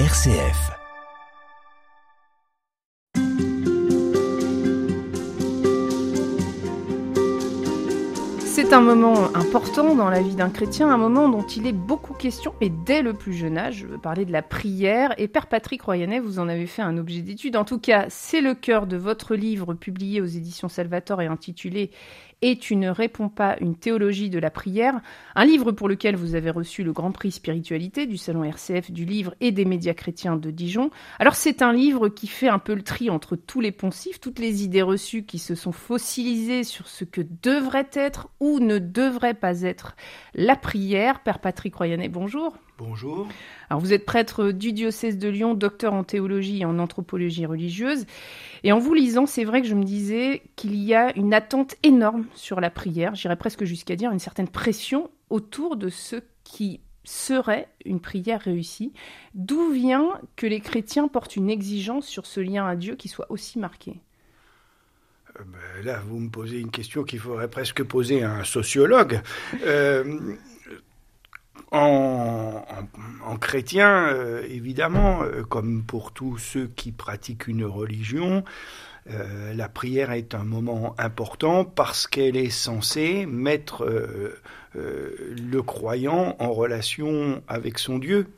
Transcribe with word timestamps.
RCF. 0.00 0.72
C'est 8.44 8.72
un 8.72 8.80
moment 8.80 9.32
important 9.36 9.94
dans 9.94 10.08
la 10.08 10.20
vie 10.20 10.34
d'un 10.34 10.50
chrétien, 10.50 10.90
un 10.90 10.96
moment 10.96 11.28
dont 11.28 11.46
il 11.46 11.68
est 11.68 11.72
beaucoup 11.72 12.12
question, 12.12 12.54
et 12.60 12.70
dès 12.70 13.02
le 13.02 13.12
plus 13.12 13.34
jeune 13.34 13.56
âge, 13.56 13.76
je 13.76 13.86
veux 13.86 13.98
parler 13.98 14.24
de 14.24 14.32
la 14.32 14.42
prière, 14.42 15.14
et 15.16 15.28
Père 15.28 15.46
Patrick 15.46 15.82
Royanet, 15.82 16.18
vous 16.18 16.40
en 16.40 16.48
avez 16.48 16.66
fait 16.66 16.82
un 16.82 16.98
objet 16.98 17.20
d'étude. 17.20 17.54
En 17.54 17.64
tout 17.64 17.78
cas, 17.78 18.06
c'est 18.08 18.40
le 18.40 18.54
cœur 18.54 18.88
de 18.88 18.96
votre 18.96 19.36
livre 19.36 19.74
publié 19.74 20.20
aux 20.20 20.26
éditions 20.26 20.68
Salvatore 20.68 21.22
et 21.22 21.26
intitulé 21.26 21.92
et 22.44 22.58
tu 22.58 22.76
ne 22.76 22.90
réponds 22.90 23.30
pas 23.30 23.56
une 23.62 23.74
théologie 23.74 24.28
de 24.28 24.38
la 24.38 24.50
prière, 24.50 25.00
un 25.34 25.46
livre 25.46 25.72
pour 25.72 25.88
lequel 25.88 26.14
vous 26.14 26.34
avez 26.34 26.50
reçu 26.50 26.84
le 26.84 26.92
Grand 26.92 27.10
Prix 27.10 27.32
Spiritualité 27.32 28.04
du 28.04 28.18
Salon 28.18 28.44
RCF 28.44 28.90
du 28.90 29.06
livre 29.06 29.34
et 29.40 29.50
des 29.50 29.64
médias 29.64 29.94
chrétiens 29.94 30.36
de 30.36 30.50
Dijon. 30.50 30.90
Alors 31.18 31.36
c'est 31.36 31.62
un 31.62 31.72
livre 31.72 32.10
qui 32.10 32.26
fait 32.26 32.48
un 32.48 32.58
peu 32.58 32.74
le 32.74 32.82
tri 32.82 33.08
entre 33.08 33.34
tous 33.34 33.62
les 33.62 33.72
poncifs, 33.72 34.20
toutes 34.20 34.38
les 34.38 34.62
idées 34.62 34.82
reçues 34.82 35.24
qui 35.24 35.38
se 35.38 35.54
sont 35.54 35.72
fossilisées 35.72 36.64
sur 36.64 36.86
ce 36.86 37.04
que 37.04 37.22
devrait 37.42 37.88
être 37.94 38.28
ou 38.40 38.60
ne 38.60 38.78
devrait 38.78 39.32
pas 39.32 39.62
être 39.62 39.96
la 40.34 40.56
prière. 40.56 41.22
Père 41.22 41.38
Patrick 41.38 41.74
Royanet, 41.74 42.10
bonjour. 42.10 42.58
Bonjour. 42.76 43.28
Alors 43.70 43.80
vous 43.80 43.92
êtes 43.92 44.04
prêtre 44.04 44.50
du 44.50 44.72
diocèse 44.72 45.16
de 45.16 45.28
Lyon, 45.28 45.54
docteur 45.54 45.94
en 45.94 46.02
théologie 46.02 46.62
et 46.62 46.64
en 46.64 46.80
anthropologie 46.80 47.46
religieuse. 47.46 48.04
Et 48.64 48.72
en 48.72 48.80
vous 48.80 48.94
lisant, 48.94 49.26
c'est 49.26 49.44
vrai 49.44 49.62
que 49.62 49.68
je 49.68 49.76
me 49.76 49.84
disais 49.84 50.42
qu'il 50.56 50.74
y 50.74 50.92
a 50.92 51.16
une 51.16 51.32
attente 51.32 51.76
énorme 51.84 52.26
sur 52.34 52.60
la 52.60 52.70
prière, 52.70 53.14
j'irais 53.14 53.36
presque 53.36 53.64
jusqu'à 53.64 53.94
dire 53.94 54.10
une 54.10 54.18
certaine 54.18 54.48
pression 54.48 55.10
autour 55.30 55.76
de 55.76 55.88
ce 55.88 56.16
qui 56.42 56.80
serait 57.04 57.68
une 57.84 58.00
prière 58.00 58.40
réussie. 58.40 58.92
D'où 59.34 59.70
vient 59.70 60.20
que 60.34 60.46
les 60.46 60.60
chrétiens 60.60 61.06
portent 61.06 61.36
une 61.36 61.50
exigence 61.50 62.06
sur 62.06 62.26
ce 62.26 62.40
lien 62.40 62.66
à 62.66 62.74
Dieu 62.74 62.96
qui 62.96 63.08
soit 63.08 63.30
aussi 63.30 63.58
marqué? 63.58 64.00
Euh, 65.38 65.44
ben 65.44 65.84
Là, 65.84 66.00
vous 66.06 66.18
me 66.18 66.30
posez 66.30 66.58
une 66.58 66.70
question 66.70 67.04
qu'il 67.04 67.20
faudrait 67.20 67.48
presque 67.48 67.84
poser 67.84 68.24
à 68.24 68.32
un 68.32 68.44
sociologue. 68.44 69.20
Euh, 69.64 70.34
en, 71.74 73.36
chrétien, 73.40 74.08
euh, 74.08 74.46
évidemment, 74.48 75.22
euh, 75.22 75.42
comme 75.42 75.82
pour 75.82 76.12
tous 76.12 76.38
ceux 76.38 76.68
qui 76.68 76.92
pratiquent 76.92 77.48
une 77.48 77.64
religion, 77.64 78.44
euh, 79.10 79.52
la 79.54 79.68
prière 79.68 80.12
est 80.12 80.34
un 80.34 80.44
moment 80.44 80.94
important 80.98 81.64
parce 81.64 82.06
qu'elle 82.06 82.36
est 82.36 82.50
censée 82.50 83.26
mettre 83.26 83.86
le 84.74 85.62
croyant 85.62 86.36
en 86.38 86.52
relation 86.52 87.42
avec 87.48 87.78
son 87.78 87.98
Dieu. 87.98 88.28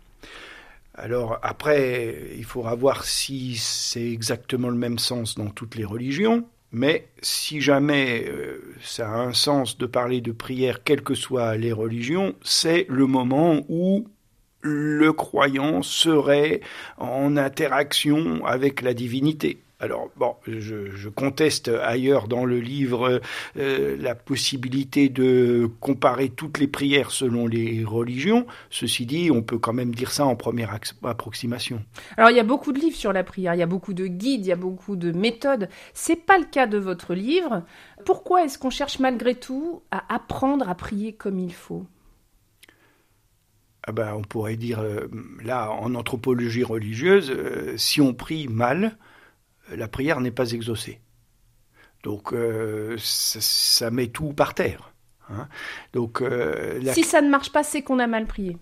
Alors 0.94 1.38
après, 1.42 2.32
il 2.36 2.44
faudra 2.44 2.74
voir 2.74 3.04
si 3.04 3.56
c'est 3.56 4.10
exactement 4.10 4.70
le 4.70 4.76
même 4.76 4.98
sens 4.98 5.36
dans 5.36 5.50
toutes 5.50 5.76
les 5.76 5.84
religions. 5.84 6.46
Mais 6.78 7.08
si 7.22 7.62
jamais 7.62 8.26
euh, 8.28 8.60
ça 8.82 9.08
a 9.08 9.16
un 9.16 9.32
sens 9.32 9.78
de 9.78 9.86
parler 9.86 10.20
de 10.20 10.30
prière, 10.30 10.84
quelles 10.84 11.00
que 11.00 11.14
soient 11.14 11.56
les 11.56 11.72
religions, 11.72 12.34
c'est 12.42 12.84
le 12.90 13.06
moment 13.06 13.64
où 13.70 14.06
le 14.60 15.10
croyant 15.14 15.80
serait 15.80 16.60
en 16.98 17.38
interaction 17.38 18.44
avec 18.44 18.82
la 18.82 18.92
divinité. 18.92 19.56
Alors, 19.78 20.08
bon, 20.16 20.36
je, 20.46 21.08
conteste 21.10 21.68
ailleurs 21.68 22.28
dans 22.28 22.46
le 22.46 22.58
livre 22.58 23.20
euh, 23.58 23.96
la 24.00 24.14
possibilité 24.14 25.10
de 25.10 25.68
comparer 25.80 26.30
toutes 26.30 26.58
les 26.58 26.66
prières 26.66 27.10
selon 27.10 27.46
les 27.46 27.84
religions. 27.84 28.46
Ceci 28.70 29.04
dit, 29.04 29.30
on 29.30 29.42
peut 29.42 29.58
quand 29.58 29.74
même 29.74 29.94
dire 29.94 30.12
ça 30.12 30.24
en 30.24 30.34
première 30.34 30.78
approximation. 31.04 31.84
Alors, 32.16 32.30
il 32.30 32.36
y 32.38 32.40
a 32.40 32.44
beaucoup 32.44 32.72
de 32.72 32.78
livres 32.78 32.96
sur 32.96 33.12
la 33.12 33.22
prière, 33.22 33.54
il 33.54 33.58
y 33.58 33.62
a 33.62 33.66
beaucoup 33.66 33.92
de 33.92 34.06
guides, 34.06 34.46
il 34.46 34.48
y 34.48 34.52
a 34.52 34.56
beaucoup 34.56 34.96
de 34.96 35.12
méthodes. 35.12 35.68
C'est 35.92 36.24
pas 36.24 36.38
le 36.38 36.46
cas 36.46 36.66
de 36.66 36.78
votre 36.78 37.12
livre. 37.12 37.62
Pourquoi 38.06 38.44
est-ce 38.44 38.58
qu'on 38.58 38.70
cherche 38.70 38.98
malgré 38.98 39.34
tout 39.34 39.82
à 39.90 40.14
apprendre 40.14 40.70
à 40.70 40.74
prier 40.74 41.12
comme 41.12 41.38
il 41.38 41.52
faut? 41.52 41.84
Ah 43.86 43.92
ben, 43.92 44.14
on 44.14 44.22
pourrait 44.22 44.56
dire, 44.56 44.80
euh, 44.80 45.06
là, 45.44 45.70
en 45.70 45.94
anthropologie 45.94 46.64
religieuse, 46.64 47.30
euh, 47.30 47.76
si 47.76 48.00
on 48.00 48.14
prie 48.14 48.48
mal, 48.48 48.96
la 49.74 49.88
prière 49.88 50.20
n'est 50.20 50.30
pas 50.30 50.50
exaucée. 50.52 51.00
Donc 52.06 52.32
euh, 52.32 52.96
ça, 52.98 53.90
met 53.90 54.06
tout 54.06 54.32
par 54.32 54.54
terre. 54.54 54.92
Hein. 55.28 55.48
Donc, 55.92 56.22
euh, 56.22 56.80
Si 56.92 57.02
ça 57.02 57.20
ne 57.20 57.28
marche 57.28 57.50
pas, 57.50 57.64
c'est 57.64 57.82
qu'on 57.82 57.98
a 57.98 58.06
mal 58.06 58.26
prié. 58.26 58.56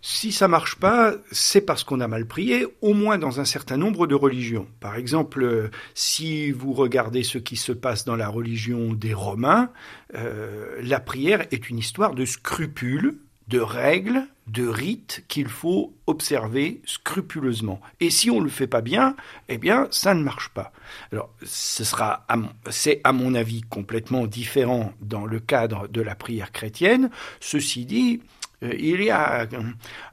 Si 0.00 0.30
ça 0.30 0.46
marche 0.46 0.76
pas, 0.76 1.14
c'est 1.32 1.62
parce 1.62 1.82
qu'on 1.82 1.98
a 1.98 2.06
mal 2.06 2.26
prié, 2.26 2.66
au 2.82 2.92
moins 2.94 3.18
dans 3.18 3.40
un 3.40 3.44
certain 3.44 3.78
nombre 3.78 4.06
de 4.06 4.14
religions. 4.14 4.68
Par 4.78 4.96
exemple, 4.96 5.42
euh, 5.42 5.70
si 5.94 6.52
vous 6.52 6.74
regardez 6.74 7.22
ce 7.22 7.38
qui 7.38 7.56
se 7.56 7.72
passe 7.72 8.04
dans 8.04 8.14
la 8.14 8.28
religion 8.28 8.92
des 8.92 9.14
Romains, 9.14 9.70
la 10.12 11.00
prière 11.00 11.44
est 11.50 11.68
une 11.68 11.78
histoire 11.78 12.14
de 12.14 12.24
scrupules, 12.24 13.16
de 13.48 13.60
règles, 13.60 14.26
de 14.46 14.66
rites 14.66 15.24
qu'il 15.28 15.48
faut 15.48 15.94
observer 16.06 16.80
scrupuleusement. 16.84 17.80
Et 18.00 18.10
si 18.10 18.30
on 18.30 18.38
ne 18.38 18.44
le 18.44 18.50
fait 18.50 18.66
pas 18.66 18.80
bien, 18.80 19.16
eh 19.48 19.58
bien, 19.58 19.88
ça 19.90 20.14
ne 20.14 20.22
marche 20.22 20.50
pas. 20.50 20.72
Alors, 21.12 21.30
ce 21.42 21.84
sera, 21.84 22.26
c'est 22.70 23.00
à 23.04 23.12
mon 23.12 23.34
avis 23.34 23.62
complètement 23.62 24.26
différent 24.26 24.92
dans 25.00 25.26
le 25.26 25.40
cadre 25.40 25.88
de 25.88 26.00
la 26.00 26.14
prière 26.14 26.52
chrétienne. 26.52 27.10
Ceci 27.40 27.84
dit, 27.84 28.20
euh, 28.62 28.74
il 28.78 29.02
y 29.02 29.10
a 29.10 29.46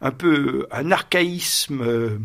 un 0.01 0.11
peu 0.11 0.67
un 0.71 0.91
archaïsme 0.91 1.81
euh, 1.81 2.19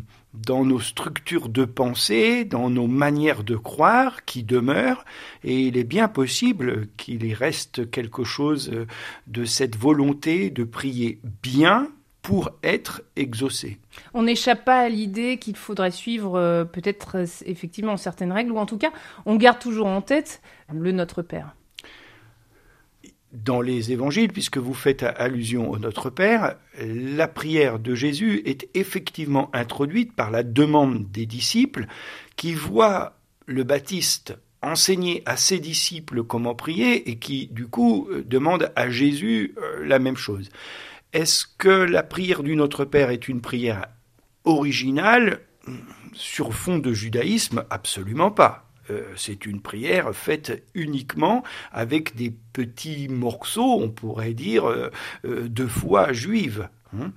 dans 0.46 0.64
nos 0.64 0.80
structures 0.80 1.48
de 1.48 1.64
pensée, 1.64 2.44
dans 2.44 2.70
nos 2.70 2.86
manières 2.86 3.44
de 3.44 3.56
croire 3.56 4.24
qui 4.24 4.42
demeurent, 4.42 5.04
et 5.44 5.60
il 5.60 5.76
est 5.76 5.84
bien 5.84 6.08
possible 6.08 6.88
qu'il 6.96 7.24
y 7.24 7.34
reste 7.34 7.90
quelque 7.90 8.24
chose 8.24 8.70
euh, 8.72 8.86
de 9.26 9.44
cette 9.44 9.76
volonté 9.76 10.50
de 10.50 10.64
prier 10.64 11.20
bien 11.42 11.88
pour 12.22 12.50
être 12.62 13.02
exaucé. 13.14 13.78
On 14.12 14.24
n'échappe 14.24 14.64
pas 14.64 14.80
à 14.80 14.88
l'idée 14.88 15.38
qu'il 15.38 15.56
faudrait 15.56 15.92
suivre 15.92 16.64
peut-être 16.72 17.24
effectivement 17.46 17.96
certaines 17.96 18.32
règles, 18.32 18.50
ou 18.50 18.58
en 18.58 18.66
tout 18.66 18.78
cas, 18.78 18.90
on 19.26 19.36
garde 19.36 19.60
toujours 19.60 19.86
en 19.86 20.02
tête 20.02 20.42
le 20.72 20.90
Notre 20.90 21.22
Père 21.22 21.55
dans 23.32 23.60
les 23.60 23.92
évangiles, 23.92 24.32
puisque 24.32 24.58
vous 24.58 24.74
faites 24.74 25.02
allusion 25.02 25.70
au 25.70 25.78
Notre 25.78 26.10
Père, 26.10 26.56
la 26.80 27.28
prière 27.28 27.78
de 27.78 27.94
Jésus 27.94 28.42
est 28.44 28.68
effectivement 28.74 29.50
introduite 29.52 30.14
par 30.14 30.30
la 30.30 30.42
demande 30.42 31.10
des 31.10 31.26
disciples 31.26 31.86
qui 32.36 32.54
voient 32.54 33.18
le 33.46 33.64
Baptiste 33.64 34.36
enseigner 34.62 35.22
à 35.26 35.36
ses 35.36 35.58
disciples 35.58 36.24
comment 36.24 36.54
prier 36.54 37.08
et 37.10 37.18
qui, 37.18 37.48
du 37.48 37.66
coup, 37.66 38.08
demandent 38.24 38.72
à 38.74 38.90
Jésus 38.90 39.54
euh, 39.58 39.86
la 39.86 39.98
même 39.98 40.16
chose. 40.16 40.48
Est-ce 41.12 41.46
que 41.58 41.68
la 41.68 42.02
prière 42.02 42.42
du 42.42 42.56
Notre 42.56 42.84
Père 42.84 43.10
est 43.10 43.28
une 43.28 43.40
prière 43.40 43.86
originale 44.44 45.40
sur 46.12 46.52
fond 46.52 46.78
de 46.78 46.92
judaïsme? 46.92 47.64
Absolument 47.70 48.30
pas. 48.30 48.65
Euh, 48.90 49.02
c'est 49.16 49.46
une 49.46 49.60
prière 49.60 50.14
faite 50.14 50.64
uniquement 50.74 51.42
avec 51.72 52.14
des 52.16 52.32
petits 52.52 53.08
morceaux, 53.08 53.80
on 53.80 53.88
pourrait 53.88 54.34
dire, 54.34 54.68
euh, 54.68 54.90
euh, 55.24 55.48
de 55.48 55.66
foi 55.66 56.12
juive. 56.12 56.68
Hein. 56.96 57.10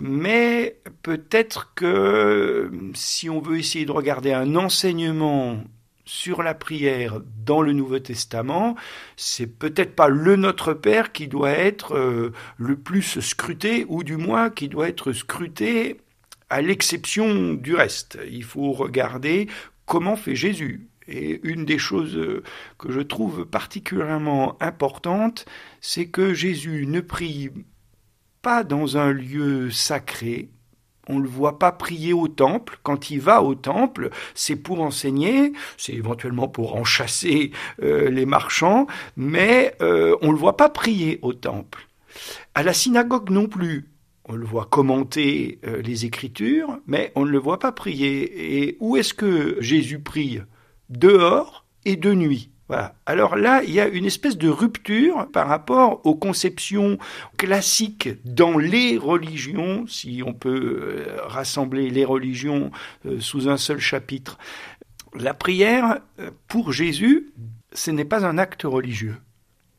mais 0.00 0.80
peut-être 1.02 1.74
que 1.74 2.72
si 2.94 3.28
on 3.28 3.38
veut 3.38 3.58
essayer 3.58 3.84
de 3.84 3.92
regarder 3.92 4.32
un 4.32 4.56
enseignement 4.56 5.62
sur 6.06 6.42
la 6.42 6.54
prière 6.54 7.20
dans 7.44 7.60
le 7.60 7.72
Nouveau 7.72 7.98
Testament, 7.98 8.76
c'est 9.16 9.46
peut-être 9.46 9.94
pas 9.94 10.08
le 10.08 10.34
Notre 10.36 10.72
Père 10.72 11.12
qui 11.12 11.28
doit 11.28 11.52
être 11.52 12.32
le 12.56 12.76
plus 12.76 13.20
scruté, 13.20 13.84
ou 13.86 14.02
du 14.02 14.16
moins 14.16 14.48
qui 14.48 14.68
doit 14.68 14.88
être 14.88 15.12
scruté 15.12 15.98
à 16.48 16.62
l'exception 16.62 17.54
du 17.54 17.74
reste. 17.74 18.18
Il 18.30 18.44
faut 18.44 18.72
regarder 18.72 19.46
comment 19.90 20.14
fait 20.14 20.36
Jésus. 20.36 20.88
Et 21.08 21.40
une 21.42 21.64
des 21.64 21.78
choses 21.78 22.16
euh, 22.16 22.44
que 22.78 22.92
je 22.92 23.00
trouve 23.00 23.44
particulièrement 23.44 24.56
importante, 24.62 25.46
c'est 25.80 26.06
que 26.06 26.32
Jésus 26.32 26.86
ne 26.86 27.00
prie 27.00 27.50
pas 28.40 28.62
dans 28.62 28.96
un 28.96 29.10
lieu 29.10 29.68
sacré, 29.72 30.48
on 31.08 31.16
ne 31.16 31.24
le 31.24 31.28
voit 31.28 31.58
pas 31.58 31.72
prier 31.72 32.12
au 32.12 32.28
temple. 32.28 32.78
Quand 32.84 33.10
il 33.10 33.20
va 33.20 33.42
au 33.42 33.56
temple, 33.56 34.10
c'est 34.36 34.54
pour 34.54 34.80
enseigner, 34.80 35.52
c'est 35.76 35.94
éventuellement 35.94 36.46
pour 36.46 36.76
en 36.76 36.84
chasser 36.84 37.50
euh, 37.82 38.10
les 38.10 38.26
marchands, 38.26 38.86
mais 39.16 39.74
euh, 39.82 40.16
on 40.22 40.28
ne 40.28 40.32
le 40.32 40.38
voit 40.38 40.56
pas 40.56 40.68
prier 40.68 41.18
au 41.22 41.32
temple. 41.32 41.88
À 42.54 42.62
la 42.62 42.72
synagogue 42.72 43.30
non 43.30 43.48
plus 43.48 43.88
on 44.26 44.34
le 44.34 44.44
voit 44.44 44.66
commenter 44.66 45.58
euh, 45.64 45.82
les 45.82 46.04
Écritures, 46.04 46.78
mais 46.86 47.12
on 47.14 47.24
ne 47.24 47.30
le 47.30 47.38
voit 47.38 47.58
pas 47.58 47.72
prier. 47.72 48.66
Et 48.66 48.76
où 48.80 48.96
est-ce 48.96 49.14
que 49.14 49.56
Jésus 49.60 50.00
prie? 50.00 50.40
Dehors 50.88 51.64
et 51.84 51.96
de 51.96 52.14
nuit. 52.14 52.50
Voilà. 52.68 52.94
Alors 53.06 53.34
là, 53.34 53.62
il 53.64 53.72
y 53.72 53.80
a 53.80 53.88
une 53.88 54.04
espèce 54.04 54.38
de 54.38 54.48
rupture 54.48 55.26
par 55.32 55.48
rapport 55.48 56.00
aux 56.04 56.14
conceptions 56.14 56.98
classiques 57.36 58.10
dans 58.24 58.58
les 58.58 58.96
religions, 58.96 59.86
si 59.88 60.22
on 60.24 60.34
peut 60.34 60.78
euh, 60.80 61.16
rassembler 61.24 61.90
les 61.90 62.04
religions 62.04 62.70
euh, 63.06 63.18
sous 63.18 63.48
un 63.48 63.56
seul 63.56 63.80
chapitre. 63.80 64.38
La 65.14 65.34
prière, 65.34 65.98
pour 66.46 66.72
Jésus, 66.72 67.32
ce 67.72 67.90
n'est 67.90 68.04
pas 68.04 68.24
un 68.24 68.38
acte 68.38 68.62
religieux. 68.62 69.16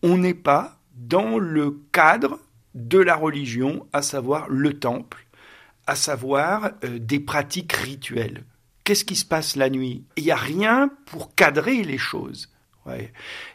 On 0.03 0.17
n'est 0.17 0.33
pas 0.33 0.77
dans 0.97 1.37
le 1.37 1.79
cadre 1.93 2.39
de 2.75 2.99
la 2.99 3.15
religion, 3.15 3.87
à 3.93 4.01
savoir 4.01 4.49
le 4.49 4.79
temple, 4.79 5.25
à 5.87 5.95
savoir 5.95 6.71
des 6.83 7.19
pratiques 7.19 7.73
rituelles. 7.73 8.43
Qu'est-ce 8.83 9.05
qui 9.05 9.15
se 9.15 9.25
passe 9.25 9.55
la 9.55 9.69
nuit? 9.69 10.03
Il 10.17 10.23
n'y 10.23 10.31
a 10.31 10.35
rien 10.35 10.89
pour 11.05 11.35
cadrer 11.35 11.83
les 11.83 11.97
choses. 11.97 12.49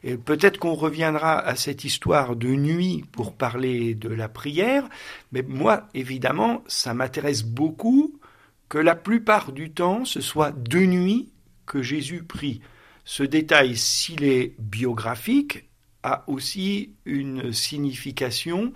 Et 0.04 0.16
peut-être 0.16 0.58
qu'on 0.58 0.74
reviendra 0.74 1.38
à 1.38 1.56
cette 1.56 1.82
histoire 1.82 2.36
de 2.36 2.46
nuit 2.46 3.04
pour 3.10 3.34
parler 3.34 3.94
de 3.94 4.08
la 4.08 4.28
prière, 4.28 4.88
mais 5.32 5.42
moi, 5.42 5.88
évidemment, 5.94 6.62
ça 6.68 6.94
m'intéresse 6.94 7.42
beaucoup 7.42 8.20
que 8.68 8.78
la 8.78 8.94
plupart 8.94 9.50
du 9.50 9.72
temps, 9.72 10.04
ce 10.04 10.20
soit 10.20 10.52
de 10.52 10.78
nuit 10.78 11.32
que 11.66 11.82
Jésus 11.82 12.22
prie. 12.22 12.60
Ce 13.04 13.24
détail, 13.24 13.76
s'il 13.76 14.22
est 14.22 14.54
biographique, 14.60 15.68
a 16.04 16.22
aussi 16.28 16.92
une 17.04 17.52
signification 17.52 18.72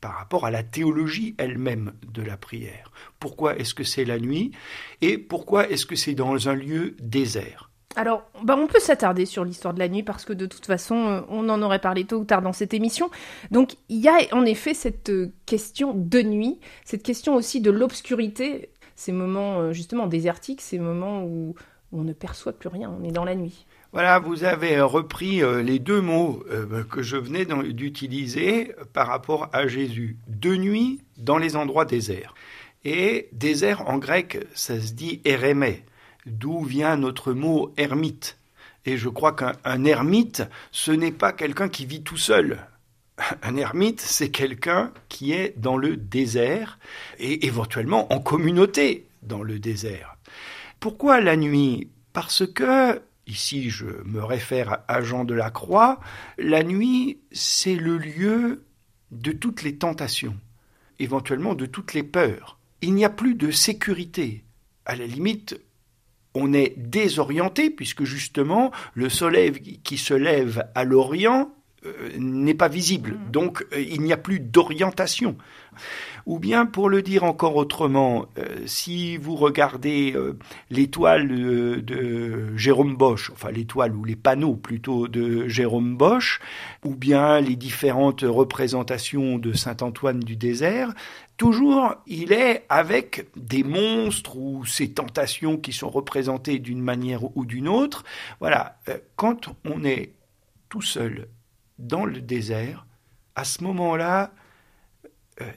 par 0.00 0.16
rapport 0.16 0.46
à 0.46 0.50
la 0.50 0.62
théologie 0.62 1.34
elle-même 1.38 1.92
de 2.12 2.22
la 2.22 2.36
prière. 2.36 2.90
Pourquoi 3.20 3.56
est-ce 3.58 3.74
que 3.74 3.84
c'est 3.84 4.04
la 4.04 4.18
nuit 4.18 4.52
et 5.00 5.18
pourquoi 5.18 5.68
est-ce 5.68 5.86
que 5.86 5.96
c'est 5.96 6.14
dans 6.14 6.48
un 6.48 6.54
lieu 6.54 6.96
désert? 7.00 7.70
Alors, 7.98 8.24
bah 8.44 8.56
on 8.58 8.66
peut 8.66 8.78
s'attarder 8.78 9.24
sur 9.24 9.42
l'histoire 9.42 9.72
de 9.72 9.78
la 9.78 9.88
nuit 9.88 10.02
parce 10.02 10.26
que 10.26 10.34
de 10.34 10.44
toute 10.44 10.66
façon, 10.66 10.94
euh, 10.94 11.20
on 11.30 11.48
en 11.48 11.62
aurait 11.62 11.80
parlé 11.80 12.04
tôt 12.04 12.18
ou 12.18 12.24
tard 12.24 12.42
dans 12.42 12.52
cette 12.52 12.74
émission. 12.74 13.10
Donc, 13.50 13.76
il 13.88 13.98
y 13.98 14.08
a 14.08 14.18
en 14.32 14.44
effet 14.44 14.74
cette 14.74 15.08
euh, 15.08 15.32
question 15.46 15.94
de 15.94 16.20
nuit, 16.20 16.60
cette 16.84 17.02
question 17.02 17.34
aussi 17.34 17.62
de 17.62 17.70
l'obscurité, 17.70 18.70
ces 18.96 19.12
moments 19.12 19.60
euh, 19.60 19.72
justement 19.72 20.06
désertiques, 20.06 20.60
ces 20.60 20.78
moments 20.78 21.24
où 21.24 21.54
on 21.90 22.02
ne 22.02 22.12
perçoit 22.12 22.52
plus 22.52 22.68
rien, 22.68 22.90
on 22.90 23.02
est 23.02 23.12
dans 23.12 23.24
la 23.24 23.34
nuit. 23.34 23.66
Voilà, 23.96 24.18
vous 24.18 24.44
avez 24.44 24.78
repris 24.82 25.40
les 25.64 25.78
deux 25.78 26.02
mots 26.02 26.44
que 26.90 27.00
je 27.00 27.16
venais 27.16 27.46
d'utiliser 27.46 28.74
par 28.92 29.06
rapport 29.06 29.48
à 29.54 29.68
Jésus. 29.68 30.18
De 30.28 30.54
nuit 30.54 31.00
dans 31.16 31.38
les 31.38 31.56
endroits 31.56 31.86
déserts. 31.86 32.34
Et 32.84 33.30
désert 33.32 33.88
en 33.88 33.96
grec, 33.96 34.46
ça 34.52 34.78
se 34.78 34.92
dit 34.92 35.22
érémé 35.24 35.82
d'où 36.26 36.62
vient 36.62 36.98
notre 36.98 37.32
mot 37.32 37.72
ermite. 37.78 38.36
Et 38.84 38.98
je 38.98 39.08
crois 39.08 39.32
qu'un 39.32 39.84
ermite, 39.84 40.42
ce 40.72 40.92
n'est 40.92 41.10
pas 41.10 41.32
quelqu'un 41.32 41.70
qui 41.70 41.86
vit 41.86 42.02
tout 42.02 42.18
seul. 42.18 42.66
Un 43.42 43.56
ermite, 43.56 44.02
c'est 44.02 44.28
quelqu'un 44.28 44.92
qui 45.08 45.32
est 45.32 45.54
dans 45.56 45.78
le 45.78 45.96
désert 45.96 46.78
et 47.18 47.46
éventuellement 47.46 48.12
en 48.12 48.20
communauté 48.20 49.06
dans 49.22 49.42
le 49.42 49.58
désert. 49.58 50.18
Pourquoi 50.80 51.22
la 51.22 51.38
nuit? 51.38 51.88
Parce 52.12 52.46
que, 52.46 53.00
ici 53.26 53.70
je 53.70 53.86
me 54.04 54.22
réfère 54.22 54.78
à 54.88 55.02
Jean 55.02 55.24
de 55.24 55.34
la 55.34 55.50
Croix, 55.50 56.00
la 56.38 56.62
nuit, 56.62 57.20
c'est 57.32 57.76
le 57.76 57.98
lieu 57.98 58.64
de 59.10 59.32
toutes 59.32 59.62
les 59.62 59.76
tentations, 59.76 60.36
éventuellement 60.98 61.54
de 61.54 61.66
toutes 61.66 61.94
les 61.94 62.02
peurs. 62.02 62.58
Il 62.82 62.94
n'y 62.94 63.04
a 63.04 63.10
plus 63.10 63.34
de 63.34 63.50
sécurité. 63.50 64.44
À 64.84 64.96
la 64.96 65.06
limite, 65.06 65.58
on 66.34 66.52
est 66.52 66.74
désorienté 66.76 67.70
puisque 67.70 68.04
justement 68.04 68.70
le 68.94 69.08
soleil 69.08 69.80
qui 69.82 69.96
se 69.96 70.14
lève 70.14 70.68
à 70.74 70.84
l'Orient 70.84 71.50
euh, 71.84 72.10
n'est 72.18 72.54
pas 72.54 72.68
visible. 72.68 73.12
Mm. 73.12 73.30
Donc 73.30 73.66
euh, 73.72 73.80
il 73.80 74.02
n'y 74.02 74.12
a 74.12 74.16
plus 74.16 74.40
d'orientation. 74.40 75.36
Ou 76.26 76.40
bien, 76.40 76.66
pour 76.66 76.88
le 76.88 77.02
dire 77.02 77.22
encore 77.22 77.54
autrement, 77.54 78.26
euh, 78.36 78.44
si 78.66 79.16
vous 79.16 79.36
regardez 79.36 80.14
l'étoile 80.70 81.28
de, 81.28 82.56
Jérôme 82.56 82.96
Bosch, 82.96 83.30
enfin 83.30 83.52
l'étoile 83.52 83.94
ou 83.94 84.04
les 84.04 84.16
panneaux 84.16 84.56
plutôt 84.56 85.06
de 85.06 85.46
Jérôme 85.46 85.96
Bosch, 85.96 86.40
ou 86.84 86.96
bien 86.96 87.40
les 87.40 87.54
différentes 87.54 88.22
représentations 88.22 89.38
de 89.38 89.52
Saint 89.52 89.76
Antoine 89.82 90.18
du 90.18 90.34
désert, 90.34 90.92
toujours 91.36 91.94
il 92.06 92.32
est 92.32 92.64
avec 92.68 93.28
des 93.36 93.62
monstres 93.62 94.36
ou 94.36 94.64
ces 94.66 94.90
tentations 94.90 95.56
qui 95.56 95.72
sont 95.72 95.90
représentées 95.90 96.58
d'une 96.58 96.82
manière 96.82 97.36
ou 97.36 97.44
d'une 97.44 97.68
autre. 97.68 98.02
Voilà, 98.40 98.78
quand 99.14 99.54
on 99.64 99.84
est 99.84 100.12
tout 100.68 100.82
seul 100.82 101.28
dans 101.78 102.04
le 102.04 102.20
désert, 102.20 102.86
à 103.34 103.44
ce 103.44 103.62
moment-là, 103.64 104.32
euh, 104.32 104.45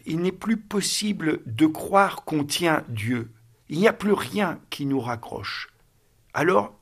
il 0.05 0.19
n'est 0.19 0.31
plus 0.31 0.57
possible 0.57 1.41
de 1.45 1.65
croire 1.65 2.23
qu'on 2.23 2.43
tient 2.43 2.83
Dieu. 2.89 3.31
Il 3.69 3.79
n'y 3.79 3.87
a 3.87 3.93
plus 3.93 4.13
rien 4.13 4.59
qui 4.69 4.85
nous 4.85 4.99
raccroche. 4.99 5.69
Alors, 6.33 6.79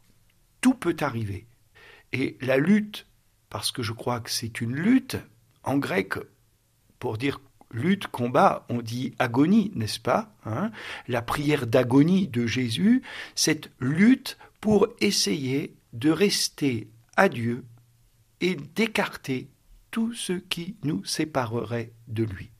tout 0.62 0.74
peut 0.74 0.98
arriver. 1.00 1.48
Et 2.14 2.38
la 2.42 2.58
lutte, 2.58 3.08
parce 3.50 3.72
que 3.72 3.84
je 3.84 3.94
crois 3.94 4.20
que 4.20 4.32
c'est 4.32 4.62
une 4.62 4.76
lutte, 4.76 5.18
en 5.64 5.78
grec, 5.78 6.16
pour 7.00 7.18
dire 7.18 7.40
lutte, 7.72 8.08
combat, 8.08 8.66
on 8.70 8.82
dit 8.82 9.14
agonie, 9.20 9.72
n'est-ce 9.76 10.00
pas 10.00 10.34
hein? 10.46 10.72
La 11.08 11.22
prière 11.22 11.68
d'agonie 11.68 12.28
de 12.28 12.48
Jésus, 12.48 13.04
cette 13.36 13.70
lutte 13.80 14.38
pour 14.62 14.88
essayer 15.02 15.76
de 15.94 16.10
rester 16.10 16.90
à 17.16 17.30
Dieu 17.30 17.66
et 18.42 18.56
d'écarter 18.56 19.50
tout 19.92 20.14
ce 20.14 20.34
qui 20.34 20.78
nous 20.84 21.04
séparerait 21.06 21.92
de 22.08 22.24
lui. 22.24 22.52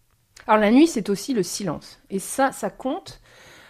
Alors 0.48 0.60
la 0.60 0.72
nuit, 0.72 0.88
c'est 0.88 1.10
aussi 1.10 1.34
le 1.34 1.44
silence. 1.44 2.00
Et 2.10 2.20
ça, 2.20 2.52
ça 2.52 2.70
compte. 2.70 3.22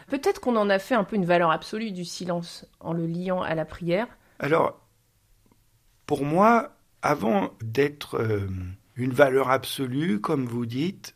Peut-être 0.07 0.39
qu'on 0.39 0.55
en 0.55 0.69
a 0.69 0.79
fait 0.79 0.95
un 0.95 1.03
peu 1.03 1.15
une 1.15 1.25
valeur 1.25 1.51
absolue 1.51 1.91
du 1.91 2.05
silence 2.05 2.65
en 2.79 2.93
le 2.93 3.07
liant 3.07 3.41
à 3.41 3.55
la 3.55 3.65
prière. 3.65 4.07
Alors, 4.39 4.79
pour 6.05 6.23
moi, 6.23 6.77
avant 7.01 7.51
d'être 7.61 8.15
euh, 8.15 8.47
une 8.95 9.11
valeur 9.11 9.49
absolue, 9.49 10.21
comme 10.21 10.45
vous 10.45 10.65
dites, 10.65 11.15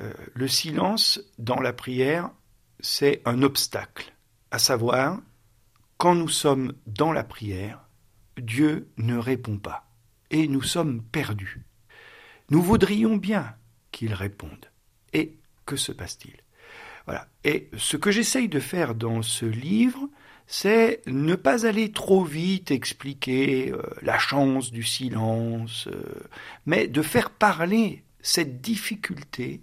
euh, 0.00 0.12
le 0.34 0.48
silence 0.48 1.20
dans 1.38 1.60
la 1.60 1.72
prière, 1.72 2.30
c'est 2.80 3.20
un 3.24 3.42
obstacle. 3.42 4.14
À 4.50 4.58
savoir, 4.58 5.18
quand 5.98 6.14
nous 6.14 6.28
sommes 6.28 6.72
dans 6.86 7.12
la 7.12 7.24
prière, 7.24 7.86
Dieu 8.38 8.88
ne 8.96 9.16
répond 9.16 9.58
pas 9.58 9.90
et 10.30 10.48
nous 10.48 10.62
sommes 10.62 11.02
perdus. 11.02 11.64
Nous 12.50 12.62
voudrions 12.62 13.16
bien 13.16 13.54
qu'il 13.90 14.14
réponde. 14.14 14.71
Et 15.12 15.36
que 15.66 15.76
se 15.76 15.92
passe-t-il? 15.92 16.36
Voilà. 17.06 17.26
Et 17.44 17.68
ce 17.76 17.96
que 17.96 18.10
j'essaye 18.10 18.48
de 18.48 18.60
faire 18.60 18.94
dans 18.94 19.22
ce 19.22 19.44
livre, 19.46 20.08
c'est 20.46 21.02
ne 21.06 21.34
pas 21.34 21.66
aller 21.66 21.92
trop 21.92 22.24
vite 22.24 22.70
expliquer 22.70 23.72
euh, 23.72 23.82
la 24.02 24.18
chance 24.18 24.70
du 24.70 24.82
silence, 24.82 25.88
euh, 25.88 26.02
mais 26.66 26.86
de 26.86 27.02
faire 27.02 27.30
parler 27.30 28.04
cette 28.20 28.60
difficulté 28.60 29.62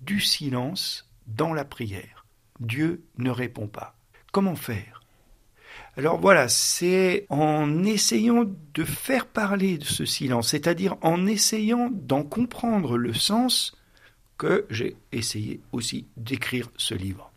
du 0.00 0.20
silence 0.20 1.10
dans 1.26 1.52
la 1.52 1.64
prière. 1.64 2.24
Dieu 2.60 3.02
ne 3.18 3.30
répond 3.30 3.66
pas. 3.66 3.96
Comment 4.32 4.56
faire? 4.56 5.02
Alors 5.96 6.18
voilà, 6.18 6.48
c'est 6.48 7.26
en 7.28 7.84
essayant 7.84 8.44
de 8.74 8.84
faire 8.84 9.26
parler 9.26 9.78
de 9.78 9.84
ce 9.84 10.04
silence, 10.04 10.48
c'est-à-dire 10.48 10.96
en 11.02 11.26
essayant 11.26 11.90
d'en 11.92 12.22
comprendre 12.22 12.96
le 12.96 13.12
sens, 13.12 13.76
que 14.40 14.64
j'ai 14.70 14.96
essayé 15.12 15.60
aussi 15.70 16.06
d'écrire 16.16 16.70
ce 16.78 16.94
livre. 16.94 17.30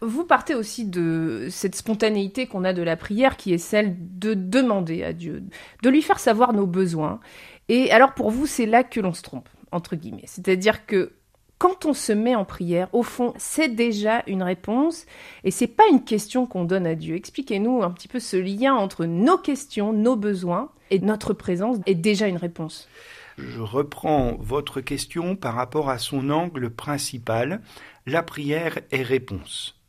Vous 0.00 0.24
partez 0.24 0.54
aussi 0.54 0.86
de 0.86 1.48
cette 1.50 1.74
spontanéité 1.74 2.46
qu'on 2.46 2.64
a 2.64 2.72
de 2.72 2.82
la 2.82 2.96
prière 2.96 3.36
qui 3.36 3.52
est 3.52 3.58
celle 3.58 3.94
de 3.98 4.32
demander 4.32 5.04
à 5.04 5.12
Dieu, 5.12 5.44
de 5.82 5.90
lui 5.90 6.00
faire 6.00 6.18
savoir 6.18 6.54
nos 6.54 6.66
besoins. 6.66 7.20
Et 7.68 7.90
alors 7.90 8.14
pour 8.14 8.30
vous, 8.30 8.46
c'est 8.46 8.64
là 8.64 8.84
que 8.84 9.00
l'on 9.00 9.12
se 9.12 9.20
trompe, 9.20 9.50
entre 9.70 9.96
guillemets. 9.96 10.24
C'est-à-dire 10.24 10.86
que 10.86 11.12
quand 11.58 11.84
on 11.84 11.92
se 11.92 12.12
met 12.12 12.34
en 12.34 12.46
prière, 12.46 12.88
au 12.94 13.02
fond, 13.02 13.34
c'est 13.36 13.74
déjà 13.74 14.22
une 14.26 14.42
réponse 14.42 15.04
et 15.44 15.50
c'est 15.50 15.66
pas 15.66 15.84
une 15.90 16.04
question 16.04 16.46
qu'on 16.46 16.64
donne 16.64 16.86
à 16.86 16.94
Dieu. 16.94 17.16
Expliquez-nous 17.16 17.82
un 17.82 17.90
petit 17.90 18.08
peu 18.08 18.20
ce 18.20 18.36
lien 18.38 18.74
entre 18.74 19.04
nos 19.04 19.36
questions, 19.36 19.92
nos 19.92 20.16
besoins 20.16 20.70
et 20.90 21.00
notre 21.00 21.34
présence 21.34 21.78
est 21.84 21.94
déjà 21.94 22.28
une 22.28 22.38
réponse. 22.38 22.88
Je 23.38 23.60
reprends 23.60 24.36
votre 24.40 24.80
question 24.80 25.36
par 25.36 25.54
rapport 25.54 25.90
à 25.90 25.98
son 25.98 26.30
angle 26.30 26.70
principal, 26.70 27.60
la 28.06 28.22
prière 28.22 28.78
est 28.90 29.02
réponse. 29.02 29.80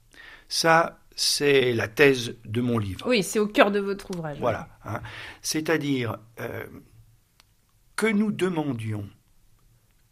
Ça, 0.50 1.00
c'est 1.16 1.74
la 1.74 1.88
thèse 1.88 2.36
de 2.46 2.62
mon 2.62 2.78
livre. 2.78 3.08
Oui, 3.08 3.24
c'est 3.24 3.40
au 3.40 3.48
cœur 3.48 3.72
de 3.72 3.80
votre 3.80 4.12
ouvrage. 4.12 4.38
Voilà. 4.40 4.70
Hein. 4.86 5.02
C'est-à-dire 5.42 6.18
euh, 6.40 6.66
que 7.96 8.08
nous 8.08 8.32
demandions 8.32 9.08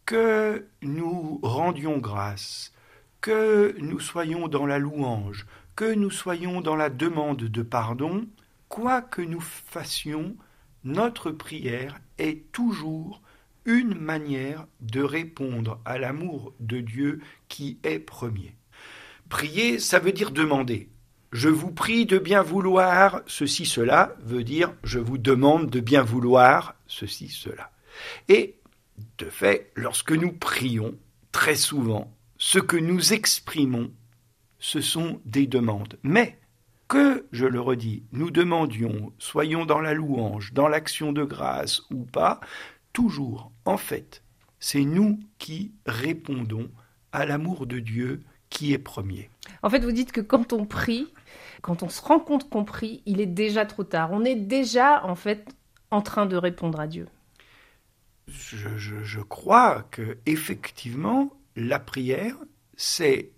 que 0.05 0.67
nous 0.83 1.39
rendions 1.41 1.97
grâce, 1.97 2.71
que 3.21 3.75
nous 3.79 3.99
soyons 3.99 4.47
dans 4.47 4.65
la 4.65 4.77
louange, 4.77 5.47
que 5.75 5.93
nous 5.93 6.11
soyons 6.11 6.61
dans 6.61 6.75
la 6.75 6.89
demande 6.89 7.43
de 7.43 7.61
pardon, 7.63 8.27
quoi 8.69 9.01
que 9.01 9.21
nous 9.21 9.41
fassions, 9.41 10.35
notre 10.83 11.31
prière 11.31 11.99
est 12.19 12.51
toujours 12.51 13.21
une 13.65 13.95
manière 13.95 14.67
de 14.81 15.01
répondre 15.01 15.81
à 15.85 15.97
l'amour 15.97 16.53
de 16.59 16.79
Dieu 16.79 17.19
qui 17.47 17.79
est 17.83 17.99
premier. 17.99 18.55
Prier, 19.29 19.79
ça 19.79 19.99
veut 19.99 20.11
dire 20.11 20.31
demander. 20.31 20.89
Je 21.31 21.49
vous 21.49 21.71
prie 21.71 22.05
de 22.05 22.17
bien 22.17 22.43
vouloir 22.43 23.21
ceci, 23.27 23.65
cela 23.65 24.15
veut 24.21 24.43
dire 24.43 24.73
je 24.83 24.99
vous 24.99 25.17
demande 25.17 25.69
de 25.69 25.79
bien 25.79 26.03
vouloir 26.03 26.75
ceci, 26.87 27.27
cela. 27.27 27.71
Et 28.29 28.59
de 29.17 29.25
fait, 29.25 29.71
lorsque 29.75 30.11
nous 30.11 30.31
prions, 30.31 30.95
très 31.31 31.55
souvent, 31.55 32.15
ce 32.37 32.59
que 32.59 32.77
nous 32.77 33.13
exprimons, 33.13 33.91
ce 34.59 34.79
sont 34.79 35.19
des 35.25 35.47
demandes. 35.47 35.97
Mais 36.03 36.39
que, 36.87 37.25
je 37.31 37.45
le 37.45 37.59
redis, 37.59 38.03
nous 38.11 38.29
demandions, 38.29 39.11
soyons 39.17 39.65
dans 39.65 39.81
la 39.81 39.93
louange, 39.93 40.53
dans 40.53 40.67
l'action 40.67 41.11
de 41.11 41.23
grâce 41.23 41.81
ou 41.89 42.03
pas, 42.03 42.39
toujours, 42.95 43.51
en 43.65 43.77
fait, 43.77 44.23
c'est 44.59 44.85
nous 44.85 45.19
qui 45.37 45.73
répondons 45.85 46.71
à 47.11 47.25
l'amour 47.25 47.67
de 47.67 47.79
Dieu 47.79 48.23
qui 48.49 48.71
est 48.71 48.79
premier. 48.79 49.29
En 49.61 49.69
fait, 49.69 49.83
vous 49.83 49.91
dites 49.91 50.13
que 50.13 50.21
quand 50.21 50.53
on 50.53 50.65
prie, 50.65 51.13
quand 51.61 51.83
on 51.83 51.89
se 51.89 52.01
rend 52.01 52.19
compte 52.19 52.49
qu'on 52.49 52.63
prie, 52.63 53.03
il 53.05 53.19
est 53.19 53.25
déjà 53.25 53.65
trop 53.65 53.83
tard. 53.83 54.11
On 54.13 54.23
est 54.23 54.37
déjà, 54.37 55.05
en 55.05 55.15
fait, 55.15 55.53
en 55.91 56.01
train 56.01 56.25
de 56.25 56.37
répondre 56.37 56.79
à 56.79 56.87
Dieu. 56.87 57.07
Je, 58.27 58.77
je 58.77 59.19
crois 59.19 59.83
que 59.91 60.17
effectivement, 60.25 61.29
la 61.57 61.79
prière, 61.79 62.37
c'est 62.77 63.31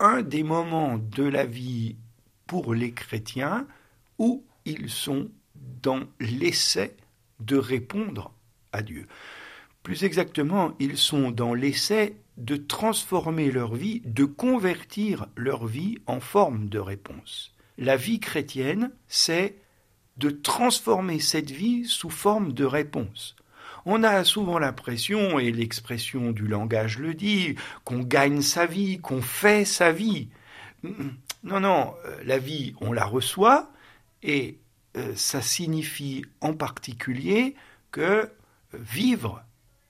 un 0.00 0.22
des 0.22 0.42
moments 0.42 0.98
de 0.98 1.22
la 1.22 1.46
vie 1.46 1.96
pour 2.48 2.74
les 2.74 2.90
chrétiens 2.90 3.66
où 4.18 4.44
ils 4.64 4.90
sont 4.90 5.30
dans 5.54 6.02
l'essai 6.18 6.96
de 7.38 7.56
répondre 7.56 8.32
Dieu. 8.82 9.06
Plus 9.82 10.04
exactement, 10.04 10.74
ils 10.78 10.96
sont 10.96 11.30
dans 11.30 11.54
l'essai 11.54 12.16
de 12.36 12.56
transformer 12.56 13.50
leur 13.50 13.74
vie, 13.74 14.02
de 14.04 14.24
convertir 14.24 15.26
leur 15.36 15.66
vie 15.66 15.98
en 16.06 16.20
forme 16.20 16.68
de 16.68 16.78
réponse. 16.78 17.52
La 17.78 17.96
vie 17.96 18.20
chrétienne, 18.20 18.90
c'est 19.08 19.56
de 20.16 20.30
transformer 20.30 21.18
cette 21.18 21.50
vie 21.50 21.84
sous 21.84 22.10
forme 22.10 22.52
de 22.52 22.64
réponse. 22.64 23.36
On 23.86 24.02
a 24.02 24.24
souvent 24.24 24.58
l'impression, 24.58 25.38
et 25.38 25.52
l'expression 25.52 26.32
du 26.32 26.46
langage 26.46 26.98
le 26.98 27.14
dit, 27.14 27.56
qu'on 27.84 28.00
gagne 28.00 28.40
sa 28.40 28.66
vie, 28.66 28.98
qu'on 28.98 29.20
fait 29.20 29.64
sa 29.64 29.92
vie. 29.92 30.28
Non, 31.42 31.60
non, 31.60 31.94
euh, 32.06 32.16
la 32.24 32.38
vie, 32.38 32.74
on 32.80 32.92
la 32.92 33.04
reçoit, 33.04 33.70
et 34.22 34.58
euh, 34.96 35.12
ça 35.14 35.42
signifie 35.42 36.24
en 36.40 36.54
particulier 36.54 37.54
que 37.90 38.30
vivre, 38.80 39.42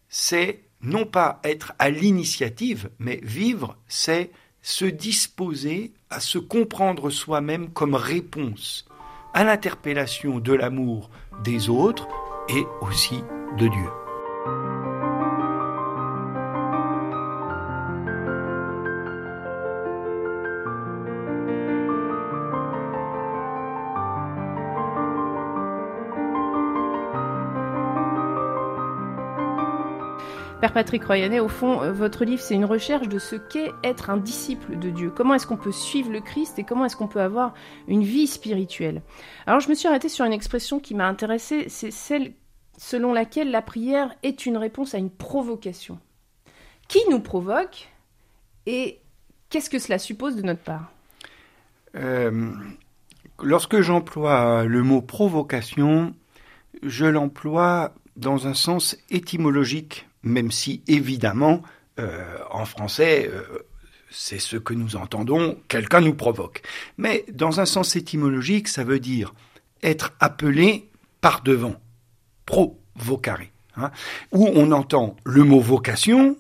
c'est 0.09 0.65
non 0.81 1.07
pas 1.07 1.41
être 1.45 1.73
à 1.79 1.91
l'initiative, 1.91 2.91
mais 2.99 3.21
vivre, 3.23 3.77
c'est 3.89 4.31
se 4.63 4.85
disposer 4.85 5.93
à 6.11 6.21
se 6.21 6.39
comprendre 6.39 7.11
soi-même 7.11 7.71
comme 7.71 7.95
réponse 7.95 8.87
à 9.35 9.45
l'interpellation 9.45 10.39
de 10.39 10.53
l'amour 10.53 11.11
des 11.43 11.69
autres 11.69 12.09
et 12.49 12.65
aussi 12.81 13.21
de 13.59 13.69
Dieu. 13.69 14.04
Père 30.65 30.73
Patrick 30.73 31.05
Royanet, 31.05 31.41
au 31.41 31.49
fond, 31.49 31.83
euh, 31.83 31.93
votre 31.93 32.25
livre, 32.25 32.41
c'est 32.41 32.55
une 32.55 32.65
recherche 32.65 33.07
de 33.07 33.19
ce 33.19 33.37
qu'est 33.37 33.71
être 33.83 34.09
un 34.09 34.17
disciple 34.17 34.79
de 34.79 34.89
Dieu. 34.89 35.13
Comment 35.15 35.35
est-ce 35.35 35.47
qu'on 35.47 35.59
peut 35.59 35.71
suivre 35.71 36.11
le 36.11 36.23
Christ 36.23 36.59
et 36.59 36.65
comment 36.65 36.87
est-ce 36.87 36.97
qu'on 36.97 37.07
peut 37.07 37.21
avoir 37.21 37.53
une 37.87 38.03
vie 38.03 38.27
spirituelle? 38.27 39.03
Alors, 39.47 39.61
je 39.61 39.69
me 39.69 39.75
suis 39.75 39.89
arrêtée 39.89 40.09
sur 40.09 40.25
une 40.25 40.33
expression 40.33 40.81
qui 40.81 40.95
m'a 40.95 41.07
intéressée, 41.07 41.69
c'est 41.69 41.91
celle 41.91 42.33
selon 42.79 43.13
laquelle 43.13 43.51
la 43.51 43.61
prière 43.61 44.15
est 44.23 44.47
une 44.47 44.57
réponse 44.57 44.95
à 44.95 44.99
une 44.99 45.11
provocation. 45.11 45.99
Qui 46.89 47.01
nous 47.11 47.21
provoque 47.21 47.91
et 48.65 49.03
qu'est-ce 49.51 49.69
que 49.69 49.79
cela 49.79 49.99
suppose 49.99 50.35
de 50.35 50.41
notre 50.41 50.63
part? 50.63 50.91
Euh, 51.95 52.55
Lorsque 53.43 53.83
j'emploie 53.83 54.65
le 54.65 54.83
mot 54.83 55.03
provocation, 55.03 56.15
je 56.83 57.05
l'emploie 57.05 57.93
dans 58.17 58.47
un 58.47 58.55
sens 58.55 58.97
étymologique 59.11 60.09
même 60.25 60.51
si 60.51 60.83
évidemment, 60.87 61.63
euh, 62.01 62.39
en 62.51 62.65
français, 62.65 63.31
euh, 63.33 63.43
c'est 64.11 64.39
ce 64.39 64.57
que 64.57 64.75
nous 64.75 64.97
entendons, 64.97 65.59
quelqu'un 65.69 66.01
nous 66.01 66.15
provoque. 66.15 66.63
Mais 66.99 67.25
dans 67.33 67.61
un 67.61 67.67
sens 67.67 67.97
étymologique, 67.97 68.69
ça 68.69 68.85
veut 68.85 69.01
dire 69.01 69.35
être 69.83 70.13
appelé 70.21 70.89
par 71.21 71.43
devant, 71.43 71.77
provocare, 72.47 73.41
hein, 73.77 73.91
où 74.33 74.49
on 74.55 74.73
entend 74.73 75.17
le 75.25 75.45
mot 75.45 75.61
vocation, 75.61 76.37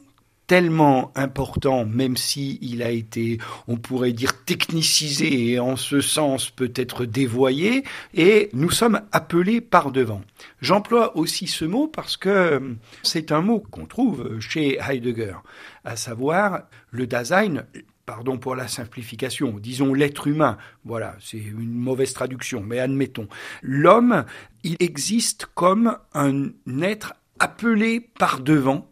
tellement 0.46 1.12
important, 1.14 1.84
même 1.84 2.16
si 2.16 2.58
il 2.60 2.82
a 2.82 2.90
été, 2.90 3.38
on 3.66 3.76
pourrait 3.76 4.12
dire, 4.12 4.44
technicisé 4.44 5.52
et 5.52 5.58
en 5.58 5.76
ce 5.76 6.00
sens 6.00 6.50
peut-être 6.50 7.06
dévoyé, 7.06 7.84
et 8.12 8.50
nous 8.52 8.70
sommes 8.70 9.00
appelés 9.12 9.60
par 9.60 9.90
devant. 9.90 10.22
J'emploie 10.60 11.16
aussi 11.16 11.46
ce 11.46 11.64
mot 11.64 11.88
parce 11.88 12.16
que 12.16 12.76
c'est 13.02 13.32
un 13.32 13.40
mot 13.40 13.60
qu'on 13.70 13.86
trouve 13.86 14.38
chez 14.40 14.78
Heidegger, 14.78 15.36
à 15.84 15.96
savoir 15.96 16.62
le 16.90 17.06
Dasein, 17.06 17.64
pardon 18.06 18.36
pour 18.36 18.54
la 18.54 18.68
simplification, 18.68 19.58
disons 19.58 19.94
l'être 19.94 20.26
humain, 20.26 20.58
voilà, 20.84 21.16
c'est 21.20 21.38
une 21.38 21.72
mauvaise 21.72 22.12
traduction, 22.12 22.60
mais 22.60 22.78
admettons, 22.78 23.28
l'homme, 23.62 24.24
il 24.62 24.76
existe 24.80 25.46
comme 25.54 25.96
un 26.12 26.50
être 26.82 27.14
appelé 27.38 28.00
par 28.00 28.40
devant, 28.40 28.90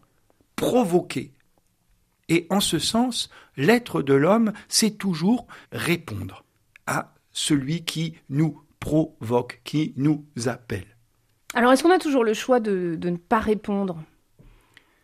provoqué, 0.57 1.31
et 2.29 2.47
en 2.51 2.61
ce 2.61 2.79
sens, 2.79 3.31
l'être 3.57 4.03
de 4.03 4.15
l'homme, 4.15 4.53
c'est 4.69 4.99
toujours 4.99 5.47
répondre 5.73 6.45
à 6.87 7.13
celui 7.33 7.85
qui 7.85 8.15
nous 8.29 8.63
provoque, 8.81 9.61
qui 9.65 9.93
nous 9.97 10.25
appelle. 10.47 10.87
Alors, 11.55 11.73
est-ce 11.73 11.83
qu'on 11.83 11.91
a 11.91 11.99
toujours 11.99 12.25
le 12.25 12.35
choix 12.35 12.61
de, 12.61 12.99
ne 13.03 13.17
pas 13.17 13.39
répondre? 13.39 14.03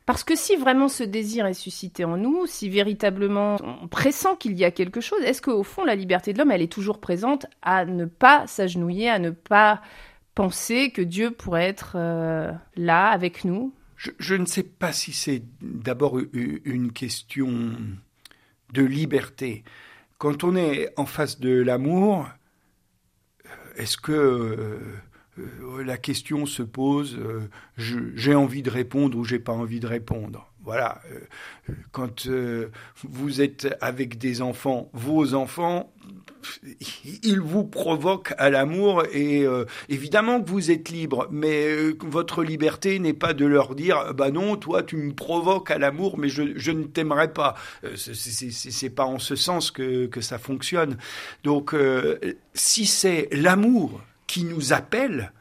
Parce 0.06 0.24
que 0.24 0.34
si 0.34 0.56
vraiment 0.56 0.88
ce 0.88 1.04
désir 1.04 1.44
est 1.46 1.52
suscité 1.52 2.04
en 2.04 2.16
nous, 2.16 2.46
si 2.46 2.70
véritablement 2.70 3.56
on 3.62 3.88
pressent 3.88 4.36
qu'il 4.38 4.56
y 4.56 4.64
a 4.64 4.70
quelque 4.70 5.02
chose, 5.02 5.20
est-ce 5.22 5.42
qu'au 5.42 5.62
fond 5.62 5.84
la 5.84 5.94
liberté 5.94 6.32
de 6.32 6.38
l'homme, 6.38 6.50
elle 6.50 6.62
est 6.62 6.72
toujours 6.72 6.98
présente 6.98 7.44
à 7.60 7.84
ne 7.84 8.06
pas 8.06 8.46
s'agenouiller, 8.46 9.10
à 9.10 9.18
ne 9.18 9.30
pas 9.30 9.82
penser 10.34 10.92
que 10.92 11.02
Dieu 11.02 11.30
pourrait 11.30 11.68
être 11.68 11.92
euh, 11.96 12.50
là 12.74 13.08
avec 13.08 13.44
nous? 13.44 13.74
Je, 13.98 14.34
ne 14.34 14.46
sais 14.46 14.62
pas 14.62 14.92
si 14.92 15.12
c'est 15.12 15.42
d'abord 15.60 16.18
une 16.32 16.92
question 16.92 17.76
de 18.72 18.82
liberté. 18.82 19.64
Quand 20.18 20.44
on 20.44 20.56
est 20.56 20.92
en 20.96 21.06
face 21.06 21.40
de 21.40 21.50
l'amour, 21.50 22.28
est-ce 23.76 23.96
que 23.96 24.12
euh, 24.12 24.78
euh, 25.38 25.84
la 25.84 25.96
question 25.96 26.46
se 26.46 26.62
pose 26.62 27.16
euh, 27.18 27.48
j'ai 27.76 28.34
envie 28.34 28.62
de 28.62 28.70
répondre 28.70 29.18
ou 29.18 29.24
j'ai 29.24 29.38
pas 29.38 29.52
envie 29.52 29.80
de 29.80 29.86
répondre? 29.86 30.52
Voilà. 30.68 31.00
quand 31.92 32.28
vous 33.02 33.40
êtes 33.40 33.74
avec 33.80 34.18
des 34.18 34.42
enfants, 34.42 34.90
vos 34.92 35.32
enfants, 35.32 35.90
il 37.22 37.40
vous 37.40 37.64
provoque 37.64 38.34
à 38.38 38.50
l'amour 38.50 39.04
et 39.12 39.46
euh, 39.46 39.64
évidemment 39.88 40.40
que 40.40 40.50
vous 40.50 40.70
êtes 40.70 40.88
libre, 40.88 41.28
mais 41.30 41.66
euh, 41.66 41.96
votre 42.02 42.42
liberté 42.42 42.98
n'est 42.98 43.14
pas 43.14 43.32
de 43.32 43.44
leur 43.44 43.74
dire 43.74 44.14
bah 44.14 44.30
non, 44.30 44.56
toi 44.56 44.82
tu 44.82 44.96
me 44.96 45.12
provoques 45.12 45.70
à 45.70 45.78
l'amour, 45.78 46.18
mais 46.18 46.28
je, 46.28 46.70
ne 46.70 46.84
t'aimerais 46.84 47.32
pas. 47.32 47.54
Euh, 47.84 47.96
c'est 47.96 48.90
pas 48.90 49.04
en 49.04 49.18
ce 49.18 49.36
sens 49.36 49.70
que 49.70 50.20
ça 50.20 50.38
fonctionne. 50.38 50.98
Donc 51.44 51.74
si 52.54 52.86
c'est 52.86 53.28
l'amour 53.32 54.00
qui 54.26 54.44
nous 54.44 54.72
appelle, 54.72 55.32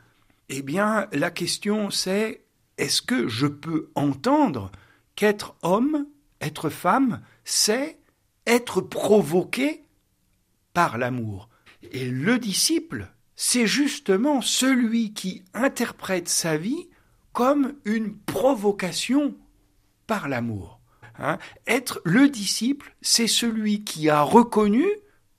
eh 0.50 0.62
bien 0.62 1.08
la 1.12 1.32
question 1.32 1.90
c'est 1.90 2.42
est-ce 2.78 3.02
que 3.02 3.28
je 3.28 3.48
peux 3.48 3.90
entendre 3.96 4.72
qu'être 5.18 5.56
homme, 5.64 6.08
être 6.40 6.70
femme, 6.70 7.22
c'est 7.44 8.00
être 8.46 8.80
provoqué 8.80 9.84
par 10.74 10.98
l'amour. 10.98 11.50
Et 11.92 12.10
le 12.10 12.40
disciple, 12.40 13.12
c'est 13.36 13.68
justement 13.68 14.42
celui 14.42 15.14
qui 15.14 15.44
interprète 15.54 16.30
sa 16.30 16.56
vie 16.56 16.88
comme 17.34 17.74
une 17.84 18.16
provocation 18.16 19.36
par 20.06 20.30
l'amour. 20.30 20.80
Hein. 21.20 21.40
Être 21.66 22.00
le 22.06 22.30
disciple, 22.30 22.96
c'est 23.02 23.28
celui 23.28 23.84
qui 23.84 24.10
a 24.10 24.22
reconnu 24.22 24.88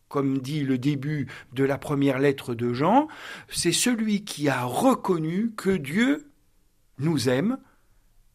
comme 0.08 0.38
dit 0.38 0.62
le 0.62 0.78
début 0.78 1.28
de 1.52 1.64
la 1.64 1.76
première 1.76 2.18
lettre 2.18 2.54
de 2.54 2.72
Jean, 2.72 3.08
c'est 3.50 3.72
celui 3.72 4.24
qui 4.24 4.48
a 4.48 4.64
reconnu 4.64 5.52
que 5.54 5.68
Dieu 5.68 6.30
nous 6.98 7.28
aime, 7.28 7.58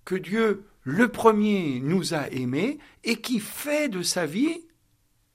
que 0.05 0.13
Dieu 0.13 0.67
le 0.83 1.07
premier 1.07 1.79
nous 1.79 2.13
a 2.13 2.29
aimés 2.29 2.77
et 3.03 3.21
qui 3.21 3.39
fait 3.39 3.89
de 3.89 4.01
sa 4.01 4.25
vie 4.25 4.65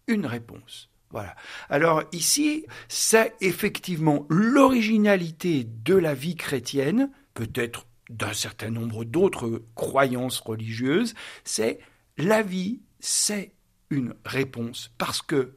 une 0.06 0.26
réponse. 0.26 0.90
Voilà. 1.10 1.34
Alors 1.70 2.02
ici, 2.12 2.66
c'est 2.88 3.34
effectivement 3.40 4.26
l'originalité 4.28 5.64
de 5.64 5.94
la 5.94 6.14
vie 6.14 6.36
chrétienne, 6.36 7.10
peut-être 7.34 7.86
d'un 8.10 8.32
certain 8.32 8.70
nombre 8.70 9.04
d'autres 9.04 9.62
croyances 9.74 10.40
religieuses, 10.40 11.14
c'est 11.44 11.78
la 12.18 12.42
vie, 12.42 12.80
c'est 13.00 13.52
une 13.90 14.14
réponse 14.24 14.90
parce 14.98 15.22
que 15.22 15.54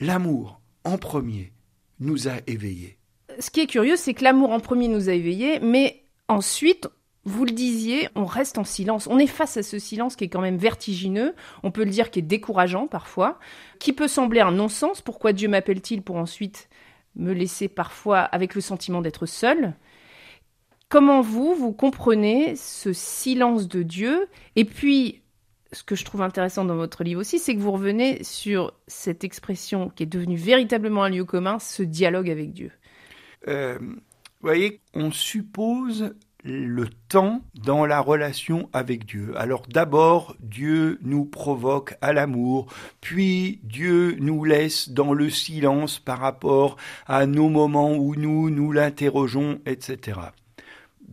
l'amour 0.00 0.60
en 0.84 0.98
premier 0.98 1.52
nous 1.98 2.28
a 2.28 2.34
éveillés. 2.46 2.98
Ce 3.38 3.50
qui 3.50 3.60
est 3.60 3.66
curieux, 3.66 3.96
c'est 3.96 4.14
que 4.14 4.24
l'amour 4.24 4.50
en 4.50 4.60
premier 4.60 4.88
nous 4.88 5.08
a 5.08 5.12
éveillés, 5.12 5.60
mais 5.60 6.04
ensuite, 6.28 6.88
vous 7.24 7.44
le 7.44 7.52
disiez, 7.52 8.08
on 8.16 8.24
reste 8.24 8.58
en 8.58 8.64
silence. 8.64 9.06
On 9.06 9.18
est 9.18 9.28
face 9.28 9.56
à 9.56 9.62
ce 9.62 9.78
silence 9.78 10.16
qui 10.16 10.24
est 10.24 10.28
quand 10.28 10.40
même 10.40 10.56
vertigineux, 10.56 11.34
on 11.62 11.70
peut 11.70 11.84
le 11.84 11.90
dire 11.90 12.10
qui 12.10 12.18
est 12.18 12.22
décourageant 12.22 12.88
parfois, 12.88 13.38
qui 13.78 13.92
peut 13.92 14.08
sembler 14.08 14.40
un 14.40 14.50
non-sens. 14.50 15.00
Pourquoi 15.00 15.32
Dieu 15.32 15.48
m'appelle-t-il 15.48 16.02
pour 16.02 16.16
ensuite 16.16 16.68
me 17.14 17.32
laisser 17.32 17.68
parfois 17.68 18.20
avec 18.20 18.54
le 18.54 18.60
sentiment 18.60 19.02
d'être 19.02 19.26
seul? 19.26 19.74
Comment 20.88 21.20
vous, 21.20 21.54
vous 21.54 21.72
comprenez 21.72 22.56
ce 22.56 22.92
silence 22.92 23.68
de 23.68 23.82
Dieu? 23.82 24.26
Et 24.56 24.64
puis, 24.64 25.22
ce 25.72 25.84
que 25.84 25.94
je 25.94 26.04
trouve 26.04 26.22
intéressant 26.22 26.64
dans 26.64 26.76
votre 26.76 27.04
livre 27.04 27.20
aussi, 27.20 27.38
c'est 27.38 27.54
que 27.54 27.60
vous 27.60 27.72
revenez 27.72 28.22
sur 28.24 28.74
cette 28.88 29.24
expression 29.24 29.90
qui 29.90 30.02
est 30.02 30.06
devenue 30.06 30.36
véritablement 30.36 31.04
un 31.04 31.08
lieu 31.08 31.24
commun, 31.24 31.58
ce 31.58 31.82
dialogue 31.82 32.28
avec 32.28 32.52
Dieu. 32.52 32.72
Euh, 33.48 33.78
vous 33.80 34.48
voyez, 34.48 34.80
on 34.92 35.10
suppose 35.10 36.14
le 36.44 36.88
temps 37.08 37.42
dans 37.54 37.86
la 37.86 38.00
relation 38.00 38.68
avec 38.72 39.06
Dieu. 39.06 39.32
Alors 39.36 39.62
d'abord, 39.68 40.36
Dieu 40.40 40.98
nous 41.02 41.24
provoque 41.24 41.94
à 42.00 42.12
l'amour, 42.12 42.66
puis 43.00 43.60
Dieu 43.62 44.16
nous 44.18 44.44
laisse 44.44 44.88
dans 44.88 45.12
le 45.12 45.30
silence 45.30 45.98
par 45.98 46.18
rapport 46.18 46.76
à 47.06 47.26
nos 47.26 47.48
moments 47.48 47.94
où 47.94 48.16
nous 48.16 48.50
nous 48.50 48.72
l'interrogeons, 48.72 49.60
etc. 49.66 50.18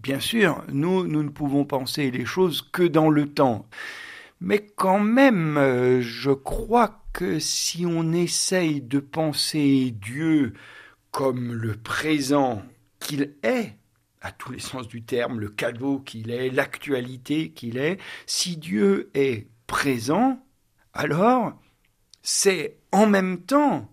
Bien 0.01 0.19
sûr, 0.19 0.63
nous, 0.71 1.05
nous 1.05 1.23
ne 1.23 1.29
pouvons 1.29 1.65
penser 1.65 2.09
les 2.09 2.25
choses 2.25 2.61
que 2.61 2.83
dans 2.83 3.09
le 3.09 3.27
temps. 3.27 3.67
Mais 4.41 4.65
quand 4.75 5.01
même, 5.01 5.57
euh, 5.57 6.01
je 6.01 6.31
crois 6.31 7.03
que 7.11 7.39
si 7.39 7.85
on 7.85 8.13
essaye 8.13 8.81
de 8.81 8.99
penser 8.99 9.93
Dieu 10.01 10.53
comme 11.11 11.51
le 11.51 11.73
présent 11.73 12.61
qu'il 12.99 13.33
est, 13.43 13.75
à 14.21 14.31
tous 14.31 14.51
les 14.51 14.59
sens 14.59 14.87
du 14.87 15.03
terme, 15.03 15.39
le 15.39 15.49
cadeau 15.49 15.99
qu'il 15.99 16.31
est, 16.31 16.49
l'actualité 16.49 17.51
qu'il 17.51 17.77
est, 17.77 17.99
si 18.25 18.57
Dieu 18.57 19.09
est 19.13 19.47
présent, 19.67 20.43
alors 20.93 21.53
c'est 22.21 22.77
en 22.91 23.07
même 23.07 23.41
temps 23.43 23.89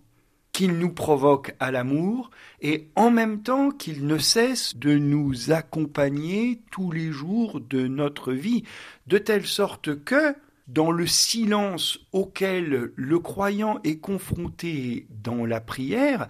qu'il 0.51 0.79
nous 0.79 0.91
provoque 0.91 1.55
à 1.59 1.69
l'amour 1.71 2.31
et 2.61 2.89
en 2.95 3.11
même 3.11 3.43
temps 3.43 3.69
qu'il 3.69 4.07
ne 4.07 4.17
cesse 4.17 4.75
de 4.75 4.97
nous 4.97 5.51
accompagner 5.51 6.63
tous 6.71 6.91
les 6.91 7.11
jours 7.11 7.61
de 7.61 7.87
notre 7.87 8.33
vie, 8.33 8.63
de 9.05 9.19
telle 9.19 9.45
sorte 9.45 10.03
que 10.03 10.35
dans 10.67 10.91
le 10.91 11.07
silence 11.07 11.99
auquel 12.11 12.91
le 12.95 13.19
croyant 13.19 13.79
est 13.83 13.99
confronté 13.99 15.07
dans 15.09 15.45
la 15.45 15.61
prière, 15.61 16.27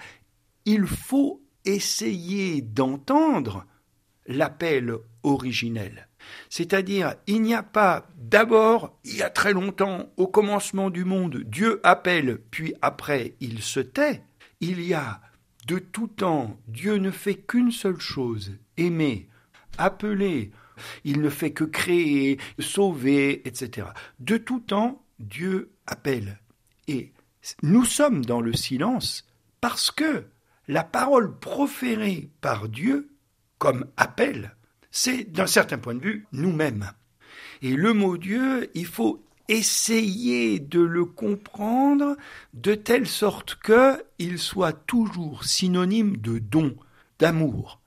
il 0.66 0.86
faut 0.86 1.42
essayer 1.64 2.62
d'entendre 2.62 3.66
l'appel 4.28 4.94
originel. 5.24 6.08
C'est-à-dire, 6.50 7.16
il 7.26 7.42
n'y 7.42 7.54
a 7.54 7.64
pas 7.64 8.08
d'abord, 8.18 8.98
il 9.04 9.18
y 9.18 9.24
a 9.24 9.30
très 9.30 9.54
longtemps, 9.54 10.10
au 10.18 10.28
commencement 10.28 10.90
du 10.90 11.06
monde, 11.06 11.44
Dieu 11.46 11.80
appelle, 11.84 12.40
puis 12.52 12.74
après 12.82 13.36
il 13.40 13.62
se 13.62 13.80
tait. 13.80 14.24
Il 14.60 14.82
y 14.82 14.94
a 14.94 15.22
de 15.68 15.80
tout 15.80 16.08
temps, 16.08 16.58
Dieu 16.68 16.96
ne 16.96 17.12
fait 17.12 17.36
qu'une 17.36 17.72
seule 17.72 18.00
chose, 18.00 18.54
aimer, 18.78 19.28
appeler. 19.78 20.52
Il 21.04 21.22
ne 21.22 21.30
fait 21.30 21.52
que 21.52 21.64
créer, 21.64 22.40
sauver, 22.60 23.48
etc. 23.48 23.88
De 24.20 24.38
tout 24.38 24.60
temps, 24.60 25.04
Dieu 25.20 25.72
appelle. 25.88 26.40
Et 26.88 27.12
nous 27.64 27.84
sommes 27.84 28.24
dans 28.24 28.42
le 28.42 28.54
silence 28.54 29.26
parce 29.62 29.92
que 29.92 30.26
la 30.68 30.84
parole 30.84 31.38
proférée 31.38 32.30
par 32.42 32.70
Dieu 32.70 33.10
comme 33.58 33.86
appel, 33.98 34.56
c'est 34.92 35.24
d'un 35.24 35.48
certain 35.48 35.78
point 35.78 35.96
de 35.96 36.02
vue 36.04 36.28
nous-mêmes. 36.32 36.92
Et 37.62 37.76
le 37.76 37.94
mot 37.94 38.18
Dieu, 38.18 38.70
il 38.74 38.86
faut 38.86 39.24
essayer 39.48 40.60
de 40.60 40.82
le 40.82 41.06
comprendre 41.06 42.18
de 42.54 42.76
telle 42.76 43.08
sorte 43.08 43.56
que 43.56 44.04
il 44.20 44.40
soit 44.40 44.74
toujours 44.74 45.46
synonyme 45.46 46.18
de 46.18 46.40
don, 46.40 46.76
d'amour. 47.20 47.82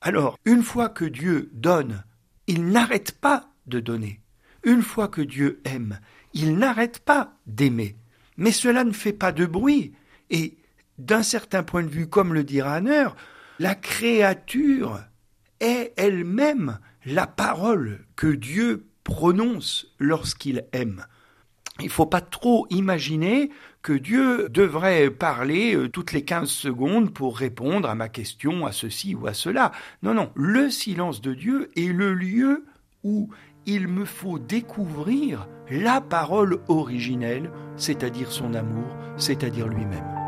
Alors, 0.00 0.38
une 0.44 0.62
fois 0.62 0.88
que 0.88 1.04
Dieu 1.04 1.50
donne, 1.52 2.04
il 2.46 2.66
n'arrête 2.68 3.12
pas 3.12 3.50
de 3.66 3.80
donner. 3.80 4.20
Une 4.64 4.82
fois 4.82 5.08
que 5.08 5.22
Dieu 5.22 5.60
aime, 5.64 6.00
il 6.34 6.58
n'arrête 6.58 7.00
pas 7.00 7.34
d'aimer. 7.46 7.96
Mais 8.36 8.52
cela 8.52 8.84
ne 8.84 8.92
fait 8.92 9.12
pas 9.12 9.32
de 9.32 9.46
bruit. 9.46 9.92
Et 10.30 10.56
d'un 10.98 11.22
certain 11.22 11.62
point 11.62 11.82
de 11.82 11.88
vue, 11.88 12.08
comme 12.08 12.34
le 12.34 12.44
dit 12.44 12.60
Rahner, 12.60 13.08
la 13.60 13.74
créature 13.74 15.00
est 15.60 15.92
elle-même 15.98 16.78
la 17.04 17.26
parole 17.26 18.06
que 18.16 18.26
Dieu 18.26 18.86
prononce 19.04 19.86
lorsqu'il 19.98 20.64
aime. 20.72 21.04
Il 21.78 21.86
ne 21.86 21.90
faut 21.90 22.06
pas 22.06 22.22
trop 22.22 22.66
imaginer 22.70 23.50
que 23.82 23.92
Dieu 23.92 24.48
devrait 24.48 25.10
parler 25.10 25.74
euh, 25.74 25.88
toutes 25.90 26.12
les 26.12 26.24
15 26.24 26.48
secondes 26.48 27.12
pour 27.12 27.36
répondre 27.36 27.88
à 27.88 27.94
ma 27.94 28.08
question, 28.08 28.64
à 28.64 28.72
ceci 28.72 29.14
ou 29.14 29.26
à 29.26 29.34
cela. 29.34 29.72
Non, 30.02 30.14
non, 30.14 30.30
le 30.34 30.70
silence 30.70 31.20
de 31.20 31.34
Dieu 31.34 31.68
est 31.76 31.92
le 31.92 32.14
lieu 32.14 32.64
où 33.04 33.28
il 33.66 33.88
me 33.88 34.06
faut 34.06 34.38
découvrir 34.38 35.46
la 35.70 36.00
parole 36.00 36.60
originelle, 36.68 37.50
c'est-à-dire 37.76 38.32
son 38.32 38.54
amour, 38.54 38.96
c'est-à-dire 39.18 39.68
lui-même. 39.68 40.19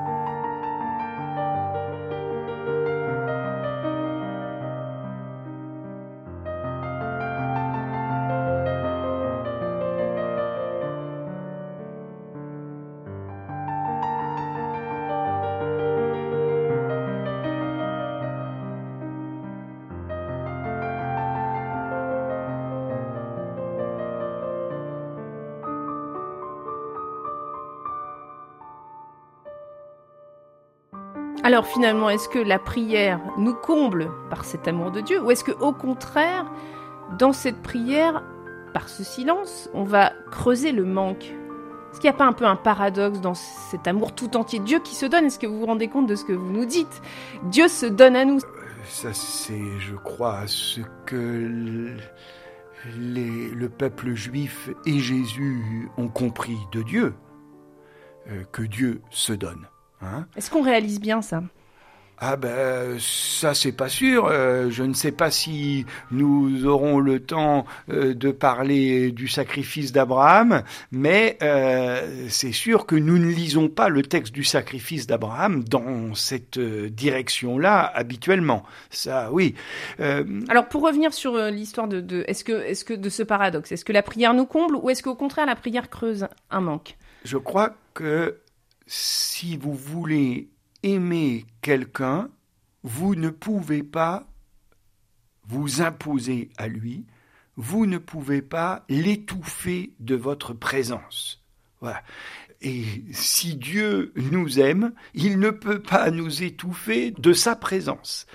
Alors 31.44 31.66
finalement, 31.66 32.08
est-ce 32.08 32.28
que 32.28 32.38
la 32.38 32.60
prière 32.60 33.20
nous 33.36 33.54
comble 33.54 34.10
par 34.30 34.44
cet 34.44 34.68
amour 34.68 34.92
de 34.92 35.00
Dieu 35.00 35.20
ou 35.20 35.32
est-ce 35.32 35.42
que 35.42 35.50
au 35.50 35.72
contraire, 35.72 36.46
dans 37.18 37.32
cette 37.32 37.60
prière, 37.62 38.22
par 38.72 38.88
ce 38.88 39.02
silence, 39.02 39.68
on 39.74 39.82
va 39.82 40.12
creuser 40.30 40.70
le 40.70 40.84
manque? 40.84 41.24
Est-ce 41.24 42.00
qu'il 42.00 42.08
n'y 42.08 42.14
a 42.14 42.18
pas 42.18 42.26
un 42.26 42.32
peu 42.32 42.46
un 42.46 42.56
paradoxe 42.56 43.20
dans 43.20 43.34
cet 43.34 43.88
amour 43.88 44.14
tout 44.14 44.36
entier 44.36 44.60
Dieu 44.60 44.78
qui 44.78 44.94
se 44.94 45.04
donne? 45.04 45.24
Est-ce 45.26 45.40
que 45.40 45.48
vous 45.48 45.58
vous 45.58 45.66
rendez 45.66 45.88
compte 45.88 46.06
de 46.06 46.14
ce 46.14 46.24
que 46.24 46.32
vous 46.32 46.50
nous 46.50 46.64
dites? 46.64 47.02
Dieu 47.44 47.66
se 47.66 47.86
donne 47.86 48.14
à 48.14 48.24
nous. 48.24 48.38
Ça, 48.84 49.12
c'est, 49.12 49.78
je 49.80 49.96
crois, 49.96 50.46
ce 50.46 50.80
que 51.06 51.96
le 52.96 53.68
peuple 53.68 54.14
juif 54.14 54.70
et 54.86 55.00
Jésus 55.00 55.88
ont 55.96 56.08
compris 56.08 56.58
de 56.70 56.82
Dieu, 56.82 57.14
euh, 58.28 58.44
que 58.52 58.62
Dieu 58.62 59.02
se 59.10 59.32
donne. 59.32 59.66
Hein 60.02 60.26
Est-ce 60.36 60.50
qu'on 60.50 60.62
réalise 60.62 61.00
bien 61.00 61.22
ça? 61.22 61.42
Ah 62.24 62.36
ben 62.36 62.98
ça 63.00 63.52
c'est 63.52 63.72
pas 63.72 63.88
sûr. 63.88 64.26
Euh, 64.26 64.70
je 64.70 64.84
ne 64.84 64.94
sais 64.94 65.10
pas 65.10 65.32
si 65.32 65.86
nous 66.12 66.66
aurons 66.66 67.00
le 67.00 67.18
temps 67.18 67.66
euh, 67.90 68.14
de 68.14 68.30
parler 68.30 69.10
du 69.10 69.26
sacrifice 69.26 69.90
d'Abraham, 69.90 70.62
mais 70.92 71.36
euh, 71.42 72.28
c'est 72.28 72.52
sûr 72.52 72.86
que 72.86 72.94
nous 72.94 73.18
ne 73.18 73.26
lisons 73.26 73.68
pas 73.68 73.88
le 73.88 74.02
texte 74.02 74.32
du 74.32 74.44
sacrifice 74.44 75.08
d'Abraham 75.08 75.64
dans 75.64 76.14
cette 76.14 76.60
direction-là 76.60 77.90
habituellement. 77.92 78.62
Ça, 78.90 79.30
oui. 79.32 79.56
Alors 79.98 80.68
pour 80.68 80.82
revenir 80.82 81.12
sur 81.12 81.36
l'histoire 81.50 81.88
de, 81.88 82.00
de 82.00 82.24
est-ce 82.28 82.44
que 82.44 82.52
est-ce 82.52 82.84
que 82.84 82.94
de 82.94 83.08
ce 83.08 83.24
paradoxe, 83.24 83.72
est-ce 83.72 83.84
que 83.84 83.92
la 83.92 84.02
prière 84.02 84.32
nous 84.32 84.46
comble 84.46 84.76
ou 84.76 84.90
est-ce 84.90 85.02
qu'au 85.02 85.16
contraire 85.16 85.46
la 85.46 85.56
prière 85.56 85.90
creuse 85.90 86.28
un 86.52 86.60
manque? 86.60 86.96
Je 87.24 87.36
crois 87.36 87.74
que 87.94 88.36
si 88.86 89.56
vous 89.56 89.74
voulez 89.74 90.50
aimer 90.82 91.46
quelqu'un, 91.60 92.30
vous 92.82 93.14
ne 93.14 93.30
pouvez 93.30 93.82
pas 93.82 94.26
vous 95.46 95.82
imposer 95.82 96.50
à 96.56 96.68
lui, 96.68 97.04
vous 97.56 97.86
ne 97.86 97.98
pouvez 97.98 98.42
pas 98.42 98.84
l'étouffer 98.88 99.92
de 100.00 100.14
votre 100.14 100.52
présence. 100.54 101.42
Et 102.60 103.02
si 103.12 103.56
Dieu 103.56 104.12
nous 104.16 104.60
aime, 104.60 104.92
il 105.14 105.38
ne 105.38 105.50
peut 105.50 105.82
pas 105.82 106.10
nous 106.10 106.42
étouffer 106.42 107.10
de 107.10 107.32
sa 107.32 107.56
présence. 107.56 108.26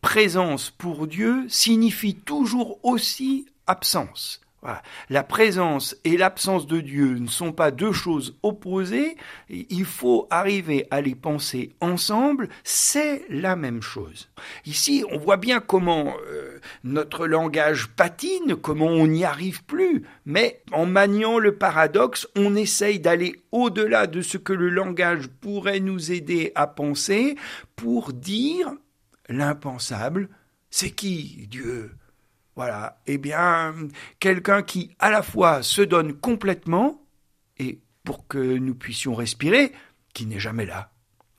Présence 0.00 0.70
pour 0.70 1.06
Dieu 1.06 1.44
signifie 1.48 2.14
toujours 2.14 2.78
aussi 2.84 3.46
absence. 3.66 4.40
La 5.10 5.22
présence 5.22 5.96
et 6.04 6.16
l'absence 6.16 6.66
de 6.66 6.80
Dieu 6.80 7.18
ne 7.18 7.28
sont 7.28 7.52
pas 7.52 7.70
deux 7.70 7.92
choses 7.92 8.38
opposées, 8.42 9.16
il 9.48 9.84
faut 9.84 10.26
arriver 10.30 10.86
à 10.90 11.00
les 11.00 11.14
penser 11.14 11.74
ensemble, 11.80 12.48
c'est 12.62 13.24
la 13.28 13.56
même 13.56 13.82
chose. 13.82 14.30
Ici, 14.64 15.04
on 15.10 15.18
voit 15.18 15.36
bien 15.36 15.60
comment 15.60 16.14
euh, 16.28 16.60
notre 16.82 17.26
langage 17.26 17.88
patine, 17.88 18.56
comment 18.56 18.86
on 18.86 19.06
n'y 19.06 19.24
arrive 19.24 19.64
plus, 19.64 20.04
mais 20.24 20.62
en 20.72 20.86
maniant 20.86 21.38
le 21.38 21.56
paradoxe, 21.56 22.26
on 22.36 22.56
essaye 22.56 23.00
d'aller 23.00 23.36
au-delà 23.52 24.06
de 24.06 24.22
ce 24.22 24.38
que 24.38 24.52
le 24.52 24.70
langage 24.70 25.28
pourrait 25.40 25.80
nous 25.80 26.10
aider 26.10 26.52
à 26.54 26.66
penser 26.66 27.36
pour 27.76 28.12
dire 28.12 28.72
l'impensable, 29.28 30.28
c'est 30.70 30.90
qui 30.90 31.46
Dieu? 31.50 31.92
Voilà, 32.56 33.00
eh 33.06 33.18
bien, 33.18 33.74
quelqu'un 34.20 34.62
qui 34.62 34.94
à 34.98 35.10
la 35.10 35.22
fois 35.22 35.62
se 35.62 35.82
donne 35.82 36.12
complètement, 36.14 37.02
et 37.58 37.80
pour 38.04 38.26
que 38.26 38.38
nous 38.38 38.74
puissions 38.74 39.14
respirer, 39.14 39.72
qui 40.12 40.26
n'est 40.26 40.38
jamais 40.38 40.66
là. 40.66 40.90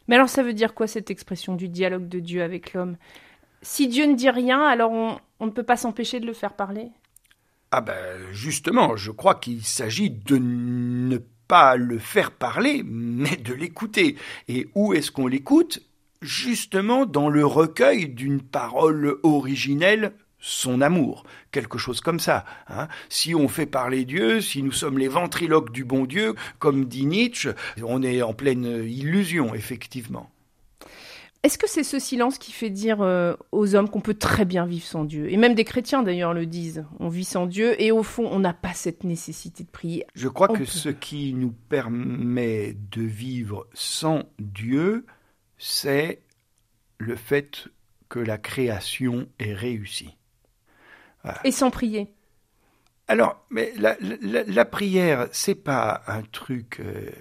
Mais 0.08 0.16
alors 0.16 0.30
ça 0.30 0.44
veut 0.44 0.54
dire 0.54 0.74
quoi 0.74 0.88
cette 0.88 1.10
expression 1.10 1.56
du 1.56 1.70
dialogue 1.70 2.08
de 2.08 2.20
Dieu 2.20 2.44
avec 2.44 2.74
l'homme? 2.74 2.98
Si 3.62 3.88
Dieu 3.88 4.06
ne 4.06 4.16
dit 4.16 4.30
rien, 4.30 4.62
alors 4.62 4.92
on, 4.92 5.18
on 5.40 5.46
ne 5.48 5.52
peut 5.52 5.64
pas 5.64 5.78
s'empêcher 5.78 6.20
de 6.20 6.26
le 6.26 6.34
faire 6.34 6.54
parler? 6.54 6.90
Ah 7.72 7.82
ben 7.82 8.32
justement, 8.32 8.96
je 8.96 9.12
crois 9.12 9.36
qu'il 9.36 9.64
s'agit 9.64 10.10
de 10.10 10.38
ne 10.38 11.18
pas 11.48 11.76
le 11.76 11.98
faire 11.98 12.32
parler, 12.32 12.84
mais 12.86 13.36
de 13.38 13.54
l'écouter. 13.54 14.18
Et 14.48 14.68
où 14.76 14.94
est-ce 14.94 15.12
qu'on 15.12 15.28
l'écoute? 15.28 15.82
Justement 16.22 17.06
dans 17.06 17.30
le 17.30 17.46
recueil 17.46 18.10
d'une 18.10 18.42
parole 18.42 19.18
originelle 19.24 20.14
son 20.46 20.80
amour, 20.80 21.24
quelque 21.50 21.80
chose 21.80 22.02
comme 22.02 22.20
ça. 22.20 22.46
Hein. 22.68 22.88
Si 23.10 23.34
on 23.34 23.48
fait 23.48 23.66
parler 23.66 24.06
Dieu, 24.06 24.42
si 24.42 24.62
nous 24.62 24.72
sommes 24.72 25.00
les 25.00 25.08
ventriloques 25.08 25.72
du 25.72 25.84
bon 25.84 26.06
Dieu, 26.06 26.36
comme 26.60 26.86
dit 26.86 27.08
Nietzsche, 27.08 27.50
on 27.84 28.04
est 28.04 28.22
en 28.22 28.34
pleine 28.34 28.64
illusion, 28.86 29.56
effectivement. 29.56 30.30
Est-ce 31.42 31.58
que 31.58 31.68
c'est 31.68 31.84
ce 31.84 31.98
silence 31.98 32.38
qui 32.38 32.52
fait 32.52 32.70
dire 32.70 33.02
euh, 33.02 33.34
aux 33.52 33.74
hommes 33.74 33.90
qu'on 33.90 34.02
peut 34.02 34.14
très 34.14 34.46
bien 34.46 34.68
vivre 34.68 34.86
sans 34.86 35.04
Dieu? 35.04 35.32
Et 35.32 35.38
même 35.38 35.56
des 35.56 35.64
chrétiens 35.64 36.04
d'ailleurs 36.04 36.36
le 36.36 36.46
disent, 36.46 36.86
on 37.00 37.10
vit 37.10 37.26
sans 37.26 37.48
Dieu 37.48 37.80
et 37.82 37.92
au 37.92 38.04
fond 38.04 38.28
on 38.32 38.40
n'a 38.40 38.54
pas 38.54 38.74
cette 38.74 39.04
nécessité 39.04 39.64
de 39.64 39.70
prier. 39.70 40.06
Je 40.14 40.28
crois 40.28 40.48
que 40.48 40.66
ce 40.66 40.90
qui 40.90 41.34
nous 41.34 41.54
permet 41.70 42.78
de 42.92 43.02
vivre 43.02 43.68
sans 43.74 44.24
Dieu, 44.38 45.08
c'est 45.58 46.22
le 47.00 47.16
fait 47.16 47.68
que 48.10 48.20
la 48.20 48.38
création 48.38 49.28
est 49.40 49.54
réussie. 49.54 50.18
Et 51.44 51.52
sans 51.52 51.72
prier. 51.72 52.10
Alors, 53.08 53.46
mais 53.52 53.72
la, 53.78 53.96
la, 54.00 54.66
prière, 54.66 55.28
c'est 55.32 55.56
pas 55.56 56.02
un 56.08 56.24
truc 56.24 56.80
euh, 56.80 57.12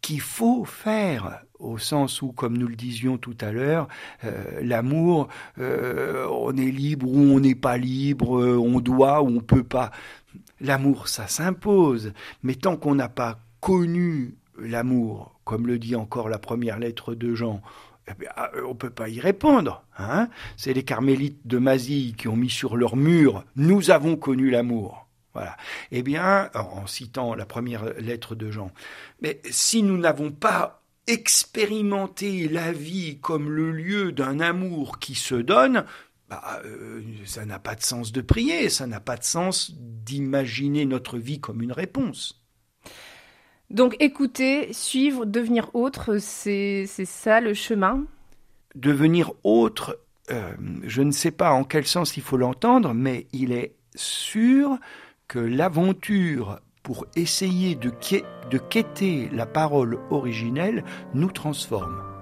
qu'il 0.00 0.22
faut 0.22 0.64
faire 0.64 1.42
au 1.58 1.76
sens 1.76 2.22
où, 2.22 2.32
comme 2.32 2.56
nous 2.56 2.66
le 2.66 2.76
disions 2.76 3.18
tout 3.18 3.36
à 3.40 3.52
l'heure, 3.52 3.88
euh, 4.24 4.60
l'amour, 4.62 5.28
euh, 5.58 6.26
on 6.30 6.56
est 6.56 6.70
libre 6.70 7.06
ou 7.06 7.18
on 7.18 7.40
n'est 7.40 7.54
pas 7.54 7.76
libre, 7.76 8.30
on 8.58 8.80
doit 8.80 9.22
ou 9.22 9.36
on 9.36 9.40
peut 9.40 9.64
pas. 9.64 9.90
L'amour, 10.60 11.08
ça 11.08 11.26
s'impose, 11.26 12.12
mais 12.42 12.54
tant 12.54 12.76
qu'on 12.76 12.94
n'a 12.94 13.10
pas 13.10 13.38
connu 13.60 14.36
l'amour, 14.58 15.38
comme 15.44 15.66
le 15.66 15.78
dit 15.78 15.94
encore 15.94 16.30
la 16.30 16.38
première 16.38 16.78
lettre 16.78 17.14
de 17.14 17.34
Jean, 17.34 17.60
eh 18.08 18.26
ah, 18.36 18.50
on 18.64 18.70
ne 18.70 18.74
peut 18.74 18.90
pas 18.90 19.08
y 19.08 19.20
répondre. 19.20 19.84
Hein 19.98 20.28
C'est 20.56 20.74
les 20.74 20.84
carmélites 20.84 21.46
de 21.46 21.58
Mazie 21.58 22.14
qui 22.16 22.28
ont 22.28 22.36
mis 22.36 22.50
sur 22.50 22.76
leur 22.76 22.96
mur 22.96 23.44
Nous 23.56 23.90
avons 23.90 24.16
connu 24.16 24.50
l'amour. 24.50 25.08
Voilà. 25.32 25.56
Eh 25.90 26.02
bien, 26.02 26.50
en 26.54 26.86
citant 26.86 27.34
la 27.34 27.44
première 27.46 27.84
lettre 27.98 28.34
de 28.34 28.50
Jean, 28.52 28.70
mais 29.20 29.40
si 29.50 29.82
nous 29.82 29.98
n'avons 29.98 30.30
pas 30.30 30.82
expérimenté 31.06 32.48
la 32.48 32.72
vie 32.72 33.18
comme 33.20 33.50
le 33.50 33.72
lieu 33.72 34.12
d'un 34.12 34.38
amour 34.38 35.00
qui 35.00 35.16
se 35.16 35.34
donne, 35.34 35.84
bah, 36.28 36.62
euh, 36.64 37.02
ça 37.26 37.44
n'a 37.44 37.58
pas 37.58 37.74
de 37.74 37.82
sens 37.82 38.12
de 38.12 38.20
prier, 38.20 38.68
ça 38.70 38.86
n'a 38.86 39.00
pas 39.00 39.16
de 39.16 39.24
sens 39.24 39.72
d'imaginer 39.76 40.86
notre 40.86 41.18
vie 41.18 41.40
comme 41.40 41.62
une 41.62 41.72
réponse. 41.72 42.43
Donc 43.74 43.96
écouter, 43.98 44.72
suivre, 44.72 45.26
devenir 45.26 45.74
autre, 45.74 46.18
c'est 46.18 46.86
ça 46.86 47.40
le 47.40 47.54
chemin 47.54 48.04
Devenir 48.76 49.32
autre, 49.42 49.98
euh, 50.30 50.52
je 50.84 51.02
ne 51.02 51.10
sais 51.10 51.32
pas 51.32 51.50
en 51.50 51.64
quel 51.64 51.84
sens 51.84 52.16
il 52.16 52.22
faut 52.22 52.36
l'entendre, 52.36 52.94
mais 52.94 53.26
il 53.32 53.50
est 53.50 53.74
sûr 53.96 54.78
que 55.26 55.40
l'aventure 55.40 56.60
pour 56.84 57.06
essayer 57.16 57.74
de, 57.74 57.90
de 58.48 58.58
quêter 58.58 59.28
la 59.32 59.46
parole 59.46 59.98
originelle 60.10 60.84
nous 61.12 61.32
transforme. 61.32 62.13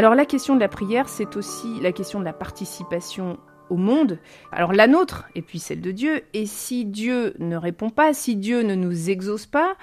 Alors 0.00 0.14
la 0.14 0.24
question 0.24 0.54
de 0.54 0.60
la 0.60 0.68
prière, 0.68 1.10
c'est 1.10 1.36
aussi 1.36 1.78
la 1.80 1.92
question 1.92 2.20
de 2.20 2.24
la 2.24 2.32
participation 2.32 3.38
au 3.68 3.76
monde, 3.76 4.18
alors 4.50 4.72
la 4.72 4.86
nôtre 4.86 5.28
et 5.34 5.42
puis 5.42 5.58
celle 5.58 5.82
de 5.82 5.90
Dieu, 5.90 6.22
et 6.32 6.46
si 6.46 6.86
Dieu 6.86 7.34
ne 7.38 7.54
répond 7.54 7.90
pas, 7.90 8.14
si 8.14 8.34
Dieu 8.36 8.62
ne 8.62 8.74
nous 8.74 9.10
exauce 9.10 9.44
pas, 9.44 9.76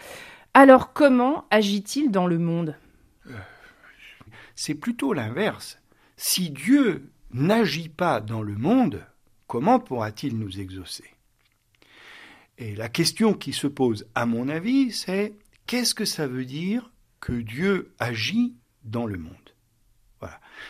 alors 0.56 0.91
comment 0.91 1.45
agit-il 1.51 2.10
dans 2.10 2.25
le 2.25 2.39
monde? 2.39 2.75
C'est 4.56 4.73
plutôt 4.73 5.13
l'inverse. 5.13 5.80
Si 6.15 6.49
Dieu 6.49 7.12
n'agit 7.32 7.89
pas 7.89 8.19
dans 8.19 8.41
le 8.41 8.56
monde, 8.56 9.06
comment 9.45 9.80
pourra-t-il 9.80 10.39
nous 10.39 10.60
exaucer? 10.60 11.13
Et 12.58 12.75
la 12.75 12.89
question 12.89 13.36
qui 13.36 13.53
se 13.53 13.67
pose, 13.67 14.08
à 14.15 14.25
mon 14.25 14.49
avis, 14.49 14.91
c'est 14.91 15.36
qu'est-ce 15.67 15.93
que 15.93 16.06
ça 16.06 16.25
veut 16.25 16.45
dire 16.45 16.91
que 17.19 17.34
Dieu 17.34 17.93
agit 17.99 18.56
dans 18.84 19.06
le 19.06 19.19
monde? 19.19 19.47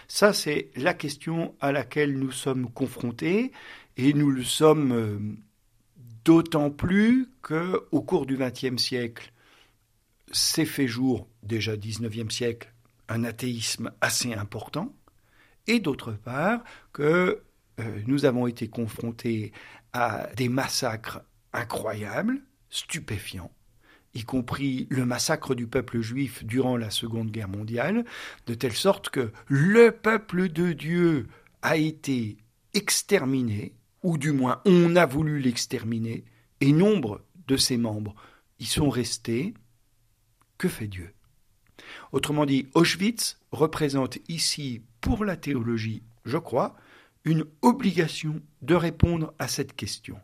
Ça, 0.08 0.34
c'est 0.34 0.70
la 0.76 0.94
question 0.94 1.56
à 1.60 1.72
laquelle 1.72 2.18
nous 2.18 2.32
sommes 2.32 2.72
confrontés 2.72 3.52
et 3.98 4.14
nous 4.14 4.30
le 4.30 4.44
sommes 4.44 4.92
euh, 4.92 5.20
d'autant 6.24 6.70
plus 6.70 7.30
qu'au 7.42 8.02
cours 8.02 8.26
du 8.26 8.38
XXe 8.38 8.82
siècle, 8.82 9.32
s'est 10.32 10.66
fait 10.66 10.88
jour, 10.88 11.28
déjà 11.44 11.78
XIXe 11.78 12.34
siècle, 12.34 12.74
un 13.08 13.24
athéisme 13.24 13.92
assez 14.02 14.34
important, 14.34 14.94
et 15.68 15.80
d'autre 15.80 16.12
part 16.12 16.64
que 16.92 17.44
euh, 17.80 18.02
nous 18.08 18.26
avons 18.26 18.48
été 18.48 18.68
confrontés 18.68 19.52
à 19.94 20.28
des 20.36 20.50
massacres 20.50 21.22
incroyables, 21.54 22.42
stupéfiants, 22.70 23.52
y 24.14 24.24
compris 24.24 24.88
le 24.90 25.06
massacre 25.06 25.56
du 25.56 25.68
peuple 25.68 26.02
juif 26.02 26.44
durant 26.44 26.78
la 26.78 26.90
Seconde 26.90 27.32
Guerre 27.32 27.50
mondiale, 27.50 28.06
de 28.48 28.54
telle 28.54 28.74
sorte 28.74 29.10
que 29.10 29.32
le 29.48 29.92
peuple 29.92 30.50
de 30.50 30.74
Dieu 30.74 31.28
a 31.62 31.78
été 31.78 32.38
exterminé, 32.74 33.74
ou 34.04 34.18
du 34.18 34.32
moins 34.32 34.62
on 34.66 34.96
a 34.96 35.06
voulu 35.06 35.40
l'exterminer, 35.40 36.24
et 36.62 36.72
nombre 36.72 37.22
de 37.48 37.58
ses 37.58 37.78
membres 37.78 38.16
y 38.60 38.66
sont 38.66 38.90
restés. 38.90 39.54
Que 40.58 40.70
fait 40.70 40.88
Dieu? 40.88 41.14
Autrement 42.12 42.46
dit, 42.46 42.68
Auschwitz 42.74 43.40
représente 43.52 44.18
ici, 44.28 44.82
pour 45.02 45.24
la 45.24 45.38
théologie, 45.38 46.04
je 46.26 46.38
crois, 46.38 46.76
une 47.24 47.46
obligation 47.62 48.42
de 48.62 48.76
répondre 48.76 49.34
à 49.38 49.48
cette 49.48 49.76
question. 49.76 50.18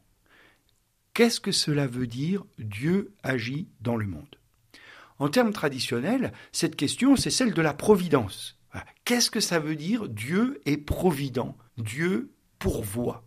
Qu'est-ce 1.13 1.39
que 1.39 1.51
cela 1.51 1.85
veut 1.85 2.07
dire 2.07 2.43
Dieu 2.57 3.13
agit 3.21 3.67
dans 3.81 3.95
le 3.95 4.07
monde? 4.07 4.35
En 5.19 5.29
termes 5.29 5.53
traditionnels, 5.53 6.33
cette 6.51 6.75
question, 6.75 7.15
c'est 7.15 7.29
celle 7.29 7.53
de 7.53 7.61
la 7.61 7.73
providence. 7.73 8.57
Qu'est-ce 9.05 9.29
que 9.29 9.39
ça 9.39 9.59
veut 9.59 9.75
dire 9.75 10.09
Dieu 10.09 10.59
est 10.65 10.77
provident? 10.77 11.55
Dieu 11.77 12.31
pourvoit. 12.57 13.23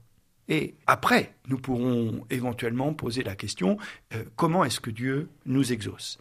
Et 0.48 0.74
après, 0.86 1.36
nous 1.48 1.58
pourrons 1.58 2.24
éventuellement 2.30 2.92
poser 2.92 3.22
la 3.22 3.36
question, 3.36 3.78
euh, 4.14 4.24
comment 4.36 4.64
est-ce 4.64 4.80
que 4.80 4.90
Dieu 4.90 5.28
nous 5.44 5.72
exauce? 5.72 6.18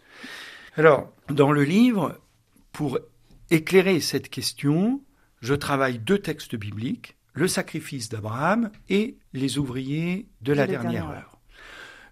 Alors, 0.76 1.12
dans 1.28 1.52
le 1.52 1.64
livre, 1.64 2.20
pour 2.72 2.98
éclairer 3.50 4.00
cette 4.00 4.28
question, 4.28 5.00
je 5.40 5.54
travaille 5.54 5.98
deux 5.98 6.18
textes 6.18 6.56
bibliques, 6.56 7.16
le 7.34 7.48
sacrifice 7.48 8.08
d'Abraham 8.08 8.70
et 8.88 9.16
les 9.32 9.58
ouvriers 9.58 10.26
de 10.42 10.52
la 10.52 10.66
dernière 10.66 11.08
heure. 11.08 11.35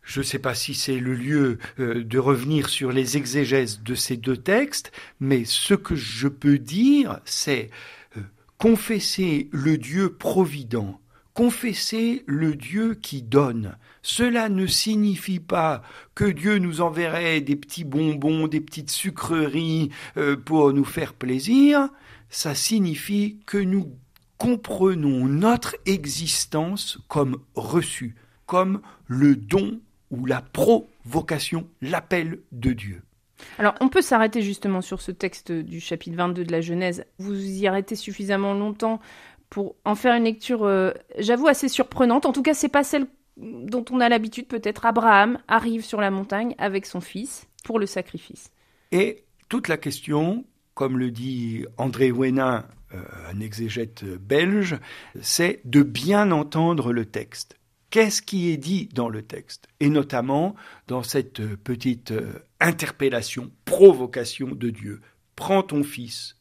Je 0.05 0.21
ne 0.21 0.25
sais 0.25 0.38
pas 0.38 0.55
si 0.55 0.75
c'est 0.75 1.01
le 1.01 1.14
lieu 1.14 1.59
euh, 1.81 2.05
de 2.05 2.19
revenir 2.19 2.69
sur 2.69 2.93
les 2.93 3.17
exégèses 3.17 3.83
de 3.83 3.95
ces 3.95 4.19
deux 4.19 4.37
textes, 4.37 4.93
mais 5.19 5.45
ce 5.47 5.73
que 5.73 5.97
je 5.97 6.29
peux 6.29 6.59
dire, 6.59 7.21
c'est 7.25 7.71
euh, 8.19 8.21
confesser 8.59 9.49
le 9.51 9.79
Dieu 9.79 10.12
provident, 10.12 11.01
confesser 11.33 12.23
le 12.27 12.55
Dieu 12.55 12.95
qui 12.95 13.23
donne. 13.23 13.79
Cela 14.03 14.51
ne 14.51 14.67
signifie 14.67 15.40
pas 15.40 15.83
que 16.14 16.27
Dieu 16.27 16.59
nous 16.59 16.83
enverrait 16.83 17.40
des 17.40 17.57
petits 17.57 17.85
bonbons, 17.85 18.47
des 18.47 18.61
petites 18.61 18.90
sucreries 18.90 19.88
euh, 20.19 20.37
pour 20.37 20.75
nous 20.75 20.85
faire 20.85 21.14
plaisir, 21.14 21.88
ça 22.29 22.55
signifie 22.55 23.38
que 23.47 23.57
nous 23.57 23.97
comprenons 24.37 25.25
notre 25.25 25.77
existence 25.87 26.99
comme 27.09 27.38
reçue, 27.55 28.17
comme 28.45 28.83
le 29.07 29.37
don 29.37 29.81
ou 30.18 30.27
la 30.27 30.40
provocation, 30.40 31.68
l'appel 31.81 32.40
de 32.53 32.72
Dieu. 32.72 33.03
Alors, 33.59 33.74
on 33.81 33.88
peut 33.88 34.03
s'arrêter 34.03 34.42
justement 34.42 34.81
sur 34.81 35.00
ce 35.00 35.11
texte 35.11 35.53
du 35.53 35.81
chapitre 35.81 36.16
22 36.16 36.44
de 36.44 36.53
la 36.53 36.61
Genèse. 36.61 37.05
Vous 37.18 37.35
y 37.35 37.66
arrêtez 37.66 37.96
suffisamment 37.96 38.55
longtemps 38.55 39.00
pour 39.50 39.77
en 39.85 39.94
faire 39.94 40.14
une 40.14 40.24
lecture, 40.24 40.64
euh, 40.64 40.92
j'avoue, 41.18 41.46
assez 41.48 41.68
surprenante. 41.68 42.27
En 42.27 42.33
tout 42.33 42.42
cas, 42.42 42.55
c'est 42.55 42.68
pas 42.68 42.85
celle 42.85 43.07
dont 43.37 43.85
on 43.90 44.00
a 44.00 44.09
l'habitude 44.09 44.46
peut-être. 44.46 44.87
Abraham 44.87 45.38
arrive 45.48 45.85
sur 45.85 46.00
la 46.00 46.11
montagne 46.11 46.55
avec 46.59 46.87
son 46.87 47.00
fils 47.00 47.46
pour 47.64 47.79
le 47.79 47.87
sacrifice. 47.87 48.50
Et 48.92 49.24
toute 49.48 49.68
la 49.68 49.77
question, 49.77 50.44
comme 50.74 50.98
le 50.98 51.11
dit 51.11 51.64
André 51.79 52.11
Ouénin, 52.11 52.64
euh, 52.94 53.03
un 53.33 53.40
exégète 53.40 54.05
belge, 54.05 54.79
c'est 55.20 55.61
de 55.64 55.83
bien 55.83 56.31
entendre 56.31 56.92
le 56.92 57.05
texte 57.05 57.57
qu'est-ce 57.95 58.23
qui 58.23 58.51
est 58.51 58.57
dit 58.57 58.89
dans 58.93 59.09
le 59.09 59.23
texte, 59.23 59.69
et 59.79 59.89
notamment 59.89 60.57
dans 60.89 61.05
cette 61.05 61.55
petite 61.55 62.11
euh, 62.11 62.41
interpellation, 62.59 63.53
provocation 63.65 64.49
de 64.49 64.71
Dieu. 64.71 65.01
Prends 65.37 65.63
ton 65.63 65.85
fils, 65.85 66.35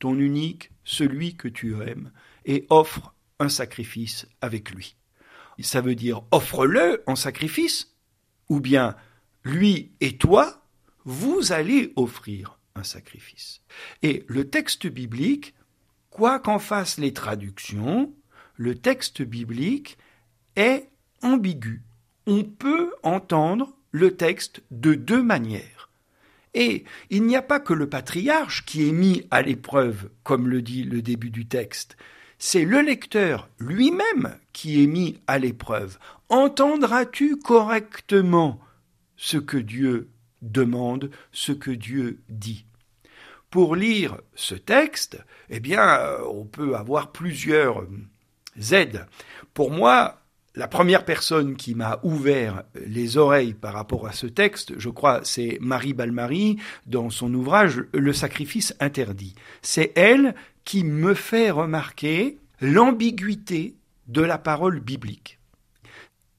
ton 0.00 0.18
unique, 0.18 0.72
celui 0.82 1.36
que 1.36 1.46
tu 1.46 1.80
aimes, 1.80 2.10
et 2.46 2.66
offre 2.68 3.14
un 3.38 3.48
sacrifice 3.48 4.26
avec 4.40 4.72
lui. 4.72 4.96
Ça 5.60 5.82
veut 5.82 5.94
dire 5.94 6.22
offre-le 6.32 7.04
en 7.06 7.14
sacrifice, 7.14 7.94
ou 8.48 8.58
bien 8.58 8.96
lui 9.44 9.92
et 10.00 10.16
toi, 10.16 10.66
vous 11.04 11.52
allez 11.52 11.92
offrir 11.94 12.58
un 12.74 12.82
sacrifice. 12.82 13.60
Et 14.02 14.24
le 14.26 14.50
texte 14.50 14.88
biblique, 14.88 15.54
quoi 16.10 16.40
qu'en 16.40 16.58
fassent 16.58 16.98
les 16.98 17.12
traductions, 17.12 18.12
le 18.56 18.74
texte 18.74 19.22
biblique 19.22 19.96
est 20.58 20.90
ambigu. 21.22 21.82
On 22.26 22.44
peut 22.44 22.92
entendre 23.02 23.72
le 23.92 24.16
texte 24.16 24.62
de 24.70 24.94
deux 24.94 25.22
manières. 25.22 25.88
Et 26.52 26.84
il 27.10 27.22
n'y 27.24 27.36
a 27.36 27.42
pas 27.42 27.60
que 27.60 27.72
le 27.72 27.88
patriarche 27.88 28.64
qui 28.64 28.88
est 28.88 28.92
mis 28.92 29.22
à 29.30 29.42
l'épreuve, 29.42 30.10
comme 30.24 30.48
le 30.48 30.60
dit 30.60 30.82
le 30.82 31.00
début 31.00 31.30
du 31.30 31.46
texte. 31.46 31.96
C'est 32.38 32.64
le 32.64 32.80
lecteur 32.80 33.48
lui-même 33.58 34.36
qui 34.52 34.82
est 34.82 34.86
mis 34.86 35.20
à 35.26 35.38
l'épreuve. 35.38 35.98
Entendras-tu 36.28 37.36
correctement 37.36 38.60
ce 39.16 39.38
que 39.38 39.56
Dieu 39.56 40.08
demande, 40.42 41.10
ce 41.32 41.52
que 41.52 41.70
Dieu 41.70 42.20
dit? 42.28 42.64
Pour 43.50 43.76
lire 43.76 44.20
ce 44.34 44.54
texte, 44.54 45.18
eh 45.48 45.60
bien, 45.60 46.18
on 46.30 46.44
peut 46.44 46.76
avoir 46.76 47.12
plusieurs 47.12 47.86
aides. 48.72 49.06
Pour 49.54 49.70
moi, 49.70 50.20
la 50.58 50.66
première 50.66 51.04
personne 51.04 51.54
qui 51.54 51.76
m'a 51.76 52.00
ouvert 52.02 52.64
les 52.84 53.16
oreilles 53.16 53.54
par 53.54 53.74
rapport 53.74 54.08
à 54.08 54.12
ce 54.12 54.26
texte, 54.26 54.76
je 54.76 54.88
crois, 54.88 55.20
c'est 55.22 55.56
Marie 55.60 55.92
Balmary 55.92 56.56
dans 56.84 57.10
son 57.10 57.32
ouvrage 57.32 57.84
Le 57.92 58.12
sacrifice 58.12 58.74
interdit. 58.80 59.36
C'est 59.62 59.92
elle 59.94 60.34
qui 60.64 60.82
me 60.82 61.14
fait 61.14 61.52
remarquer 61.52 62.38
l'ambiguïté 62.60 63.76
de 64.08 64.20
la 64.20 64.36
parole 64.36 64.80
biblique. 64.80 65.38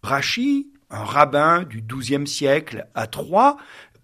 Rachi, 0.03 0.69
un 0.89 1.05
rabbin 1.05 1.63
du 1.63 1.81
XIIe 1.81 2.27
siècle 2.27 2.89
à 2.95 3.07
Troyes, 3.07 3.55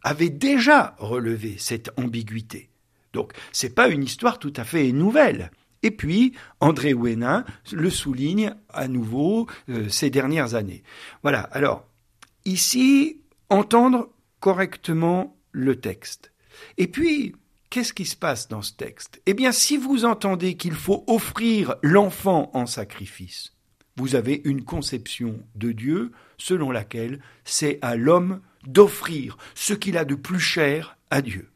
avait 0.01 0.30
déjà 0.30 0.95
relevé 0.97 1.58
cette 1.58 1.91
ambiguïté. 1.97 2.69
Donc, 3.12 3.34
c'est 3.51 3.75
pas 3.75 3.89
une 3.89 4.04
histoire 4.04 4.39
tout 4.39 4.54
à 4.56 4.63
fait 4.63 4.93
nouvelle. 4.93 5.51
Et 5.83 5.91
puis, 5.91 6.33
André 6.59 6.93
Ouénin 6.93 7.45
le 7.71 7.89
souligne 7.89 8.55
à 8.69 8.88
nouveau 8.88 9.47
euh, 9.69 9.89
ces 9.89 10.09
dernières 10.09 10.55
années. 10.55 10.83
Voilà, 11.21 11.41
alors, 11.51 11.85
ici, 12.45 13.21
entendre 13.49 14.09
correctement 14.39 15.38
le 15.51 15.79
texte. 15.79 16.31
Et 16.77 16.88
puis, 16.88 17.35
qu'est-ce 17.69 17.93
qui 17.93 18.05
se 18.05 18.15
passe 18.15 18.47
dans 18.47 18.61
ce 18.61 18.73
texte? 18.73 19.21
Eh 19.25 19.33
bien, 19.33 19.51
si 19.51 19.77
vous 19.77 20.05
entendez 20.05 20.55
qu'il 20.55 20.73
faut 20.73 21.03
offrir 21.07 21.75
l'enfant 21.81 22.49
en 22.53 22.65
sacrifice, 22.65 23.53
vous 23.97 24.15
avez 24.15 24.41
une 24.45 24.63
conception 24.63 25.39
de 25.55 25.71
Dieu 25.71 26.11
selon 26.38 26.71
laquelle 26.71 27.21
c'est 27.43 27.79
à 27.81 27.95
l'homme 27.95 28.41
d'offrir 28.67 29.38
ce 29.53 29.73
qu'il 29.73 29.97
a 29.97 30.05
de 30.05 30.15
plus 30.15 30.39
cher 30.39 30.97
à 31.09 31.21
Dieu. 31.21 31.49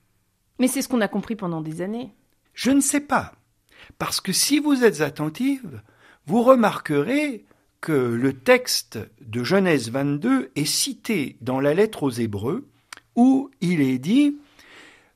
Mais 0.59 0.67
c'est 0.67 0.81
ce 0.81 0.87
qu'on 0.87 1.01
a 1.01 1.07
compris 1.07 1.35
pendant 1.35 1.61
des 1.61 1.81
années. 1.81 2.13
Je 2.53 2.71
ne 2.71 2.81
sais 2.81 3.01
pas. 3.01 3.33
Parce 3.97 4.21
que 4.21 4.33
si 4.33 4.59
vous 4.59 4.83
êtes 4.83 5.01
attentive, 5.01 5.81
vous 6.25 6.43
remarquerez 6.43 7.45
que 7.81 7.91
le 7.91 8.33
texte 8.33 8.99
de 9.21 9.43
Genèse 9.43 9.89
22 9.89 10.51
est 10.55 10.65
cité 10.65 11.37
dans 11.41 11.59
la 11.59 11.73
lettre 11.73 12.03
aux 12.03 12.09
Hébreux, 12.09 12.67
où 13.15 13.49
il 13.61 13.81
est 13.81 13.99
dit 13.99 14.37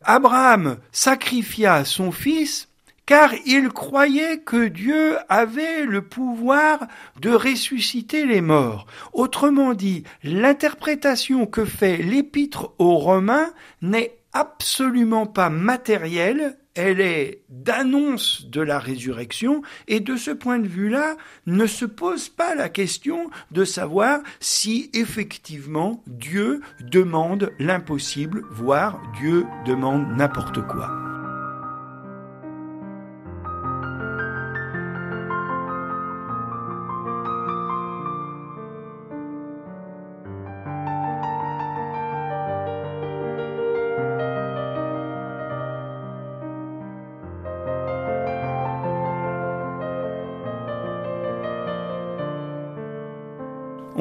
Abraham 0.01 0.77
sacrifia 0.91 1.85
son 1.85 2.11
fils 2.11 2.69
car 3.05 3.33
il 3.45 3.69
croyait 3.69 4.39
que 4.39 4.67
Dieu 4.67 5.17
avait 5.27 5.85
le 5.85 6.01
pouvoir 6.01 6.87
de 7.19 7.31
ressusciter 7.31 8.25
les 8.25 8.41
morts. 8.41 8.85
Autrement 9.11 9.73
dit, 9.73 10.03
l'interprétation 10.23 11.45
que 11.45 11.65
fait 11.65 11.97
l'épître 11.97 12.71
aux 12.77 12.97
Romains 12.97 13.51
n'est 13.81 14.15
absolument 14.31 15.27
pas 15.27 15.49
matérielle, 15.49 16.57
elle 16.75 17.01
est 17.01 17.41
d'annonce 17.49 18.47
de 18.49 18.61
la 18.61 18.79
résurrection 18.79 19.61
et 19.87 19.99
de 19.99 20.15
ce 20.15 20.31
point 20.31 20.59
de 20.59 20.67
vue-là 20.67 21.15
ne 21.45 21.65
se 21.65 21.85
pose 21.85 22.29
pas 22.29 22.55
la 22.55 22.69
question 22.69 23.29
de 23.51 23.63
savoir 23.63 24.19
si 24.39 24.89
effectivement 24.93 26.03
Dieu 26.07 26.61
demande 26.81 27.51
l'impossible, 27.59 28.43
voire 28.51 29.01
Dieu 29.19 29.45
demande 29.65 30.07
n'importe 30.17 30.65
quoi. 30.67 30.89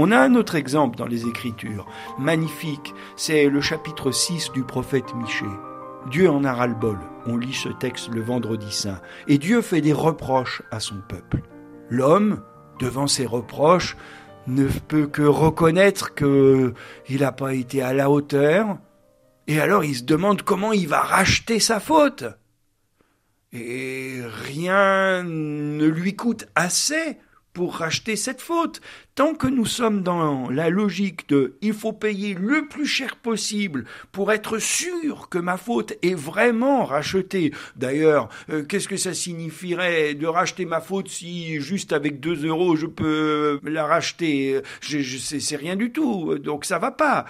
On 0.05 0.11
a 0.11 0.19
un 0.19 0.35
autre 0.35 0.57
exemple 0.57 0.97
dans 0.97 1.07
les 1.07 1.29
Écritures, 1.29 1.87
magnifique, 2.19 2.93
c'est 3.15 3.49
le 3.49 3.61
chapitre 3.61 4.11
6 4.11 4.51
du 4.51 4.65
prophète 4.65 5.15
Michée. 5.15 5.45
Dieu 6.11 6.29
en 6.29 6.43
a 6.43 6.53
ras-le-bol, 6.53 6.99
on 7.27 7.37
lit 7.37 7.53
ce 7.53 7.69
texte 7.69 8.09
le 8.13 8.21
vendredi 8.21 8.73
saint, 8.73 9.01
et 9.29 9.39
Dieu 9.39 9.63
fait 9.63 9.81
des 9.81 9.93
reproches 9.93 10.63
à 10.73 10.81
son 10.81 10.97
peuple. 11.09 11.43
L'homme, 11.89 12.43
devant 12.81 13.07
ces 13.07 13.27
reproches, 13.27 13.97
ne 14.49 14.67
peut 14.67 15.07
que 15.07 15.23
reconnaître 15.23 16.17
qu'il 16.17 17.21
n'a 17.21 17.31
pas 17.31 17.55
été 17.55 17.81
à 17.81 17.93
la 17.93 18.11
hauteur, 18.11 18.79
et 19.47 19.61
alors 19.61 19.85
il 19.85 19.95
se 19.95 20.03
demande 20.03 20.43
comment 20.43 20.73
il 20.73 20.89
va 20.89 20.99
racheter 20.99 21.61
sa 21.61 21.79
faute. 21.79 22.25
Et 23.53 24.19
rien 24.51 25.23
ne 25.23 25.87
lui 25.87 26.17
coûte 26.17 26.49
assez 26.57 27.19
pour 27.53 27.77
racheter 27.77 28.17
cette 28.17 28.41
faute. 28.41 28.81
Tant 29.15 29.35
que 29.35 29.47
nous 29.47 29.67
sommes 29.67 30.03
dans 30.03 30.49
la 30.49 30.71
logique 30.71 31.29
de 31.29 31.57
il 31.61 31.75
faut 31.75 31.93
payer 31.93 32.35
le 32.35 32.67
plus 32.67 32.87
cher 32.87 33.17
possible 33.17 33.85
pour 34.11 34.33
être 34.33 34.59
sûr 34.59 35.29
que 35.29 35.39
ma 35.39 35.59
faute 35.59 35.93
est 36.03 36.15
vraiment 36.15 36.85
rachetée. 36.85 37.53
D'ailleurs, 37.77 38.29
euh, 38.51 38.65
qu'est-ce 38.65 38.89
que 38.89 38.97
ça 38.97 39.13
signifierait 39.13 40.15
de 40.15 40.27
racheter 40.27 40.65
ma 40.65 40.81
faute 40.81 41.09
si 41.09 41.61
juste 41.61 41.93
avec 41.93 42.21
2 42.21 42.47
euros 42.47 42.75
je 42.77 42.87
peux 42.87 43.61
la 43.65 43.87
racheter? 43.87 44.63
Je, 44.81 45.01
je 45.01 45.19
C'est 45.19 45.57
rien 45.57 45.77
du 45.77 45.93
tout. 45.93 46.39
Donc 46.39 46.65
ça 46.65 46.79
va 46.79 46.91
pas 46.91 47.27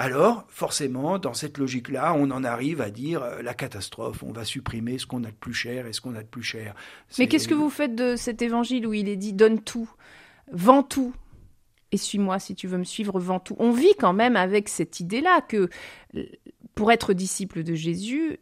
alors 0.00 0.46
forcément, 0.48 1.18
dans 1.18 1.34
cette 1.34 1.58
logique-là, 1.58 2.14
on 2.16 2.30
en 2.30 2.42
arrive 2.42 2.80
à 2.80 2.88
dire 2.88 3.22
euh, 3.22 3.42
la 3.42 3.52
catastrophe, 3.52 4.22
on 4.22 4.32
va 4.32 4.46
supprimer 4.46 4.96
ce 4.96 5.04
qu'on 5.04 5.24
a 5.24 5.30
de 5.30 5.36
plus 5.36 5.52
cher 5.52 5.86
et 5.86 5.92
ce 5.92 6.00
qu'on 6.00 6.14
a 6.14 6.22
de 6.22 6.26
plus 6.26 6.42
cher. 6.42 6.74
Mais 7.18 7.28
qu'est-ce 7.28 7.46
que 7.46 7.52
vous 7.52 7.68
faites 7.68 7.94
de 7.94 8.16
cet 8.16 8.40
évangile 8.40 8.86
où 8.86 8.94
il 8.94 9.10
est 9.10 9.16
dit 9.16 9.34
donne 9.34 9.60
tout, 9.60 9.90
vends 10.50 10.82
tout? 10.82 11.14
Et 11.92 11.98
suis-moi 11.98 12.38
si 12.38 12.54
tu 12.54 12.66
veux 12.66 12.78
me 12.78 12.84
suivre, 12.84 13.20
vends 13.20 13.40
tout 13.40 13.56
On 13.58 13.72
vit 13.72 13.94
quand 13.98 14.14
même 14.14 14.36
avec 14.36 14.70
cette 14.70 15.00
idée-là 15.00 15.42
que 15.42 15.68
pour 16.74 16.92
être 16.92 17.12
disciple 17.12 17.62
de 17.62 17.74
Jésus, 17.74 18.38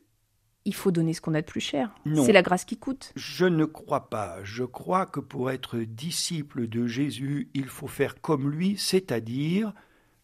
il 0.64 0.74
faut 0.74 0.92
donner 0.92 1.12
ce 1.12 1.20
qu'on 1.20 1.34
a 1.34 1.40
de 1.40 1.46
plus 1.46 1.60
cher. 1.60 1.92
C'est 2.24 2.32
la 2.32 2.42
grâce 2.42 2.66
qui 2.66 2.76
coûte. 2.76 3.12
Je 3.16 3.46
ne 3.46 3.64
crois 3.64 4.10
pas. 4.10 4.36
Je 4.44 4.62
crois 4.62 5.06
que 5.06 5.18
pour 5.18 5.50
être 5.50 5.78
disciple 5.78 6.68
de 6.68 6.86
Jésus, 6.86 7.50
il 7.52 7.66
faut 7.66 7.88
faire 7.88 8.20
comme 8.20 8.48
lui, 8.48 8.76
c'est-à-dire 8.78 9.72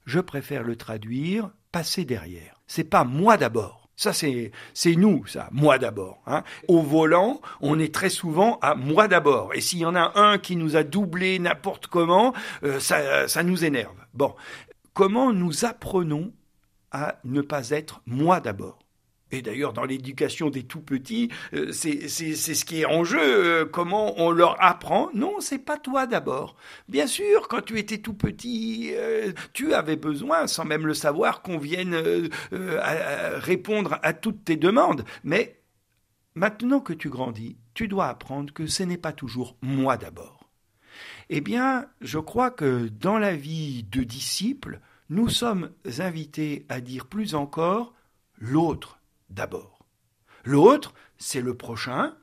je 0.04 0.20
préfère 0.20 0.62
le 0.62 0.76
traduire 0.76 1.50
passer 1.72 2.04
derrière. 2.04 2.60
C'est 2.66 2.84
pas 2.84 3.04
moi 3.04 3.36
d'abord. 3.36 3.88
Ça, 3.96 4.12
c'est, 4.12 4.50
c'est 4.72 4.96
nous, 4.96 5.24
ça, 5.26 5.48
moi 5.52 5.78
d'abord. 5.78 6.20
Hein. 6.26 6.42
Au 6.66 6.82
volant, 6.82 7.40
on 7.60 7.78
est 7.78 7.94
très 7.94 8.10
souvent 8.10 8.58
à 8.60 8.74
moi 8.74 9.06
d'abord. 9.06 9.54
Et 9.54 9.60
s'il 9.60 9.78
y 9.78 9.86
en 9.86 9.94
a 9.94 10.18
un 10.18 10.38
qui 10.38 10.56
nous 10.56 10.76
a 10.76 10.82
doublé 10.82 11.38
n'importe 11.38 11.86
comment, 11.86 12.34
euh, 12.64 12.80
ça, 12.80 13.28
ça 13.28 13.42
nous 13.44 13.64
énerve. 13.64 13.94
Bon, 14.12 14.34
comment 14.94 15.32
nous 15.32 15.64
apprenons 15.64 16.32
à 16.90 17.18
ne 17.24 17.40
pas 17.40 17.70
être 17.70 18.02
moi 18.06 18.40
d'abord? 18.40 18.83
Et 19.34 19.42
d'ailleurs, 19.42 19.72
dans 19.72 19.84
l'éducation 19.84 20.50
des 20.50 20.62
tout 20.62 20.80
petits, 20.80 21.30
euh, 21.52 21.72
c'est 21.72 22.08
ce 22.08 22.64
qui 22.64 22.80
est 22.80 22.86
en 22.86 23.04
jeu. 23.04 23.18
Euh, 23.20 23.64
comment 23.64 24.14
on 24.18 24.30
leur 24.30 24.62
apprend 24.62 25.10
Non, 25.14 25.40
c'est 25.40 25.58
pas 25.58 25.76
toi 25.76 26.06
d'abord. 26.06 26.56
Bien 26.88 27.06
sûr, 27.06 27.48
quand 27.48 27.62
tu 27.62 27.78
étais 27.78 27.98
tout 27.98 28.14
petit, 28.14 28.90
euh, 28.94 29.32
tu 29.52 29.74
avais 29.74 29.96
besoin, 29.96 30.46
sans 30.46 30.64
même 30.64 30.86
le 30.86 30.94
savoir, 30.94 31.42
qu'on 31.42 31.58
vienne 31.58 31.94
répondre 32.52 33.98
à 34.02 34.12
toutes 34.12 34.44
tes 34.44 34.56
demandes. 34.56 35.04
Mais 35.24 35.60
maintenant 36.34 36.80
que 36.80 36.92
tu 36.92 37.08
grandis, 37.08 37.56
tu 37.74 37.88
dois 37.88 38.06
apprendre 38.06 38.52
que 38.52 38.66
ce 38.66 38.82
n'est 38.82 38.96
pas 38.96 39.12
toujours 39.12 39.56
moi 39.62 39.96
d'abord. 39.96 40.48
Eh 41.30 41.40
bien, 41.40 41.86
je 42.00 42.18
crois 42.18 42.50
que 42.50 42.88
dans 42.88 43.18
la 43.18 43.34
vie 43.34 43.84
de 43.84 44.02
disciple, 44.02 44.80
nous 45.10 45.28
sommes 45.28 45.70
invités 45.98 46.66
à 46.68 46.80
dire 46.80 47.06
plus 47.06 47.34
encore 47.34 47.94
l'autre 48.38 48.98
d'abord. 49.30 49.86
L'autre, 50.44 50.94
c'est 51.18 51.40
le 51.40 51.56
prochain. 51.56 52.14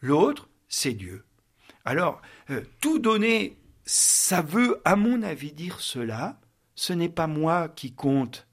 L'autre, 0.00 0.48
c'est 0.68 0.92
Dieu. 0.92 1.24
Alors, 1.84 2.20
euh, 2.50 2.62
tout 2.80 2.98
donner, 2.98 3.58
ça 3.84 4.42
veut, 4.42 4.80
à 4.84 4.96
mon 4.96 5.22
avis, 5.22 5.52
dire 5.52 5.80
cela. 5.80 6.38
Ce 6.74 6.92
n'est 6.92 7.08
pas 7.08 7.26
moi 7.26 7.68
qui 7.68 7.92
compte. 7.92 8.46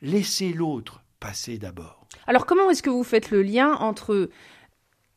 Laissez 0.00 0.52
l'autre 0.52 1.02
passer 1.20 1.58
d'abord. 1.58 2.06
Alors, 2.26 2.46
comment 2.46 2.68
est-ce 2.70 2.82
que 2.82 2.90
vous 2.90 3.04
faites 3.04 3.30
le 3.30 3.42
lien 3.42 3.74
entre 3.74 4.28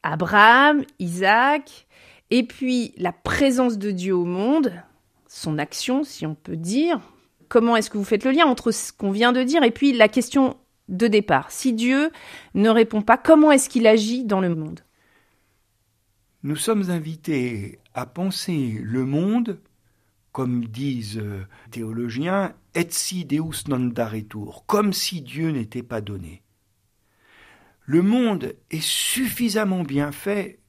Abraham, 0.03 0.84
Isaac, 0.99 1.88
et 2.29 2.43
puis 2.43 2.93
la 2.97 3.12
présence 3.12 3.77
de 3.77 3.91
Dieu 3.91 4.15
au 4.15 4.25
monde, 4.25 4.71
son 5.27 5.58
action, 5.58 6.03
si 6.03 6.25
on 6.25 6.36
peut 6.36 6.55
dire? 6.55 6.99
Comment 7.49 7.75
est-ce 7.75 7.89
que 7.89 7.97
vous 7.97 8.03
faites 8.03 8.23
le 8.23 8.31
lien 8.31 8.45
entre 8.45 8.71
ce 8.71 8.91
qu'on 8.91 9.12
vient 9.12 9.31
de 9.34 9.43
dire 9.43 9.63
et 9.63 9.71
puis 9.71 9.93
la 9.93 10.08
question 10.08 10.58
de 10.89 11.08
départ. 11.08 11.52
Si 11.52 11.74
Dieu 11.74 12.12
ne 12.54 12.69
répond 12.69 13.02
pas, 13.02 13.17
comment 13.17 13.52
est-ce 13.52 13.69
qu'il 13.69 13.88
agit 13.88 14.24
dans 14.26 14.41
le 14.41 14.54
monde? 14.54 14.82
Nous 16.43 16.56
sommes 16.56 16.91
invités 16.91 17.80
à 17.93 18.06
penser 18.06 18.80
le 18.82 19.04
monde, 19.04 19.60
comme 20.32 20.65
disent 20.65 21.17
euh, 21.17 21.45
théologiens, 21.71 22.54
et 22.76 22.86
si 22.89 23.26
Deus 23.26 23.67
non 23.67 23.80
daretur, 23.80 24.63
comme 24.67 24.93
si 24.93 25.21
Dieu 25.21 25.50
n'était 25.50 25.82
pas 25.82 26.02
donné. 26.02 26.43
Le 27.86 28.02
monde 28.02 28.56
est 28.69 28.84
suffisamment 28.84 29.84
bien 29.84 30.12
fait, 30.12 30.60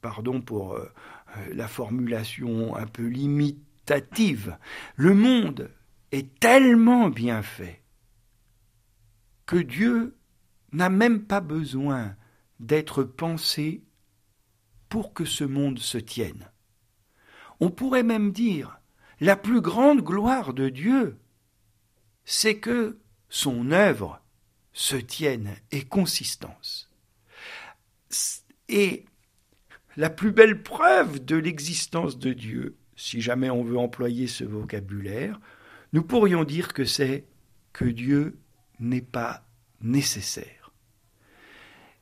pardon 0.00 0.40
pour 0.40 0.74
euh, 0.74 0.90
euh, 1.36 1.54
la 1.54 1.68
formulation 1.68 2.74
un 2.76 2.86
peu 2.86 3.06
limitative, 3.06 4.56
le 4.96 5.14
monde 5.14 5.70
est 6.12 6.38
tellement 6.40 7.10
bien 7.10 7.42
fait 7.42 7.79
Dieu 9.56 10.16
n'a 10.72 10.88
même 10.88 11.24
pas 11.24 11.40
besoin 11.40 12.16
d'être 12.58 13.02
pensé 13.02 13.82
pour 14.88 15.14
que 15.14 15.24
ce 15.24 15.44
monde 15.44 15.78
se 15.78 15.98
tienne. 15.98 16.50
On 17.60 17.70
pourrait 17.70 18.02
même 18.02 18.32
dire 18.32 18.80
la 19.20 19.36
plus 19.36 19.60
grande 19.60 20.02
gloire 20.02 20.54
de 20.54 20.68
Dieu, 20.68 21.18
c'est 22.24 22.58
que 22.58 22.98
son 23.28 23.70
œuvre 23.70 24.22
se 24.72 24.96
tienne 24.96 25.54
et 25.70 25.84
consistance. 25.84 26.90
Et 28.68 29.04
la 29.96 30.10
plus 30.10 30.32
belle 30.32 30.62
preuve 30.62 31.24
de 31.24 31.36
l'existence 31.36 32.18
de 32.18 32.32
Dieu, 32.32 32.76
si 32.96 33.20
jamais 33.20 33.50
on 33.50 33.62
veut 33.62 33.78
employer 33.78 34.26
ce 34.26 34.44
vocabulaire, 34.44 35.38
nous 35.92 36.02
pourrions 36.02 36.44
dire 36.44 36.72
que 36.72 36.84
c'est 36.84 37.26
que 37.72 37.84
Dieu 37.84 38.39
n'est 38.80 39.00
pas 39.00 39.44
nécessaire. 39.82 40.72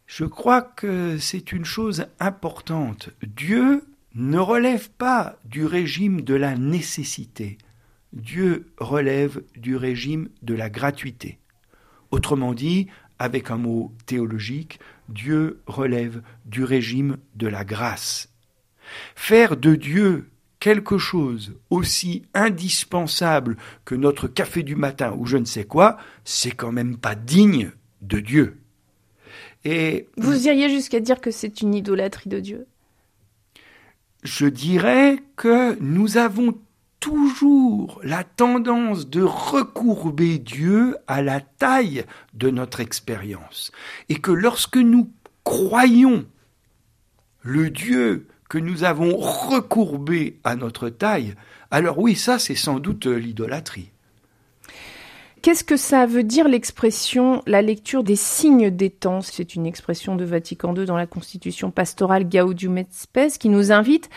Je 0.06 0.24
crois 0.24 0.62
que 0.62 1.18
c'est 1.18 1.52
une 1.52 1.66
chose 1.66 2.06
importante. 2.18 3.10
Dieu 3.22 3.84
ne 4.14 4.38
relève 4.38 4.90
pas 4.90 5.38
du 5.44 5.66
régime 5.66 6.22
de 6.22 6.34
la 6.34 6.56
nécessité. 6.56 7.58
Dieu 8.14 8.72
relève 8.78 9.42
du 9.54 9.76
régime 9.76 10.30
de 10.42 10.54
la 10.54 10.70
gratuité. 10.70 11.38
Autrement 12.10 12.54
dit, 12.54 12.86
avec 13.18 13.50
un 13.50 13.58
mot 13.58 13.94
théologique, 14.06 14.80
Dieu 15.10 15.60
relève 15.66 16.22
du 16.46 16.64
régime 16.64 17.18
de 17.34 17.46
la 17.46 17.64
grâce. 17.64 18.32
Faire 19.14 19.56
de 19.56 19.74
Dieu 19.74 20.30
quelque 20.60 20.98
chose 20.98 21.54
aussi 21.70 22.22
indispensable 22.34 23.56
que 23.84 23.94
notre 23.94 24.28
café 24.28 24.62
du 24.62 24.76
matin 24.76 25.14
ou 25.16 25.26
je 25.26 25.36
ne 25.36 25.44
sais 25.44 25.64
quoi, 25.64 25.98
c'est 26.24 26.50
quand 26.50 26.72
même 26.72 26.96
pas 26.96 27.14
digne 27.14 27.72
de 28.02 28.20
Dieu. 28.20 28.60
Et 29.64 30.08
vous 30.16 30.46
iriez 30.46 30.70
jusqu'à 30.70 31.00
dire 31.00 31.20
que 31.20 31.30
c'est 31.30 31.60
une 31.60 31.74
idolâtrie 31.74 32.30
de 32.30 32.40
Dieu? 32.40 32.66
Je 34.22 34.46
dirais 34.46 35.18
que 35.36 35.78
nous 35.80 36.16
avons 36.16 36.54
toujours 37.00 38.00
la 38.02 38.24
tendance 38.24 39.08
de 39.08 39.22
recourber 39.22 40.38
Dieu 40.38 40.96
à 41.06 41.22
la 41.22 41.40
taille 41.40 42.04
de 42.34 42.50
notre 42.50 42.80
expérience 42.80 43.70
et 44.08 44.16
que 44.16 44.32
lorsque 44.32 44.76
nous 44.76 45.10
croyons 45.44 46.26
le 47.42 47.70
Dieu 47.70 48.27
que 48.48 48.58
nous 48.58 48.84
avons 48.84 49.16
recourbé 49.16 50.38
à 50.44 50.56
notre 50.56 50.88
taille, 50.88 51.34
alors 51.70 51.98
oui, 51.98 52.14
ça 52.14 52.38
c'est 52.38 52.54
sans 52.54 52.78
doute 52.78 53.06
l'idolâtrie. 53.06 53.90
Qu'est-ce 55.42 55.64
que 55.64 55.76
ça 55.76 56.06
veut 56.06 56.24
dire 56.24 56.48
l'expression 56.48 57.42
la 57.46 57.62
lecture 57.62 58.02
des 58.02 58.16
signes 58.16 58.70
des 58.70 58.90
temps? 58.90 59.20
C'est 59.20 59.54
une 59.54 59.66
expression 59.66 60.16
de 60.16 60.24
Vatican 60.24 60.74
II 60.74 60.84
dans 60.84 60.96
la 60.96 61.06
constitution 61.06 61.70
pastorale 61.70 62.28
Gaudium 62.28 62.76
et 62.78 62.86
Spes 62.90 63.38
qui 63.38 63.48
nous 63.48 63.70
invite 63.70 64.10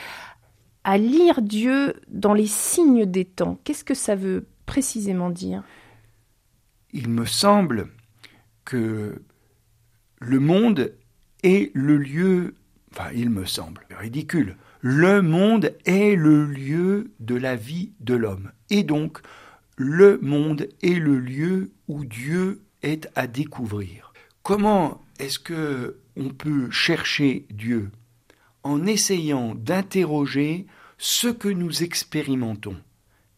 à 0.83 0.97
lire 0.97 1.41
Dieu 1.41 1.93
dans 2.07 2.33
les 2.33 2.47
signes 2.47 3.05
des 3.05 3.25
temps. 3.25 3.59
Qu'est-ce 3.63 3.83
que 3.83 3.93
ça 3.93 4.15
veut 4.15 4.47
précisément 4.65 5.29
dire? 5.29 5.63
Il 6.91 7.09
me 7.09 7.25
semble 7.25 7.89
que 8.65 9.21
le 10.19 10.39
monde 10.39 10.93
est 11.43 11.71
le 11.75 11.97
lieu 11.97 12.55
Enfin, 12.93 13.09
il 13.13 13.29
me 13.29 13.45
semble 13.45 13.81
ridicule. 13.97 14.57
Le 14.81 15.21
monde 15.21 15.73
est 15.85 16.15
le 16.15 16.45
lieu 16.45 17.11
de 17.19 17.35
la 17.35 17.55
vie 17.55 17.91
de 17.99 18.15
l'homme. 18.15 18.51
Et 18.69 18.83
donc, 18.83 19.19
le 19.77 20.19
monde 20.21 20.67
est 20.81 20.99
le 20.99 21.19
lieu 21.19 21.71
où 21.87 22.03
Dieu 22.03 22.61
est 22.81 23.07
à 23.15 23.27
découvrir. 23.27 24.13
Comment 24.43 25.01
est-ce 25.19 25.39
que 25.39 25.97
on 26.17 26.29
peut 26.29 26.69
chercher 26.71 27.45
Dieu 27.51 27.89
en 28.63 28.85
essayant 28.85 29.55
d'interroger 29.55 30.67
ce 30.97 31.27
que 31.27 31.47
nous 31.47 31.83
expérimentons? 31.83 32.77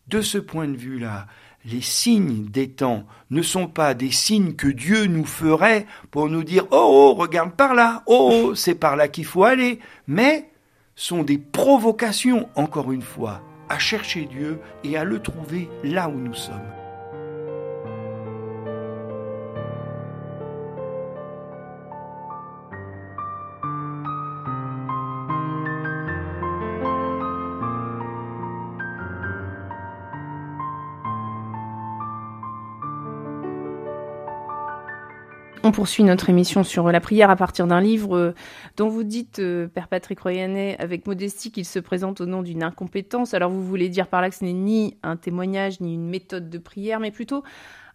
De 0.07 0.21
ce 0.21 0.37
point 0.37 0.67
de 0.67 0.75
vue-là, 0.75 1.27
les 1.65 1.81
signes 1.81 2.45
des 2.45 2.69
temps 2.69 3.05
ne 3.29 3.41
sont 3.41 3.67
pas 3.67 3.93
des 3.93 4.11
signes 4.11 4.53
que 4.53 4.67
Dieu 4.67 5.05
nous 5.05 5.25
ferait 5.25 5.85
pour 6.11 6.29
nous 6.29 6.43
dire 6.43 6.65
oh, 6.71 7.13
oh 7.13 7.13
regarde 7.13 7.51
par 7.51 7.73
là, 7.73 8.03
oh, 8.05 8.31
oh 8.33 8.55
c'est 8.55 8.75
par 8.75 8.95
là 8.95 9.07
qu'il 9.07 9.25
faut 9.25 9.43
aller, 9.43 9.79
mais 10.07 10.49
sont 10.95 11.23
des 11.23 11.37
provocations, 11.37 12.49
encore 12.55 12.91
une 12.91 13.01
fois, 13.01 13.41
à 13.69 13.79
chercher 13.79 14.25
Dieu 14.25 14.59
et 14.83 14.97
à 14.97 15.03
le 15.03 15.19
trouver 15.19 15.69
là 15.83 16.09
où 16.09 16.17
nous 16.17 16.35
sommes. 16.35 16.82
On 35.65 35.71
poursuit 35.71 36.03
notre 36.03 36.29
émission 36.29 36.65
sur 36.65 36.91
la 36.91 36.99
prière 36.99 37.29
à 37.29 37.37
partir 37.37 37.67
d'un 37.67 37.79
livre 37.79 38.17
euh, 38.17 38.35
dont 38.75 38.89
vous 38.89 39.05
dites, 39.05 39.39
euh, 39.39 39.69
Père 39.69 39.87
Patrick 39.87 40.19
Royanet, 40.19 40.75
avec 40.77 41.07
modestie, 41.07 41.53
qu'il 41.53 41.63
se 41.63 41.79
présente 41.79 42.19
au 42.19 42.25
nom 42.25 42.41
d'une 42.41 42.63
incompétence. 42.63 43.33
Alors 43.33 43.49
vous 43.49 43.63
voulez 43.63 43.87
dire 43.87 44.07
par 44.07 44.19
là 44.19 44.29
que 44.29 44.35
ce 44.35 44.43
n'est 44.43 44.51
ni 44.51 44.97
un 45.03 45.15
témoignage 45.15 45.79
ni 45.79 45.93
une 45.93 46.09
méthode 46.09 46.49
de 46.49 46.57
prière, 46.57 46.99
mais 46.99 47.11
plutôt 47.11 47.43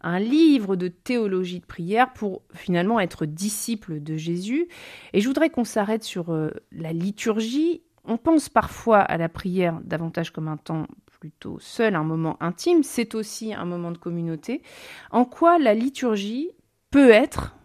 un 0.01 0.19
livre 0.19 0.77
de 0.77 0.89
théologie 0.89 1.61
de 1.61 1.67
prière 1.67 2.15
pour 2.15 2.41
finalement 2.55 3.01
être 3.01 3.27
disciple 3.27 4.03
de 4.03 4.17
Jésus. 4.17 4.69
Et 5.13 5.21
je 5.21 5.29
voudrais 5.29 5.51
qu'on 5.51 5.65
s'arrête 5.65 6.05
sur 6.05 6.33
euh, 6.33 6.49
la 6.73 6.95
liturgie. 6.95 7.83
On 8.07 8.17
pense 8.17 8.49
parfois 8.49 9.01
à 9.01 9.19
la 9.19 9.29
prière 9.29 9.79
davantage 9.85 10.31
comme 10.31 10.49
un 10.49 10.57
temps 10.57 10.87
plutôt 11.21 11.59
seul, 11.61 11.97
un 11.97 12.05
moment 12.05 12.39
intime. 12.41 12.83
C'est 12.83 13.15
aussi 13.15 13.53
un 13.53 13.67
moment 13.67 13.91
de 13.91 13.99
communauté. 13.99 14.63
En 15.11 15.27
quoi 15.27 15.59
la 15.59 15.75
liturgie 15.75 16.49
peut 16.91 17.11
être 17.11 17.58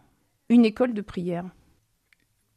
une 0.49 0.65
école 0.65 0.93
de 0.93 1.01
prière 1.01 1.45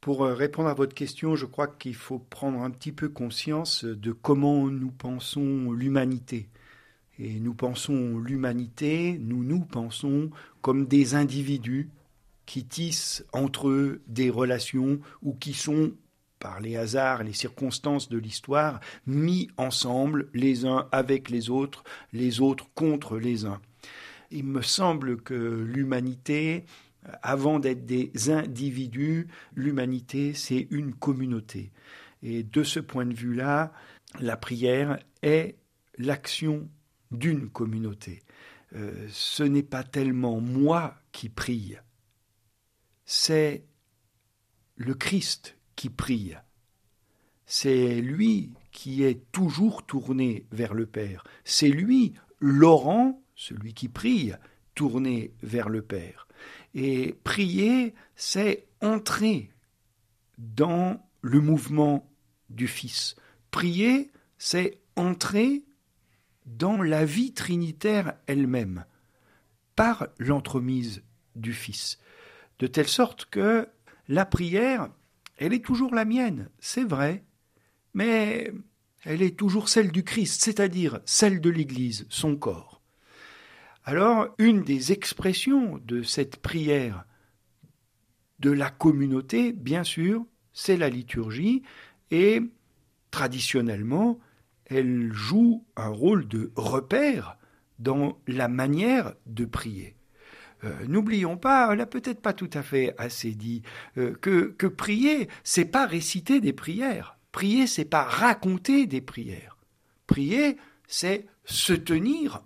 Pour 0.01 0.25
euh, 0.25 0.35
répondre 0.35 0.69
à 0.69 0.75
votre 0.75 0.95
question, 0.95 1.37
je 1.37 1.47
crois 1.47 1.69
qu'il 1.69 1.95
faut 1.95 2.19
prendre 2.19 2.61
un 2.63 2.71
petit 2.71 2.93
peu 2.93 3.09
conscience 3.09 3.85
de 3.85 4.13
comment 4.13 4.67
nous 4.69 4.91
pensons 4.91 5.73
l'humanité. 5.73 6.49
Et 7.19 7.41
nous 7.41 7.55
pensons 7.55 8.19
l'humanité, 8.19 9.19
nous 9.21 9.43
nous 9.43 9.61
pensons 9.61 10.31
comme 10.61 10.87
des 10.87 11.15
individus 11.15 11.89
qui 12.45 12.65
tissent 12.65 13.25
entre 13.33 13.69
eux 13.69 14.03
des 14.07 14.31
relations 14.31 15.01
ou 15.23 15.33
qui 15.35 15.55
sont, 15.55 15.93
par 16.39 16.61
les 16.61 16.77
hasards, 16.77 17.25
les 17.25 17.33
circonstances 17.33 18.09
de 18.09 18.19
l'histoire, 18.19 18.81
mis 19.07 19.49
ensemble 19.57 20.29
les 20.35 20.67
uns 20.67 20.89
avec 20.93 21.31
les 21.31 21.51
autres, 21.51 21.85
les 22.13 22.41
autres 22.41 22.67
contre 22.75 23.17
les 23.17 23.47
uns. 23.47 23.61
Il 24.31 24.45
me 24.45 24.63
semble 24.63 25.23
que 25.23 25.35
l'humanité 25.35 26.65
avant 27.23 27.59
d'être 27.59 27.87
des 27.87 28.31
individus, 28.31 29.29
l'humanité, 29.55 30.35
c'est 30.35 30.67
une 30.71 30.95
communauté. 30.95 31.73
Et 32.23 32.43
de 32.43 32.63
ce 32.63 32.81
point 32.81 33.07
de 33.07 33.15
vue-là, 33.15 33.73
la 34.21 34.37
prière 34.37 34.99
est 35.23 35.57
l'action 35.99 36.69
d'une 37.11 37.49
communauté. 37.49 38.23
Euh, 38.75 39.07
ce 39.11 39.43
n'est 39.43 39.63
pas 39.63 39.85
tellement 39.85 40.41
moi 40.41 40.97
qui 41.13 41.29
prie, 41.29 41.77
c'est 43.05 43.65
le 44.75 44.95
Christ 44.95 45.57
qui 45.77 45.89
prie. 45.89 46.35
C'est 47.47 48.01
lui 48.01 48.53
qui 48.73 49.05
est 49.05 49.31
toujours 49.31 49.87
tourné 49.87 50.47
vers 50.51 50.75
le 50.75 50.87
Père. 50.87 51.23
C'est 51.45 51.69
lui, 51.69 52.15
Laurent, 52.41 53.23
celui 53.37 53.73
qui 53.73 53.89
prie, 53.89 54.33
tourné 54.75 55.33
vers 55.43 55.69
le 55.69 55.83
Père. 55.83 56.26
Et 56.79 57.15
prier, 57.25 57.95
c'est 58.17 58.69
entrer 58.83 59.51
dans 60.37 61.03
le 61.23 61.41
mouvement 61.41 62.07
du 62.51 62.69
Fils. 62.69 63.17
Prier, 63.51 64.13
c'est 64.37 64.83
entrer 64.95 65.65
dans 66.45 66.83
la 66.83 67.07
vie 67.07 67.33
trinitaire 67.33 68.13
elle-même, 68.27 68.85
par 69.75 70.09
l'entremise 70.19 71.03
du 71.35 71.55
Fils. 71.55 71.99
De 72.59 72.67
telle 72.67 72.89
sorte 72.89 73.25
que 73.25 73.67
la 74.07 74.27
prière, 74.27 74.91
elle 75.39 75.55
est 75.55 75.65
toujours 75.65 75.95
la 75.95 76.05
mienne, 76.05 76.51
c'est 76.59 76.85
vrai, 76.85 77.25
mais 77.95 78.53
elle 79.03 79.23
est 79.23 79.39
toujours 79.39 79.71
celle 79.71 79.93
du 79.93 80.05
Christ, 80.05 80.43
c'est-à-dire 80.43 81.01
celle 81.07 81.41
de 81.41 81.49
l'Église, 81.49 82.07
son 82.11 82.37
corps. 82.37 82.76
Alors, 83.89 84.35
une 84.39 84.65
des 84.65 84.91
expressions 84.91 85.81
de 85.85 86.03
cette 86.03 86.39
prière 86.39 87.05
de 88.41 88.51
la 88.51 88.69
communauté, 88.69 89.53
bien 89.53 89.85
sûr, 89.85 90.27
c'est 90.53 90.77
la 90.77 90.89
liturgie, 90.89 91.63
et 92.11 92.43
traditionnellement, 93.13 94.19
elle 94.65 95.13
joue 95.13 95.65
un 95.77 95.87
rôle 95.87 96.27
de 96.27 96.51
repère 96.57 97.39
dans 97.79 98.19
la 98.27 98.49
manière 98.49 99.15
de 99.27 99.45
prier. 99.45 99.95
Euh, 100.65 100.75
n'oublions 100.89 101.37
pas, 101.37 101.75
n'a 101.77 101.87
peut-être 101.87 102.21
pas 102.21 102.33
tout 102.33 102.51
à 102.55 102.65
fait 102.65 102.93
assez 102.99 103.37
dit, 103.37 103.63
euh, 103.99 104.17
que, 104.21 104.53
que 104.59 104.67
prier, 104.67 105.29
c'est 105.45 105.65
pas 105.65 105.87
réciter 105.87 106.41
des 106.41 106.53
prières. 106.53 107.19
Prier, 107.31 107.69
c'est 107.69 107.85
pas 107.85 108.03
raconter 108.03 108.87
des 108.87 109.01
prières. 109.01 109.59
Prier, 110.09 110.57
c'est 110.89 111.27
se 111.45 111.73
tenir 111.73 112.43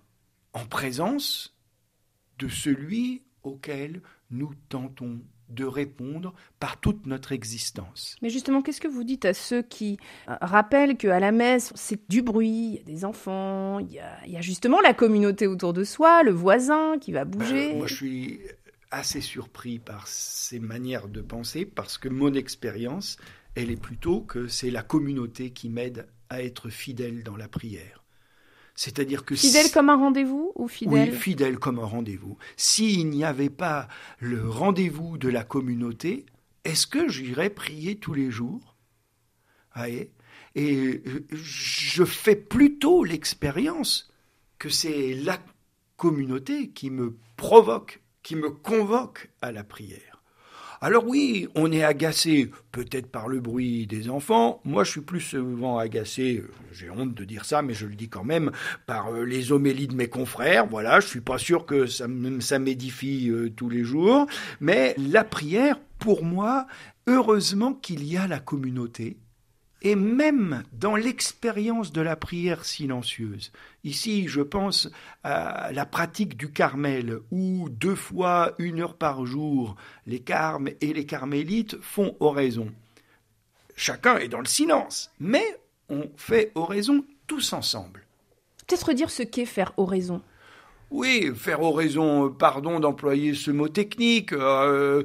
en 0.53 0.66
présence 0.66 1.57
de 2.38 2.48
celui 2.48 3.22
auquel 3.42 4.03
nous 4.30 4.53
tentons 4.68 5.20
de 5.51 5.64
répondre 5.64 6.32
par 6.61 6.78
toute 6.78 7.07
notre 7.07 7.32
existence. 7.32 8.16
Mais 8.22 8.30
justement, 8.30 8.62
qu'est-ce 8.62 8.80
que 8.80 8.88
vous 8.88 9.05
dites 9.05 9.24
à 9.24 9.34
ceux 9.34 9.62
qui 9.62 9.98
euh, 10.28 10.36
rappellent 10.40 10.96
qu'à 10.96 11.18
la 11.18 11.32
messe, 11.32 11.72
c'est 11.74 12.09
du 12.09 12.22
bruit, 12.22 12.48
il 12.48 12.74
y 12.74 12.78
a 12.78 12.84
des 12.84 13.05
enfants, 13.05 13.80
il 13.80 13.90
y 13.92 13.98
a, 13.98 14.40
justement 14.40 14.80
la 14.80 14.94
communauté 14.94 15.46
autour 15.46 15.72
de 15.72 15.84
soi, 15.84 16.22
le 16.22 16.30
voisin 16.30 16.98
qui 17.01 17.12
va 17.12 17.24
bouger? 17.24 17.72
euh, 17.72 17.76
Moi, 17.78 17.86
je 17.88 17.94
suis 17.94 18.40
assez 18.92 19.20
surpris 19.20 19.78
par 19.78 20.07
ces 20.07 20.61
manières 20.61 21.09
de 21.09 21.20
penser 21.20 21.64
parce 21.64 21.98
que 21.98 22.09
mon 22.09 22.32
expérience, 22.34 23.16
elle 23.55 23.70
est 23.70 23.80
plutôt 23.80 24.20
que 24.20 24.46
c'est 24.46 24.70
la 24.70 24.82
communauté 24.82 25.51
qui 25.51 25.68
m'aide 25.68 26.07
à 26.28 26.42
être 26.42 26.70
fidèle 26.70 27.22
dans 27.24 27.36
la 27.36 27.48
prière. 27.48 27.99
C'est-à-dire 28.80 29.26
que 29.26 29.34
fidèle 29.34 29.70
comme 29.70 29.90
un 29.90 29.96
rendez-vous 29.96 30.52
ou 30.54 30.66
fidèle 30.66 31.10
Oui, 31.10 31.14
fidèle 31.14 31.58
comme 31.58 31.78
un 31.80 31.84
rendez-vous. 31.84 32.38
S'il 32.56 33.10
n'y 33.10 33.24
avait 33.24 33.50
pas 33.50 33.88
le 34.20 34.48
rendez-vous 34.48 35.18
de 35.18 35.28
la 35.28 35.44
communauté, 35.44 36.24
est-ce 36.64 36.86
que 36.86 37.06
j'irais 37.06 37.50
prier 37.50 37.96
tous 37.96 38.14
les 38.14 38.30
jours? 38.30 38.78
Et 39.84 40.08
euh, 40.56 41.26
je 41.30 42.04
fais 42.06 42.36
plutôt 42.36 43.04
l'expérience 43.04 44.10
que 44.58 44.70
c'est 44.70 45.12
la 45.12 45.38
communauté 45.98 46.70
qui 46.70 46.88
me 46.88 47.18
provoque, 47.36 48.00
qui 48.22 48.34
me 48.34 48.48
convoque 48.48 49.28
à 49.42 49.52
la 49.52 49.62
prière. 49.62 50.09
Alors 50.82 51.06
oui, 51.06 51.46
on 51.54 51.70
est 51.72 51.84
agacé 51.84 52.50
peut-être 52.72 53.08
par 53.08 53.28
le 53.28 53.38
bruit 53.38 53.86
des 53.86 54.08
enfants. 54.08 54.62
Moi, 54.64 54.82
je 54.82 54.92
suis 54.92 55.00
plus 55.02 55.20
souvent 55.20 55.76
agacé, 55.76 56.38
euh, 56.38 56.50
j'ai 56.72 56.88
honte 56.88 57.12
de 57.12 57.24
dire 57.24 57.44
ça, 57.44 57.60
mais 57.60 57.74
je 57.74 57.84
le 57.84 57.94
dis 57.94 58.08
quand 58.08 58.24
même, 58.24 58.50
par 58.86 59.12
euh, 59.12 59.24
les 59.24 59.52
homélies 59.52 59.88
de 59.88 59.94
mes 59.94 60.08
confrères. 60.08 60.66
Voilà, 60.66 61.00
je 61.00 61.06
suis 61.06 61.20
pas 61.20 61.36
sûr 61.36 61.66
que 61.66 61.84
ça, 61.84 62.06
ça 62.40 62.58
m'édifie 62.58 63.28
euh, 63.28 63.50
tous 63.50 63.68
les 63.68 63.84
jours. 63.84 64.26
Mais 64.60 64.94
la 64.96 65.22
prière, 65.22 65.78
pour 65.98 66.24
moi, 66.24 66.66
heureusement 67.06 67.74
qu'il 67.74 68.02
y 68.02 68.16
a 68.16 68.26
la 68.26 68.38
communauté 68.38 69.18
et 69.82 69.94
même 69.94 70.62
dans 70.72 70.96
l'expérience 70.96 71.92
de 71.92 72.00
la 72.00 72.16
prière 72.16 72.64
silencieuse. 72.64 73.52
Ici, 73.84 74.28
je 74.28 74.42
pense 74.42 74.90
à 75.24 75.72
la 75.72 75.86
pratique 75.86 76.36
du 76.36 76.50
Carmel, 76.52 77.18
où 77.30 77.68
deux 77.70 77.94
fois 77.94 78.54
une 78.58 78.80
heure 78.80 78.94
par 78.94 79.24
jour, 79.24 79.76
les 80.06 80.20
carmes 80.20 80.68
et 80.80 80.92
les 80.92 81.06
carmélites 81.06 81.80
font 81.80 82.16
oraison. 82.20 82.70
Chacun 83.76 84.18
est 84.18 84.28
dans 84.28 84.40
le 84.40 84.46
silence, 84.46 85.10
mais 85.18 85.58
on 85.88 86.10
fait 86.16 86.52
oraison 86.54 87.04
tous 87.26 87.52
ensemble. 87.52 88.06
Peut-être 88.66 88.92
dire 88.92 89.10
ce 89.10 89.22
qu'est 89.22 89.46
faire 89.46 89.72
oraison. 89.78 90.22
Oui, 90.90 91.30
faire 91.36 91.62
oraison, 91.62 92.30
pardon 92.30 92.80
d'employer 92.80 93.34
ce 93.34 93.50
mot 93.50 93.68
technique. 93.68 94.32
Euh, 94.32 95.04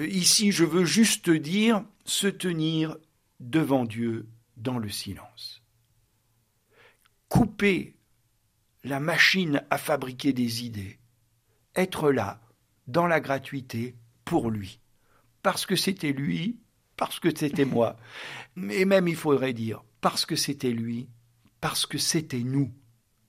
ici, 0.00 0.50
je 0.50 0.64
veux 0.64 0.84
juste 0.84 1.30
dire 1.30 1.84
se 2.04 2.26
tenir 2.26 2.96
devant 3.42 3.84
Dieu 3.84 4.28
dans 4.56 4.78
le 4.78 4.88
silence. 4.88 5.62
Couper 7.28 7.96
la 8.84 9.00
machine 9.00 9.62
à 9.70 9.78
fabriquer 9.78 10.32
des 10.32 10.64
idées, 10.64 10.98
être 11.74 12.10
là, 12.10 12.40
dans 12.86 13.06
la 13.06 13.20
gratuité, 13.20 13.96
pour 14.24 14.50
lui, 14.50 14.80
parce 15.42 15.66
que 15.66 15.76
c'était 15.76 16.12
lui, 16.12 16.60
parce 16.96 17.20
que 17.20 17.34
c'était 17.34 17.64
moi, 17.64 17.96
mais 18.56 18.84
même 18.84 19.08
il 19.08 19.16
faudrait 19.16 19.52
dire, 19.52 19.82
parce 20.00 20.24
que 20.24 20.36
c'était 20.36 20.70
lui, 20.70 21.08
parce 21.60 21.86
que 21.86 21.98
c'était 21.98 22.42
nous, 22.42 22.72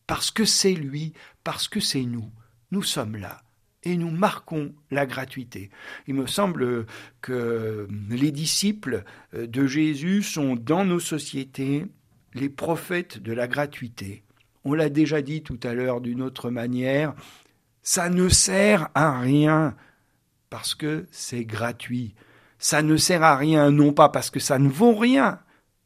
parce 0.07 0.31
que 0.31 0.45
c'est 0.45 0.73
lui, 0.73 1.13
parce 1.43 1.67
que 1.67 1.79
c'est 1.79 2.03
nous, 2.03 2.31
nous 2.71 2.83
sommes 2.83 3.15
là, 3.15 3.42
et 3.83 3.97
nous 3.97 4.09
marquons 4.09 4.73
la 4.91 5.05
gratuité. 5.05 5.69
Il 6.07 6.15
me 6.15 6.27
semble 6.27 6.85
que 7.21 7.87
les 8.09 8.31
disciples 8.31 9.03
de 9.33 9.67
Jésus 9.67 10.23
sont 10.23 10.55
dans 10.55 10.85
nos 10.85 10.99
sociétés 10.99 11.85
les 12.33 12.49
prophètes 12.49 13.19
de 13.19 13.33
la 13.33 13.47
gratuité. 13.47 14.23
On 14.65 14.73
l'a 14.73 14.89
déjà 14.89 15.21
dit 15.21 15.43
tout 15.43 15.59
à 15.63 15.73
l'heure 15.73 16.01
d'une 16.01 16.21
autre 16.21 16.49
manière, 16.49 17.13
ça 17.81 18.09
ne 18.09 18.29
sert 18.29 18.89
à 18.95 19.19
rien 19.19 19.75
parce 20.49 20.73
que 20.73 21.05
c'est 21.11 21.45
gratuit. 21.45 22.15
Ça 22.57 22.81
ne 22.81 22.95
sert 22.95 23.23
à 23.23 23.35
rien 23.35 23.71
non 23.71 23.91
pas 23.91 24.09
parce 24.09 24.29
que 24.29 24.39
ça 24.39 24.57
ne 24.57 24.69
vaut 24.69 24.95
rien, 24.95 25.39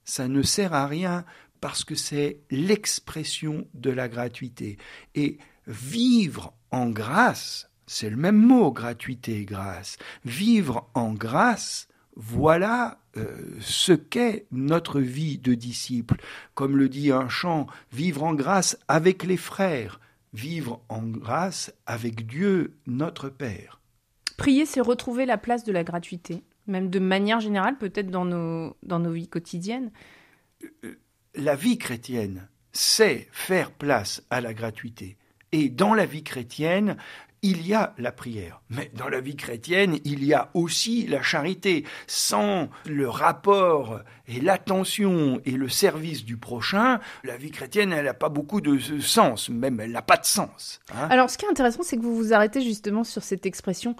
ça 0.03 0.27
ne 0.27 0.43
sert 0.43 0.73
à 0.73 0.85
rien 0.85 1.25
parce 1.59 1.83
que 1.83 1.95
c'est 1.95 2.41
l'expression 2.51 3.67
de 3.73 3.89
la 3.89 4.07
gratuité. 4.07 4.77
Et 5.15 5.39
vivre 5.65 6.53
en 6.69 6.89
grâce, 6.89 7.66
c'est 7.87 8.09
le 8.09 8.15
même 8.15 8.37
mot, 8.37 8.71
gratuité 8.71 9.39
et 9.39 9.45
grâce. 9.45 9.97
Vivre 10.25 10.89
en 10.93 11.13
grâce, 11.13 11.87
voilà 12.15 12.99
euh, 13.17 13.57
ce 13.59 13.93
qu'est 13.93 14.45
notre 14.51 14.99
vie 14.99 15.39
de 15.39 15.55
disciple. 15.55 16.21
Comme 16.53 16.77
le 16.77 16.89
dit 16.89 17.11
un 17.11 17.29
chant, 17.29 17.65
vivre 17.91 18.23
en 18.23 18.35
grâce 18.35 18.77
avec 18.87 19.23
les 19.23 19.37
frères, 19.37 19.99
vivre 20.33 20.81
en 20.89 21.01
grâce 21.01 21.73
avec 21.87 22.27
Dieu, 22.27 22.75
notre 22.85 23.29
Père. 23.29 23.81
Prier, 24.37 24.67
c'est 24.67 24.81
retrouver 24.81 25.25
la 25.25 25.39
place 25.39 25.63
de 25.63 25.71
la 25.71 25.83
gratuité 25.83 26.43
même 26.67 26.89
de 26.89 26.99
manière 26.99 27.39
générale, 27.39 27.77
peut-être 27.77 28.11
dans 28.11 28.25
nos, 28.25 28.75
dans 28.83 28.99
nos 28.99 29.11
vies 29.11 29.27
quotidiennes 29.27 29.91
euh, 30.83 30.99
La 31.35 31.55
vie 31.55 31.77
chrétienne, 31.77 32.47
c'est 32.71 33.27
faire 33.31 33.71
place 33.71 34.23
à 34.29 34.41
la 34.41 34.53
gratuité. 34.53 35.17
Et 35.53 35.69
dans 35.69 35.93
la 35.93 36.05
vie 36.05 36.23
chrétienne, 36.23 36.97
il 37.47 37.65
y 37.65 37.73
a 37.73 37.93
la 37.97 38.11
prière. 38.11 38.61
Mais 38.69 38.91
dans 38.93 39.07
la 39.07 39.21
vie 39.21 39.37
chrétienne, 39.37 39.99
il 40.03 40.25
y 40.25 40.33
a 40.33 40.49
aussi 40.53 41.07
la 41.07 41.21
charité. 41.21 41.85
Sans 42.05 42.69
le 42.85 43.07
rapport 43.07 44.01
et 44.27 44.41
l'attention 44.41 45.39
et 45.45 45.51
le 45.51 45.69
service 45.69 46.25
du 46.25 46.35
prochain, 46.35 46.99
la 47.23 47.37
vie 47.37 47.51
chrétienne, 47.51 47.93
elle 47.93 48.03
n'a 48.03 48.13
pas 48.13 48.27
beaucoup 48.27 48.59
de 48.59 48.77
sens, 48.99 49.47
même 49.47 49.79
elle 49.79 49.91
n'a 49.91 50.01
pas 50.01 50.17
de 50.17 50.25
sens. 50.25 50.81
Hein. 50.93 51.07
Alors 51.09 51.29
ce 51.29 51.37
qui 51.37 51.45
est 51.45 51.49
intéressant, 51.49 51.83
c'est 51.83 51.95
que 51.95 52.01
vous 52.01 52.17
vous 52.17 52.33
arrêtez 52.33 52.61
justement 52.61 53.05
sur 53.05 53.23
cette 53.23 53.45
expression, 53.45 53.95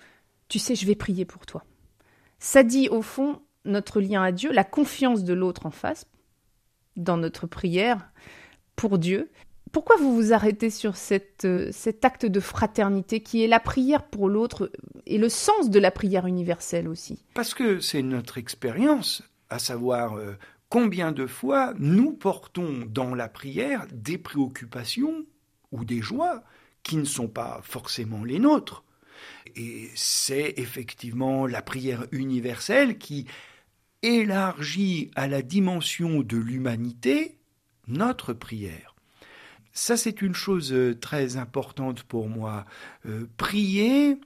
tu 0.49 0.59
sais, 0.59 0.75
je 0.75 0.85
vais 0.85 0.95
prier 0.95 1.23
pour 1.23 1.45
toi. 1.45 1.63
Ça 2.39 2.63
dit 2.63 2.89
au 2.89 3.01
fond 3.01 3.41
notre 3.63 4.01
lien 4.01 4.23
à 4.23 4.33
Dieu, 4.33 4.51
la 4.51 4.65
confiance 4.65 5.23
de 5.23 5.33
l'autre 5.33 5.65
en 5.65 5.71
face, 5.71 6.05
dans 6.97 7.15
notre 7.15 7.47
prière 7.47 8.11
pour 8.75 8.97
Dieu. 8.97 9.31
Pourquoi 9.78 9.97
vous 9.97 10.15
vous 10.15 10.34
arrêtez 10.34 10.71
sur 10.71 10.95
euh, 11.45 11.69
cet 11.71 12.03
acte 12.03 12.25
de 12.25 12.39
fraternité 12.39 13.19
qui 13.19 13.43
est 13.43 13.47
la 13.47 13.59
prière 13.59 14.07
pour 14.07 14.28
l'autre 14.28 14.71
et 15.05 15.19
le 15.19 15.30
sens 15.30 15.69
de 15.69 15.78
la 15.78 15.91
prière 15.91 16.25
universelle 16.25 16.88
aussi? 16.88 17.23
Parce 17.36 17.53
que 17.53 17.80
c'est 17.80 18.01
notre 18.01 18.39
expérience, 18.39 19.21
à 19.51 19.59
savoir 19.59 20.17
euh, 20.17 20.36
combien 20.69 21.11
de 21.11 21.28
fois 21.28 21.75
nous 21.78 22.11
portons 22.11 22.88
dans 22.89 23.13
la 23.13 23.28
prière 23.28 23.86
des 23.91 24.17
préoccupations 24.17 25.28
ou 25.71 25.86
des 25.86 26.01
joies 26.01 26.41
qui 26.82 26.97
ne 26.97 27.05
sont 27.05 27.28
pas 27.28 27.61
forcément 27.61 28.23
les 28.23 28.39
nôtres. 28.39 28.84
Et 29.55 29.91
c'est 29.93 30.55
effectivement 30.57 31.45
la 31.45 31.61
prière 31.61 32.07
universelle 32.11 32.97
qui 32.97 33.28
élargit 34.01 35.11
à 35.13 35.28
la 35.28 35.43
dimension 35.43 36.21
de 36.21 36.38
l'humanité 36.38 37.38
notre 37.88 38.34
prière. 38.34 38.96
Ça, 39.78 39.95
c'est 39.95 40.23
une 40.23 40.34
chose 40.34 40.73
euh, 40.73 40.95
très 40.99 41.38
importante 41.38 42.01
pour 42.01 42.30
moi. 42.30 42.65
Euh, 43.05 43.28
prier, 43.38 44.19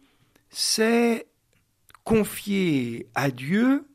c'est 0.50 1.28
confier 2.06 3.10
à 3.16 3.32
Dieu 3.32 3.86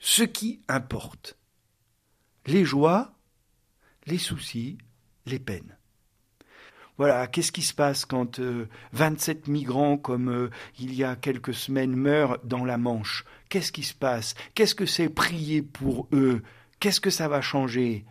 ce 0.00 0.24
qui 0.24 0.60
importe. 0.66 1.38
Les 2.46 2.64
joies, 2.64 3.14
les 4.06 4.18
soucis, 4.18 4.76
les 5.24 5.38
peines. 5.38 5.76
Voilà, 6.98 7.28
qu'est-ce 7.28 7.52
qui 7.52 7.62
se 7.62 7.74
passe 7.74 8.04
quand 8.04 8.40
27 8.92 9.38
euh, 9.48 9.52
migrants, 9.52 9.96
comme 9.96 10.50
il 10.80 10.94
y 10.94 11.04
a 11.04 11.14
quelques 11.14 11.54
semaines, 11.54 11.94
meurent 11.94 12.40
dans 12.42 12.64
la 12.64 12.76
Manche? 12.76 13.24
Qu'est-ce 13.50 13.70
qui 13.70 13.84
se 13.84 13.94
passe? 13.94 14.34
Qu'est-ce 14.54 14.74
que 14.74 14.86
c'est 14.86 15.08
prier 15.08 15.62
pour 15.62 16.08
eux? 16.12 16.42
Qu'est-ce 16.80 17.00
que 17.00 17.10
ça 17.10 17.28
va 17.28 17.40
changer? 17.40 18.04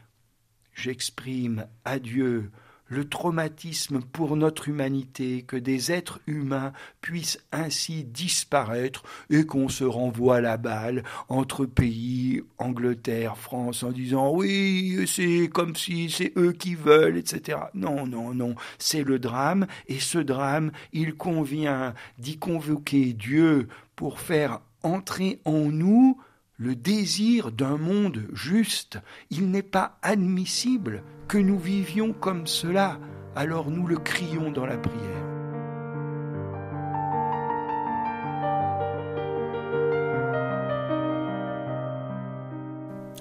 J'exprime 0.73 1.67
à 1.83 1.99
Dieu 1.99 2.49
le 2.91 3.07
traumatisme 3.07 4.01
pour 4.01 4.35
notre 4.35 4.67
humanité 4.67 5.43
que 5.43 5.55
des 5.55 5.93
êtres 5.93 6.19
humains 6.27 6.73
puissent 6.99 7.39
ainsi 7.53 8.03
disparaître 8.03 9.03
et 9.29 9.45
qu'on 9.45 9.69
se 9.69 9.85
renvoie 9.85 10.41
la 10.41 10.57
balle 10.57 11.03
entre 11.29 11.65
pays, 11.65 12.43
Angleterre, 12.57 13.37
France, 13.37 13.83
en 13.83 13.91
disant 13.91 14.31
oui, 14.35 15.05
c'est 15.07 15.49
comme 15.51 15.77
si 15.77 16.09
c'est 16.09 16.33
eux 16.37 16.51
qui 16.51 16.75
veulent, 16.75 17.15
etc. 17.15 17.59
Non, 17.73 18.05
non, 18.05 18.33
non, 18.33 18.55
c'est 18.77 19.03
le 19.03 19.19
drame, 19.19 19.67
et 19.87 20.01
ce 20.01 20.17
drame, 20.17 20.71
il 20.91 21.15
convient 21.15 21.93
d'y 22.19 22.37
convoquer 22.37 23.13
Dieu 23.13 23.69
pour 23.95 24.19
faire 24.19 24.59
entrer 24.83 25.39
en 25.45 25.65
nous 25.71 26.19
le 26.57 26.75
désir 26.75 27.53
d'un 27.53 27.77
monde 27.77 28.27
juste. 28.33 28.99
Il 29.29 29.49
n'est 29.49 29.63
pas 29.63 29.97
admissible 30.01 31.03
que 31.31 31.37
nous 31.37 31.57
vivions 31.57 32.11
comme 32.11 32.45
cela, 32.45 32.99
alors 33.37 33.71
nous 33.71 33.87
le 33.87 33.95
crions 33.95 34.51
dans 34.51 34.65
la 34.65 34.77
prière. 34.77 35.25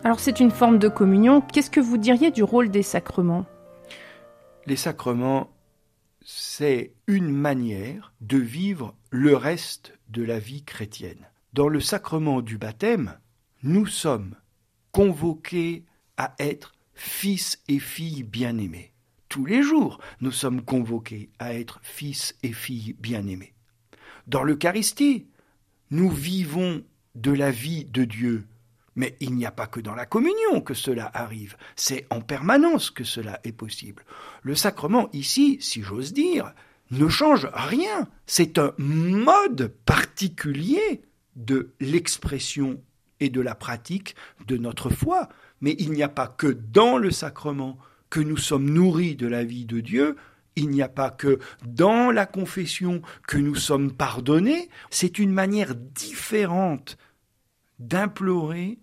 Alors 0.03 0.19
c'est 0.19 0.41
une 0.41 0.51
forme 0.51 0.81
de 0.81 0.89
communion. 0.89 1.41
Qu'est-ce 1.41 1.71
que 1.71 1.79
vous 1.79 1.99
diriez 1.99 2.33
du 2.33 2.43
rôle 2.43 2.69
des 2.69 2.83
sacrements? 2.83 3.47
Les 4.67 4.75
sacrements, 4.75 5.49
c'est 6.25 6.95
une 7.07 7.31
manière 7.31 8.13
de 8.21 8.39
vivre 8.39 8.97
le 9.11 9.37
reste 9.37 9.97
de 10.09 10.25
la 10.25 10.41
vie 10.41 10.65
chrétienne. 10.65 11.29
Dans 11.53 11.69
le 11.69 11.79
sacrement 11.79 12.41
du 12.41 12.59
baptême, 12.59 13.21
nous 13.63 13.87
sommes 13.87 14.35
convoqués 14.91 15.85
à 16.17 16.35
être 16.41 16.75
fils 17.01 17.63
et 17.67 17.79
filles 17.79 18.25
bien-aimés. 18.25 18.93
Tous 19.31 19.47
les 19.47 19.63
jours, 19.63 20.01
nous 20.21 20.33
sommes 20.33 20.63
convoqués 20.63 21.31
à 21.39 21.55
être 21.55 21.81
fils 21.83 22.37
et 22.43 22.53
filles 22.53 22.95
bien-aimés. 22.99 23.55
Dans 24.27 24.43
l'Eucharistie, 24.43 25.27
nous 25.91 26.11
vivons 26.11 26.85
de 27.15 27.33
la 27.33 27.51
vie 27.51 27.87
de 27.87 28.05
Dieu. 28.05 28.45
Mais 28.97 29.17
il 29.21 29.35
n'y 29.35 29.47
a 29.47 29.51
pas 29.51 29.67
que 29.67 29.81
dans 29.81 29.95
la 29.95 30.05
communion 30.05 30.61
que 30.61 30.75
cela 30.75 31.11
arrive, 31.15 31.57
c'est 31.75 32.07
en 32.11 32.21
permanence 32.21 32.91
que 32.91 33.05
cela 33.05 33.41
est 33.45 33.53
possible. 33.53 34.05
Le 34.43 34.55
sacrement 34.55 35.09
ici, 35.15 35.57
si 35.61 35.81
j'ose 35.81 36.13
dire, 36.13 36.53
ne 36.91 37.09
change 37.09 37.49
rien, 37.55 38.09
c'est 38.27 38.59
un 38.59 38.75
mode 38.77 39.73
particulier 39.87 41.01
de 41.37 41.73
l'expression 41.81 42.83
et 43.21 43.31
de 43.31 43.41
la 43.41 43.55
pratique 43.55 44.17
de 44.47 44.59
notre 44.59 44.91
foi. 44.91 45.31
Mais 45.61 45.77
il 45.79 45.93
n'y 45.93 46.03
a 46.03 46.09
pas 46.09 46.29
que 46.29 46.47
dans 46.47 46.99
le 46.99 47.11
sacrement 47.11 47.79
que 48.09 48.21
nous 48.21 48.37
sommes 48.37 48.69
nourris 48.69 49.17
de 49.17 49.27
la 49.27 49.45
vie 49.45 49.67
de 49.67 49.81
Dieu, 49.81 50.17
il 50.57 50.69
n'y 50.71 50.83
a 50.83 50.89
pas 50.89 51.11
que 51.11 51.39
dans 51.65 52.11
la 52.11 52.27
confession 52.27 53.03
que 53.27 53.39
nous 53.39 53.55
sommes 53.55 53.93
pardonnés, 53.93 54.69
c'est 54.91 55.19
une 55.19 55.33
manière 55.33 55.75
différente 55.75 56.97
d'implorer 57.79 58.79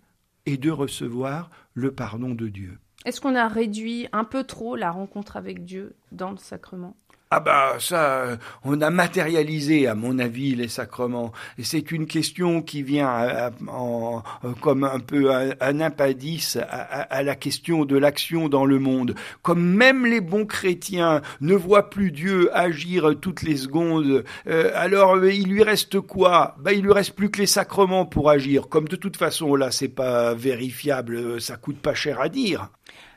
et 0.46 0.56
de 0.56 0.70
recevoir 0.70 1.50
le 1.74 1.92
pardon 1.92 2.34
de 2.34 2.48
Dieu. 2.48 2.78
Est-ce 3.04 3.20
qu'on 3.20 3.36
a 3.36 3.48
réduit 3.48 4.08
un 4.12 4.24
peu 4.24 4.44
trop 4.44 4.76
la 4.76 4.90
rencontre 4.90 5.36
avec 5.36 5.64
Dieu 5.64 5.94
dans 6.10 6.30
le 6.30 6.36
sacrement? 6.36 6.96
Ah 7.30 7.40
bah 7.40 7.76
ça, 7.78 8.38
on 8.64 8.80
a 8.80 8.88
matérialisé 8.88 9.86
à 9.86 9.94
mon 9.94 10.18
avis 10.18 10.54
les 10.54 10.68
sacrements. 10.68 11.32
Et 11.58 11.62
c'est 11.62 11.92
une 11.92 12.06
question 12.06 12.62
qui 12.62 12.82
vient 12.82 13.50
en, 13.66 14.22
comme 14.62 14.84
un 14.84 14.98
peu 14.98 15.30
un, 15.30 15.80
impadis 15.80 16.56
à, 16.70 17.22
la 17.22 17.34
question 17.34 17.84
de 17.84 17.98
l'action 17.98 18.48
dans 18.48 18.64
le 18.64 18.78
monde. 18.78 19.14
Comme 19.42 19.62
même 19.62 20.06
les 20.06 20.22
bons 20.22 20.46
chrétiens 20.46 21.20
ne 21.42 21.54
voient 21.54 21.90
plus 21.90 22.12
Dieu 22.12 22.48
agir 22.56 23.14
toutes 23.20 23.42
les 23.42 23.58
secondes, 23.58 24.24
euh, 24.46 24.70
alors 24.74 25.22
il 25.26 25.48
lui 25.48 25.62
reste 25.62 26.00
quoi? 26.00 26.56
Bah 26.58 26.72
il 26.72 26.82
lui 26.82 26.92
reste 26.92 27.14
plus 27.14 27.30
que 27.30 27.40
les 27.40 27.46
sacrements 27.46 28.06
pour 28.06 28.30
agir. 28.30 28.68
Comme 28.70 28.88
de 28.88 28.96
toute 28.96 29.18
façon 29.18 29.54
là 29.54 29.70
c'est 29.70 29.88
pas 29.88 30.32
vérifiable, 30.32 31.42
ça 31.42 31.56
coûte 31.56 31.78
pas 31.78 31.94
cher 31.94 32.22
à 32.22 32.30
dire. 32.30 32.70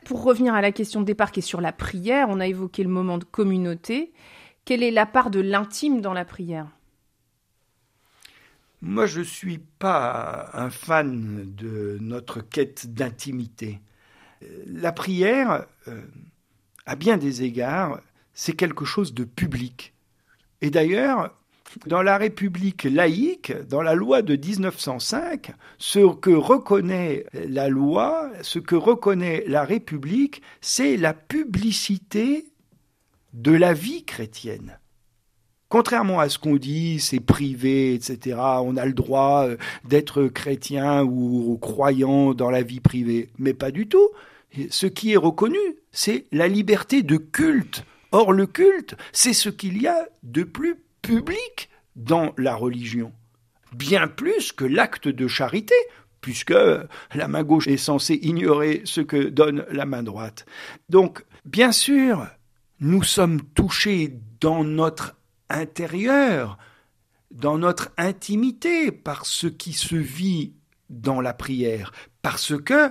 Pour 0.04 0.24
revenir 0.24 0.54
à 0.54 0.60
la 0.60 0.72
question 0.72 1.00
de 1.00 1.06
départ 1.06 1.32
qui 1.32 1.40
est 1.40 1.42
sur 1.42 1.60
la 1.60 1.72
prière, 1.72 2.28
on 2.28 2.40
a 2.40 2.46
évoqué 2.46 2.82
le 2.82 2.88
moment 2.88 3.18
de 3.18 3.24
communauté. 3.24 4.12
Quelle 4.64 4.82
est 4.82 4.90
la 4.90 5.06
part 5.06 5.30
de 5.30 5.40
l'intime 5.40 6.00
dans 6.00 6.12
la 6.12 6.24
prière? 6.24 6.68
Moi, 8.80 9.06
je 9.06 9.20
ne 9.20 9.24
suis 9.24 9.58
pas 9.58 10.50
un 10.54 10.70
fan 10.70 11.44
de 11.54 11.98
notre 12.00 12.40
quête 12.40 12.92
d'intimité. 12.92 13.80
La 14.66 14.90
prière, 14.90 15.66
euh, 15.86 16.02
à 16.84 16.96
bien 16.96 17.16
des 17.16 17.44
égards, 17.44 18.00
c'est 18.34 18.54
quelque 18.54 18.84
chose 18.84 19.14
de 19.14 19.22
public. 19.22 19.94
Et 20.62 20.70
d'ailleurs, 20.70 21.32
Dans 21.86 22.02
la 22.02 22.18
République 22.18 22.84
laïque, 22.84 23.52
dans 23.68 23.82
la 23.82 23.94
loi 23.94 24.22
de 24.22 24.36
1905, 24.36 25.52
ce 25.78 26.14
que 26.14 26.30
reconnaît 26.30 27.24
la 27.32 27.68
loi, 27.68 28.30
ce 28.42 28.58
que 28.58 28.74
reconnaît 28.74 29.44
la 29.46 29.64
République, 29.64 30.42
c'est 30.60 30.96
la 30.96 31.14
publicité 31.14 32.46
de 33.32 33.52
la 33.52 33.72
vie 33.72 34.04
chrétienne. 34.04 34.78
Contrairement 35.68 36.20
à 36.20 36.28
ce 36.28 36.38
qu'on 36.38 36.56
dit, 36.56 37.00
c'est 37.00 37.20
privé, 37.20 37.94
etc., 37.94 38.36
on 38.62 38.76
a 38.76 38.84
le 38.84 38.92
droit 38.92 39.46
euh, 39.46 39.56
d'être 39.88 40.24
chrétien 40.24 41.02
ou 41.02 41.56
croyant 41.56 42.34
dans 42.34 42.50
la 42.50 42.62
vie 42.62 42.80
privée, 42.80 43.30
mais 43.38 43.54
pas 43.54 43.70
du 43.70 43.86
tout. 43.86 44.10
Ce 44.68 44.84
qui 44.84 45.12
est 45.12 45.16
reconnu, 45.16 45.56
c'est 45.90 46.26
la 46.30 46.46
liberté 46.46 47.02
de 47.02 47.16
culte. 47.16 47.86
Or, 48.10 48.32
le 48.32 48.46
culte, 48.46 48.96
c'est 49.12 49.32
ce 49.32 49.48
qu'il 49.48 49.80
y 49.80 49.86
a 49.86 50.06
de 50.22 50.42
plus 50.42 50.76
public 51.02 51.68
dans 51.96 52.32
la 52.38 52.54
religion, 52.54 53.12
bien 53.74 54.08
plus 54.08 54.52
que 54.52 54.64
l'acte 54.64 55.08
de 55.08 55.28
charité, 55.28 55.74
puisque 56.20 56.54
la 57.14 57.28
main 57.28 57.42
gauche 57.42 57.66
est 57.66 57.76
censée 57.76 58.18
ignorer 58.22 58.82
ce 58.84 59.00
que 59.00 59.28
donne 59.28 59.66
la 59.70 59.84
main 59.84 60.02
droite. 60.02 60.46
Donc, 60.88 61.24
bien 61.44 61.72
sûr, 61.72 62.26
nous 62.80 63.02
sommes 63.02 63.42
touchés 63.42 64.18
dans 64.40 64.64
notre 64.64 65.16
intérieur, 65.50 66.58
dans 67.30 67.58
notre 67.58 67.90
intimité, 67.98 68.92
par 68.92 69.26
ce 69.26 69.46
qui 69.48 69.72
se 69.72 69.96
vit 69.96 70.54
dans 70.88 71.20
la 71.20 71.34
prière, 71.34 71.92
parce 72.22 72.60
que 72.60 72.90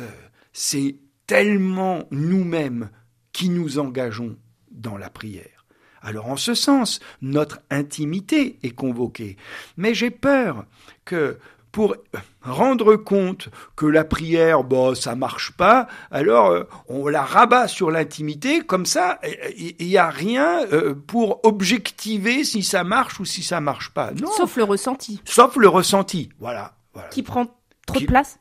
euh, 0.00 0.08
c'est 0.52 0.96
tellement 1.26 2.04
nous-mêmes 2.10 2.90
qui 3.32 3.48
nous 3.48 3.78
engageons 3.78 4.36
dans 4.70 4.96
la 4.96 5.10
prière. 5.10 5.59
Alors 6.02 6.28
en 6.28 6.36
ce 6.36 6.54
sens, 6.54 7.00
notre 7.22 7.60
intimité 7.70 8.58
est 8.62 8.74
convoquée. 8.74 9.36
Mais 9.76 9.94
j'ai 9.94 10.10
peur 10.10 10.64
que 11.04 11.38
pour 11.72 11.94
rendre 12.42 12.96
compte 12.96 13.48
que 13.76 13.86
la 13.86 14.04
prière, 14.04 14.64
bon, 14.64 14.94
ça 14.94 15.14
marche 15.14 15.52
pas, 15.52 15.86
alors 16.10 16.46
euh, 16.46 16.64
on 16.88 17.06
la 17.06 17.22
rabat 17.22 17.68
sur 17.68 17.90
l'intimité, 17.90 18.60
comme 18.60 18.86
ça, 18.86 19.20
il 19.56 19.86
n'y 19.86 19.96
a 19.96 20.10
rien 20.10 20.64
euh, 20.72 20.94
pour 20.94 21.44
objectiver 21.44 22.44
si 22.44 22.62
ça 22.62 22.82
marche 22.82 23.20
ou 23.20 23.24
si 23.24 23.42
ça 23.42 23.60
marche 23.60 23.90
pas. 23.90 24.10
Non. 24.12 24.30
Sauf 24.32 24.56
le 24.56 24.64
ressenti. 24.64 25.20
Sauf 25.24 25.56
le 25.56 25.68
ressenti, 25.68 26.30
voilà. 26.40 26.74
Qui 27.10 27.22
prend 27.22 27.46
trop 27.86 28.00
de 28.00 28.06
place 28.06 28.38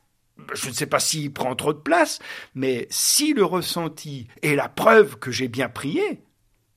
je 0.53 0.69
ne 0.69 0.73
sais 0.73 0.85
pas 0.85 0.99
s'il 0.99 1.33
prend 1.33 1.53
trop 1.53 1.73
de 1.73 1.79
place, 1.79 2.19
mais 2.55 2.87
si 2.89 3.33
le 3.33 3.43
ressenti 3.43 4.27
est 4.41 4.55
la 4.55 4.69
preuve 4.69 5.17
que 5.17 5.31
j'ai 5.31 5.47
bien 5.47 5.69
prié, 5.69 6.21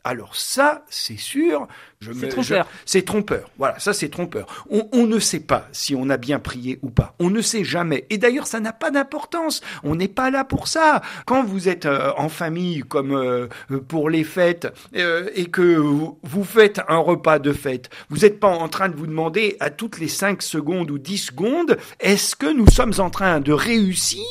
alors 0.04 0.34
ça, 0.34 0.84
c'est 0.88 1.16
sûr, 1.16 1.68
c'est 2.00 2.28
trompeur. 2.28 2.66
C'est 2.84 3.04
trompeur. 3.04 3.50
Voilà, 3.56 3.78
ça 3.78 3.92
c'est 3.92 4.08
trompeur. 4.08 4.66
On, 4.68 5.06
ne 5.06 5.20
sait 5.20 5.40
pas 5.40 5.68
si 5.70 5.94
on 5.94 6.10
a 6.10 6.16
bien 6.16 6.40
prié 6.40 6.80
ou 6.82 6.90
pas. 6.90 7.14
On 7.20 7.30
ne 7.30 7.40
sait 7.40 7.62
jamais. 7.62 8.06
Et 8.10 8.18
d'ailleurs, 8.18 8.48
ça 8.48 8.58
n'a 8.58 8.72
pas 8.72 8.90
d'importance. 8.90 9.60
On 9.84 9.94
n'est 9.94 10.08
pas 10.08 10.30
là 10.30 10.44
pour 10.44 10.66
ça. 10.66 11.02
Quand 11.24 11.44
vous 11.44 11.68
êtes 11.68 11.86
euh, 11.86 12.10
en 12.16 12.28
famille, 12.28 12.80
comme 12.80 13.12
euh, 13.12 13.46
pour 13.86 14.10
les 14.10 14.24
fêtes, 14.24 14.66
euh, 14.96 15.30
et 15.34 15.46
que 15.46 15.76
vous, 15.76 16.18
vous, 16.24 16.44
faites 16.44 16.80
un 16.88 16.98
repas 16.98 17.38
de 17.38 17.52
fête, 17.52 17.88
vous 18.08 18.18
n'êtes 18.18 18.40
pas 18.40 18.48
en 18.48 18.68
train 18.68 18.88
de 18.88 18.96
vous 18.96 19.06
demander 19.06 19.56
à 19.60 19.70
toutes 19.70 20.00
les 20.00 20.08
5 20.08 20.42
secondes 20.42 20.90
ou 20.90 20.98
10 20.98 21.18
secondes, 21.18 21.78
est-ce 22.00 22.34
que 22.34 22.52
nous 22.52 22.68
sommes 22.68 22.94
en 22.98 23.10
train 23.10 23.38
de 23.38 23.52
réussir 23.52 24.24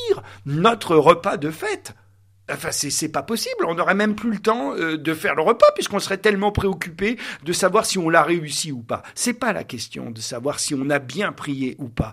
notre 0.44 0.96
repas 0.96 1.38
de 1.38 1.50
fête? 1.50 1.94
Enfin, 2.52 2.70
c'est 2.72 3.08
pas 3.08 3.22
possible. 3.22 3.64
On 3.66 3.74
n'aurait 3.74 3.94
même 3.94 4.14
plus 4.14 4.30
le 4.30 4.38
temps 4.38 4.74
euh, 4.76 4.96
de 4.96 5.14
faire 5.14 5.34
le 5.34 5.42
repas 5.42 5.66
puisqu'on 5.74 5.98
serait 5.98 6.18
tellement 6.18 6.52
préoccupé 6.52 7.18
de 7.44 7.52
savoir 7.52 7.86
si 7.86 7.98
on 7.98 8.08
l'a 8.08 8.22
réussi 8.22 8.72
ou 8.72 8.82
pas. 8.82 9.02
C'est 9.14 9.34
pas 9.34 9.52
la 9.52 9.64
question 9.64 10.10
de 10.10 10.20
savoir 10.20 10.60
si 10.60 10.74
on 10.74 10.90
a 10.90 10.98
bien 10.98 11.32
prié 11.32 11.76
ou 11.78 11.88
pas. 11.88 12.12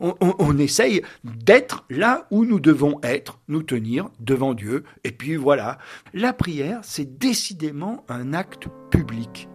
On, 0.00 0.14
on 0.20 0.58
essaye 0.58 1.02
d'être 1.24 1.84
là 1.90 2.26
où 2.30 2.44
nous 2.44 2.60
devons 2.60 3.00
être, 3.02 3.38
nous 3.48 3.62
tenir 3.62 4.08
devant 4.20 4.54
Dieu. 4.54 4.84
Et 5.04 5.12
puis 5.12 5.36
voilà. 5.36 5.78
La 6.12 6.32
prière, 6.32 6.80
c'est 6.82 7.18
décidément 7.18 8.04
un 8.08 8.34
acte 8.34 8.68
public. 8.90 9.48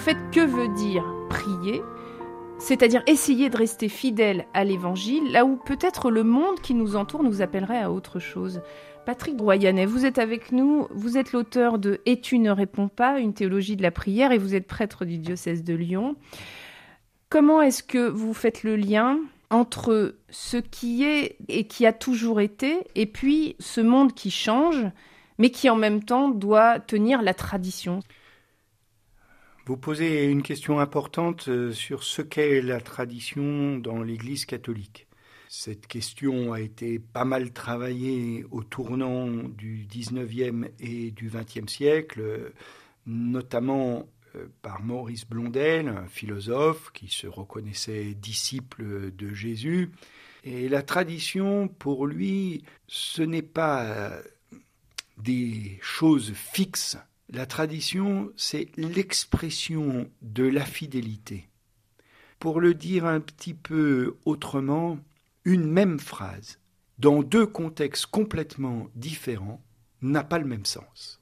Fait, 0.00 0.16
que 0.32 0.40
veut 0.40 0.68
dire 0.68 1.04
prier? 1.28 1.82
C'est-à-dire 2.58 3.02
essayer 3.06 3.50
de 3.50 3.56
rester 3.56 3.90
fidèle 3.90 4.46
à 4.54 4.64
l'évangile, 4.64 5.30
là 5.30 5.44
où 5.44 5.56
peut-être 5.56 6.10
le 6.10 6.24
monde 6.24 6.58
qui 6.62 6.72
nous 6.72 6.96
entoure 6.96 7.22
nous 7.22 7.42
appellerait 7.42 7.82
à 7.82 7.90
autre 7.90 8.18
chose. 8.18 8.62
Patrick 9.04 9.38
Royanet, 9.38 9.84
vous 9.84 10.06
êtes 10.06 10.18
avec 10.18 10.52
nous, 10.52 10.86
vous 10.90 11.18
êtes 11.18 11.32
l'auteur 11.32 11.78
de 11.78 12.00
Et 12.06 12.18
tu 12.20 12.38
ne 12.38 12.50
réponds 12.50 12.88
pas, 12.88 13.18
une 13.18 13.34
théologie 13.34 13.76
de 13.76 13.82
la 13.82 13.90
prière, 13.90 14.32
et 14.32 14.38
vous 14.38 14.54
êtes 14.54 14.66
prêtre 14.66 15.04
du 15.04 15.18
diocèse 15.18 15.64
de 15.64 15.74
Lyon. 15.74 16.16
Comment 17.28 17.60
est-ce 17.60 17.82
que 17.82 18.08
vous 18.08 18.32
faites 18.32 18.62
le 18.62 18.76
lien 18.76 19.18
entre 19.50 20.14
ce 20.30 20.56
qui 20.56 21.04
est 21.04 21.36
et 21.48 21.64
qui 21.64 21.84
a 21.84 21.92
toujours 21.92 22.40
été, 22.40 22.78
et 22.94 23.06
puis 23.06 23.54
ce 23.58 23.82
monde 23.82 24.14
qui 24.14 24.30
change, 24.30 24.86
mais 25.38 25.50
qui 25.50 25.68
en 25.68 25.76
même 25.76 26.02
temps 26.02 26.28
doit 26.28 26.80
tenir 26.80 27.20
la 27.20 27.34
tradition? 27.34 28.00
Vous 29.70 29.76
posez 29.76 30.24
une 30.24 30.42
question 30.42 30.80
importante 30.80 31.46
euh, 31.46 31.70
sur 31.70 32.02
ce 32.02 32.22
qu'est 32.22 32.60
la 32.60 32.80
tradition 32.80 33.78
dans 33.78 34.02
l'Église 34.02 34.44
catholique. 34.44 35.06
Cette 35.48 35.86
question 35.86 36.52
a 36.52 36.60
été 36.60 36.98
pas 36.98 37.24
mal 37.24 37.52
travaillée 37.52 38.44
au 38.50 38.64
tournant 38.64 39.28
du 39.28 39.86
19e 39.86 40.70
et 40.80 41.12
du 41.12 41.30
20e 41.30 41.68
siècle, 41.68 42.52
notamment 43.06 44.08
euh, 44.34 44.48
par 44.60 44.82
Maurice 44.82 45.24
Blondel, 45.24 45.86
un 45.86 46.08
philosophe 46.08 46.90
qui 46.92 47.06
se 47.06 47.28
reconnaissait 47.28 48.14
disciple 48.14 49.12
de 49.12 49.32
Jésus. 49.32 49.92
Et 50.42 50.68
la 50.68 50.82
tradition, 50.82 51.68
pour 51.68 52.08
lui, 52.08 52.64
ce 52.88 53.22
n'est 53.22 53.40
pas 53.40 53.84
euh, 53.84 54.22
des 55.16 55.78
choses 55.80 56.32
fixes 56.34 56.98
la 57.32 57.46
tradition, 57.46 58.32
c'est 58.36 58.70
l'expression 58.76 60.10
de 60.22 60.44
la 60.44 60.64
fidélité. 60.64 61.48
Pour 62.38 62.60
le 62.60 62.74
dire 62.74 63.06
un 63.06 63.20
petit 63.20 63.54
peu 63.54 64.16
autrement, 64.24 64.98
une 65.44 65.70
même 65.70 66.00
phrase, 66.00 66.58
dans 66.98 67.22
deux 67.22 67.46
contextes 67.46 68.06
complètement 68.06 68.88
différents, 68.94 69.62
n'a 70.02 70.24
pas 70.24 70.38
le 70.38 70.46
même 70.46 70.64
sens. 70.64 71.20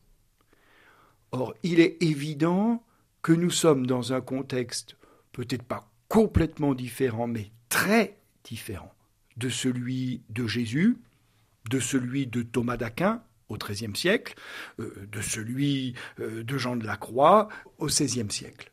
Or, 1.30 1.54
il 1.62 1.80
est 1.80 2.02
évident 2.02 2.82
que 3.20 3.32
nous 3.32 3.50
sommes 3.50 3.86
dans 3.86 4.12
un 4.12 4.20
contexte 4.20 4.96
peut-être 5.32 5.62
pas 5.62 5.90
complètement 6.08 6.74
différent, 6.74 7.26
mais 7.26 7.50
très 7.68 8.16
différent 8.44 8.94
de 9.36 9.50
celui 9.50 10.22
de 10.30 10.46
Jésus, 10.46 10.96
de 11.68 11.80
celui 11.80 12.26
de 12.26 12.42
Thomas 12.42 12.78
d'Aquin, 12.78 13.22
au 13.48 13.56
XIIIe 13.56 13.96
siècle, 13.96 14.34
euh, 14.78 15.08
de 15.10 15.20
celui 15.20 15.94
euh, 16.20 16.42
de 16.42 16.58
Jean 16.58 16.76
de 16.76 16.86
la 16.86 16.96
Croix 16.96 17.48
au 17.78 17.86
XVIe 17.86 18.30
siècle. 18.30 18.72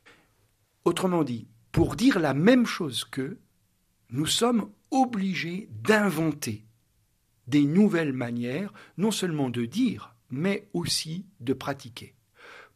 Autrement 0.84 1.24
dit, 1.24 1.48
pour 1.72 1.96
dire 1.96 2.18
la 2.18 2.34
même 2.34 2.66
chose 2.66 3.04
qu'eux, 3.04 3.38
nous 4.10 4.26
sommes 4.26 4.70
obligés 4.90 5.68
d'inventer 5.82 6.64
des 7.46 7.64
nouvelles 7.64 8.12
manières, 8.12 8.72
non 8.96 9.10
seulement 9.10 9.50
de 9.50 9.64
dire, 9.64 10.14
mais 10.30 10.68
aussi 10.72 11.26
de 11.40 11.52
pratiquer. 11.52 12.14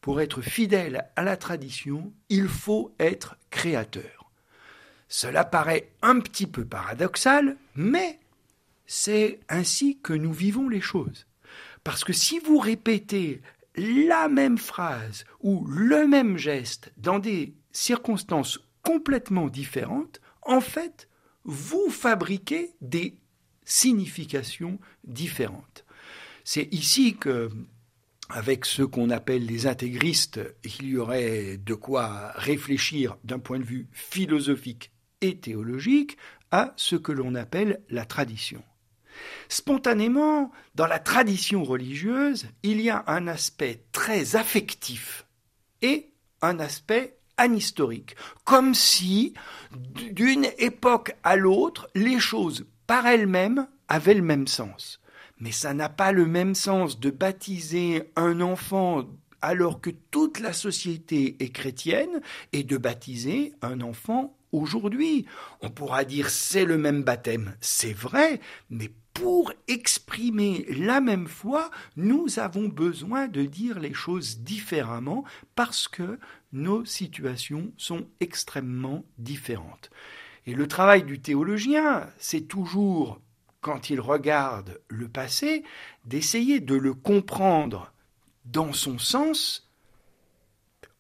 Pour 0.01 0.21
être 0.21 0.41
fidèle 0.41 1.11
à 1.17 1.23
la 1.23 1.37
tradition, 1.37 2.13
il 2.29 2.49
faut 2.49 2.95
être 2.99 3.37
créateur. 3.51 4.31
Cela 5.09 5.45
paraît 5.45 5.91
un 6.03 6.21
petit 6.21 6.47
peu 6.47 6.65
paradoxal, 6.65 7.57
mais 7.75 8.19
c'est 8.87 9.41
ainsi 9.49 9.99
que 10.01 10.13
nous 10.13 10.33
vivons 10.33 10.69
les 10.69 10.81
choses. 10.81 11.27
Parce 11.85 12.05
que 12.05 12.13
si 12.13 12.39
vous 12.39 12.59
répétez 12.59 13.41
la 13.77 14.29
même 14.29 14.59
phrase 14.59 15.25
ou 15.41 15.67
le 15.67 16.07
même 16.07 16.37
geste 16.37 16.93
dans 16.97 17.19
des 17.19 17.55
circonstances 17.73 18.61
complètement 18.83 19.49
différentes, 19.49 20.21
en 20.43 20.61
fait, 20.61 21.09
vous 21.45 21.89
fabriquez 21.91 22.73
des 22.81 23.17
significations 23.65 24.79
différentes. 25.05 25.85
C'est 26.45 26.69
ici 26.73 27.17
que, 27.17 27.51
avec 28.29 28.65
ceux 28.65 28.87
qu'on 28.87 29.11
appelle 29.11 29.47
les 29.47 29.67
intégristes, 29.67 30.41
il 30.65 30.89
y 30.89 30.97
aurait 30.97 31.57
de 31.59 31.75
quoi 31.75 32.33
réfléchir 32.35 33.17
d'un 33.25 33.39
point 33.39 33.59
de 33.59 33.65
vue 33.65 33.89
philosophique 33.93 34.93
et 35.21 35.39
théologique 35.39 36.17
à 36.51 36.73
ce 36.77 36.97
que 36.97 37.13
l'on 37.13 37.35
appelle 37.35 37.81
la 37.89 38.05
tradition. 38.05 38.63
Spontanément, 39.49 40.51
dans 40.75 40.87
la 40.87 40.99
tradition 40.99 41.65
religieuse, 41.65 42.47
il 42.63 42.81
y 42.81 42.91
a 42.91 43.05
un 43.07 43.27
aspect 43.27 43.85
très 43.93 44.37
affectif 44.37 45.27
et 45.83 46.13
un 46.43 46.59
aspect 46.61 47.19
anhistorique, 47.37 48.17
comme 48.45 48.75
si, 48.75 49.35
d'une 50.13 50.47
époque 50.59 51.17
à 51.23 51.37
l'autre, 51.37 51.89
les 51.95 52.21
choses 52.21 52.67
par 52.87 53.07
elles-mêmes 53.07 53.67
avaient 53.89 54.15
le 54.15 54.23
même 54.23 54.47
sens. 54.47 55.01
Mais 55.39 55.53
ça 55.53 55.73
n'a 55.73 55.89
pas 55.89 56.13
le 56.13 56.27
même 56.27 56.55
sens 56.55 57.01
de 57.01 57.11
baptiser 57.11 58.11
un 58.15 58.41
enfant 58.43 59.07
alors 59.43 59.81
que 59.81 59.91
toute 60.11 60.39
la 60.39 60.53
société 60.53 61.37
est 61.41 61.49
chrétienne 61.49 62.21
et 62.53 62.63
de 62.63 62.77
baptiser 62.77 63.55
un 63.63 63.81
enfant 63.81 64.37
aujourd'hui. 64.53 65.27
On 65.63 65.71
pourra 65.71 66.05
dire 66.05 66.29
c'est 66.29 66.65
le 66.65 66.77
même 66.77 67.03
baptême, 67.03 67.55
c'est 67.61 67.95
vrai, 67.95 68.41
mais 68.69 68.91
pour 69.15 69.53
exprimer 69.69 70.65
la 70.69 71.01
même 71.01 71.27
foi, 71.27 71.71
nous 71.97 72.39
avons 72.39 72.69
besoin 72.69 73.29
de 73.29 73.43
dire 73.45 73.79
les 73.79 73.95
choses 73.95 74.39
différemment 74.39 75.25
parce 75.55 75.89
que 75.89 76.19
nos 76.53 76.85
situations 76.85 77.73
sont 77.77 78.07
extrêmement 78.21 79.05
différentes. 79.19 79.91
Et 80.47 80.55
le 80.55 80.67
travail 80.67 81.03
du 81.03 81.21
théologien, 81.21 82.09
c'est 82.19 82.49
toujours, 82.49 83.21
quand 83.61 83.91
il 83.91 84.01
regarde 84.01 84.81
le 84.89 85.09
passé, 85.09 85.65
d'essayer 86.05 86.61
de 86.61 86.75
le 86.75 86.95
comprendre 86.95 87.93
dans 88.47 88.73
son 88.73 88.99
sens, 88.99 89.71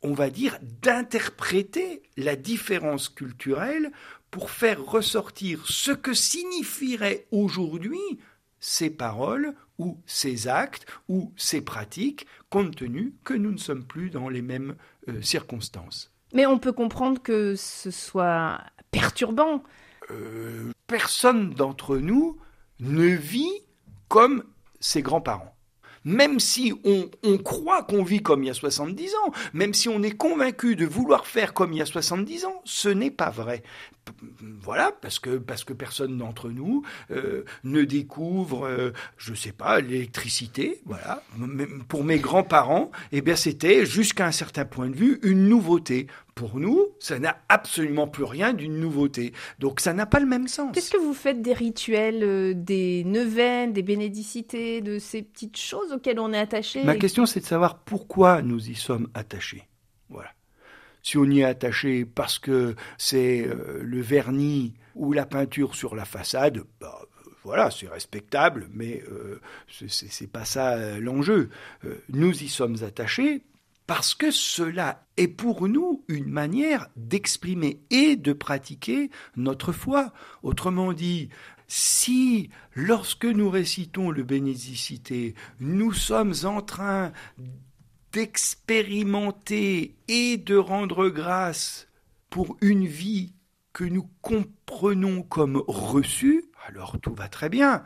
on 0.02 0.12
va 0.12 0.30
dire, 0.30 0.58
d'interpréter 0.82 2.02
la 2.16 2.36
différence 2.36 3.08
culturelle 3.08 3.92
pour 4.30 4.50
faire 4.50 4.84
ressortir 4.84 5.64
ce 5.66 5.90
que 5.90 6.14
signifieraient 6.14 7.26
aujourd'hui 7.32 7.98
ces 8.60 8.90
paroles 8.90 9.54
ou 9.78 9.98
ces 10.06 10.46
actes 10.46 10.86
ou 11.08 11.32
ces 11.36 11.62
pratiques, 11.62 12.26
compte 12.50 12.76
tenu 12.76 13.14
que 13.24 13.34
nous 13.34 13.50
ne 13.50 13.58
sommes 13.58 13.84
plus 13.84 14.10
dans 14.10 14.28
les 14.28 14.42
mêmes 14.42 14.76
euh, 15.08 15.22
circonstances. 15.22 16.12
Mais 16.32 16.46
on 16.46 16.58
peut 16.58 16.72
comprendre 16.72 17.20
que 17.20 17.56
ce 17.56 17.90
soit 17.90 18.60
perturbant. 18.90 19.62
Euh, 20.10 20.70
personne 20.86 21.50
d'entre 21.50 21.96
nous 21.96 22.38
ne 22.80 23.06
vit 23.06 23.62
comme 24.08 24.44
ses 24.80 25.02
grands-parents 25.02 25.56
même 26.04 26.40
si 26.40 26.72
on, 26.84 27.38
croit 27.38 27.82
qu'on 27.82 28.02
vit 28.02 28.22
comme 28.22 28.42
il 28.42 28.46
y 28.46 28.50
a 28.50 28.54
70 28.54 29.14
ans, 29.16 29.32
même 29.52 29.74
si 29.74 29.88
on 29.88 30.02
est 30.02 30.16
convaincu 30.16 30.76
de 30.76 30.86
vouloir 30.86 31.26
faire 31.26 31.52
comme 31.52 31.72
il 31.72 31.78
y 31.78 31.82
a 31.82 31.86
70 31.86 32.46
ans, 32.46 32.62
ce 32.64 32.88
n'est 32.88 33.10
pas 33.10 33.30
vrai. 33.30 33.62
Voilà, 34.62 34.92
parce 35.00 35.18
que, 35.18 35.38
parce 35.38 35.64
que 35.64 35.72
personne 35.72 36.18
d'entre 36.18 36.50
nous 36.50 36.82
euh, 37.10 37.44
ne 37.64 37.82
découvre, 37.82 38.66
euh, 38.66 38.92
je 39.16 39.30
ne 39.30 39.36
sais 39.36 39.52
pas, 39.52 39.80
l'électricité. 39.80 40.80
Voilà. 40.84 41.22
Pour 41.88 42.04
mes 42.04 42.18
grands-parents, 42.18 42.90
eh 43.12 43.20
bien, 43.20 43.36
c'était 43.36 43.86
jusqu'à 43.86 44.26
un 44.26 44.32
certain 44.32 44.64
point 44.64 44.88
de 44.88 44.96
vue 44.96 45.18
une 45.22 45.48
nouveauté. 45.48 46.06
Pour 46.34 46.58
nous, 46.58 46.88
ça 46.98 47.18
n'a 47.18 47.38
absolument 47.48 48.06
plus 48.06 48.24
rien 48.24 48.52
d'une 48.52 48.78
nouveauté. 48.78 49.32
Donc 49.58 49.80
ça 49.80 49.92
n'a 49.92 50.06
pas 50.06 50.20
le 50.20 50.26
même 50.26 50.48
sens. 50.48 50.72
Qu'est-ce 50.72 50.90
que 50.90 50.98
vous 50.98 51.14
faites 51.14 51.42
des 51.42 51.52
rituels, 51.52 52.22
euh, 52.22 52.54
des 52.54 53.04
neuvaines, 53.04 53.72
des 53.72 53.82
bénédicités, 53.82 54.80
de 54.80 54.98
ces 54.98 55.22
petites 55.22 55.58
choses 55.58 55.92
auxquelles 55.92 56.20
on 56.20 56.32
est 56.32 56.38
attaché 56.38 56.84
Ma 56.84 56.96
question, 56.96 57.26
c'est 57.26 57.40
de 57.40 57.46
savoir 57.46 57.78
pourquoi 57.78 58.42
nous 58.42 58.70
y 58.70 58.74
sommes 58.74 59.08
attachés. 59.14 59.68
Voilà. 60.08 60.30
Si 61.02 61.16
on 61.18 61.24
y 61.24 61.40
est 61.40 61.44
attaché 61.44 62.04
parce 62.04 62.38
que 62.38 62.74
c'est 62.98 63.46
euh, 63.46 63.80
le 63.82 64.00
vernis 64.00 64.74
ou 64.94 65.12
la 65.12 65.26
peinture 65.26 65.74
sur 65.74 65.94
la 65.94 66.04
façade, 66.04 66.62
bah, 66.80 67.00
voilà, 67.42 67.70
c'est 67.70 67.88
respectable, 67.88 68.68
mais 68.72 69.02
euh, 69.10 69.40
ce 69.66 69.88
c'est 69.88 70.26
pas 70.26 70.44
ça 70.44 70.98
l'enjeu. 70.98 71.48
nous 72.10 72.42
y 72.42 72.48
sommes 72.48 72.76
attachés 72.82 73.42
parce 73.90 74.14
que 74.14 74.30
cela 74.30 75.04
est 75.16 75.26
pour 75.26 75.66
nous 75.66 76.04
une 76.06 76.28
manière 76.28 76.86
d'exprimer 76.94 77.80
et 77.90 78.14
de 78.14 78.32
pratiquer 78.32 79.10
notre 79.34 79.72
foi. 79.72 80.12
Autrement 80.44 80.92
dit, 80.92 81.28
si 81.66 82.50
lorsque 82.74 83.24
nous 83.24 83.50
récitons 83.50 84.12
le 84.12 84.22
bénédicité, 84.22 85.34
nous 85.58 85.92
sommes 85.92 86.34
en 86.44 86.62
train 86.62 87.12
d'expérimenter 88.12 89.94
et 90.08 90.36
de 90.36 90.56
rendre 90.56 91.08
grâce 91.08 91.88
pour 92.28 92.56
une 92.60 92.86
vie 92.86 93.32
que 93.72 93.84
nous 93.84 94.08
comprenons 94.22 95.22
comme 95.22 95.62
reçue, 95.66 96.44
alors 96.66 96.98
tout 97.00 97.14
va 97.14 97.28
très 97.28 97.48
bien. 97.48 97.84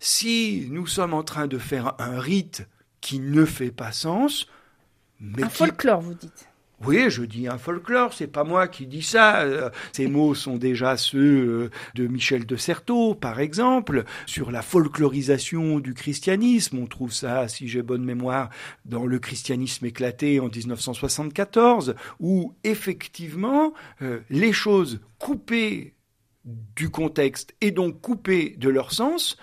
Si 0.00 0.66
nous 0.70 0.86
sommes 0.86 1.14
en 1.14 1.22
train 1.22 1.46
de 1.46 1.58
faire 1.58 1.94
un 2.00 2.18
rite 2.18 2.66
qui 3.00 3.18
ne 3.18 3.44
fait 3.44 3.70
pas 3.70 3.92
sens, 3.92 4.46
un 5.20 5.48
folklore, 5.48 6.00
vous 6.00 6.14
dites 6.14 6.48
oui, 6.84 7.10
je 7.10 7.22
dis 7.22 7.48
un 7.48 7.58
folklore, 7.58 8.12
c'est 8.12 8.26
pas 8.26 8.44
moi 8.44 8.66
qui 8.66 8.86
dis 8.86 9.02
ça. 9.02 9.42
Euh, 9.42 9.70
ces 9.92 10.08
mots 10.08 10.34
sont 10.34 10.56
déjà 10.56 10.96
ceux 10.96 11.18
euh, 11.18 11.70
de 11.94 12.06
Michel 12.06 12.44
de 12.44 12.56
Certeau, 12.56 13.14
par 13.14 13.40
exemple, 13.40 14.04
sur 14.26 14.50
la 14.50 14.62
folklorisation 14.62 15.78
du 15.78 15.94
christianisme. 15.94 16.78
On 16.78 16.86
trouve 16.86 17.12
ça, 17.12 17.46
si 17.48 17.68
j'ai 17.68 17.82
bonne 17.82 18.04
mémoire, 18.04 18.50
dans 18.84 19.06
le 19.06 19.18
christianisme 19.18 19.86
éclaté 19.86 20.40
en 20.40 20.48
1974, 20.48 21.94
où 22.18 22.54
effectivement 22.64 23.72
euh, 24.00 24.20
les 24.28 24.52
choses 24.52 25.00
coupées 25.18 25.94
du 26.44 26.90
contexte 26.90 27.54
et 27.60 27.70
donc 27.70 28.00
coupées 28.00 28.56
de 28.58 28.68
leur 28.68 28.92
sens 28.92 29.36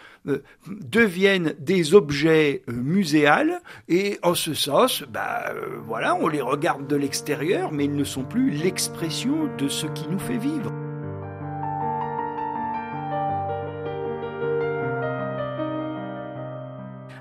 deviennent 0.67 1.53
des 1.59 1.93
objets 1.93 2.63
euh, 2.69 2.73
muséals 2.73 3.61
et 3.88 4.19
en 4.23 4.36
ce 4.36 4.53
sens, 4.53 5.03
bah, 5.03 5.45
euh, 5.49 5.77
voilà, 5.86 6.15
on 6.15 6.27
les 6.27 6.41
regarde 6.41 6.88
de 6.88 6.95
l'extérieur, 6.95 7.71
mais 7.71 7.86
ils 7.86 7.95
ne 7.95 8.03
sont 8.03 8.23
plus 8.23 8.51
l'expression 8.51 9.49
de 9.57 9.67
ce 9.67 9.88
qui 9.88 10.07
nous 10.09 10.19
fait 10.19 10.38
vivre. 10.38 10.71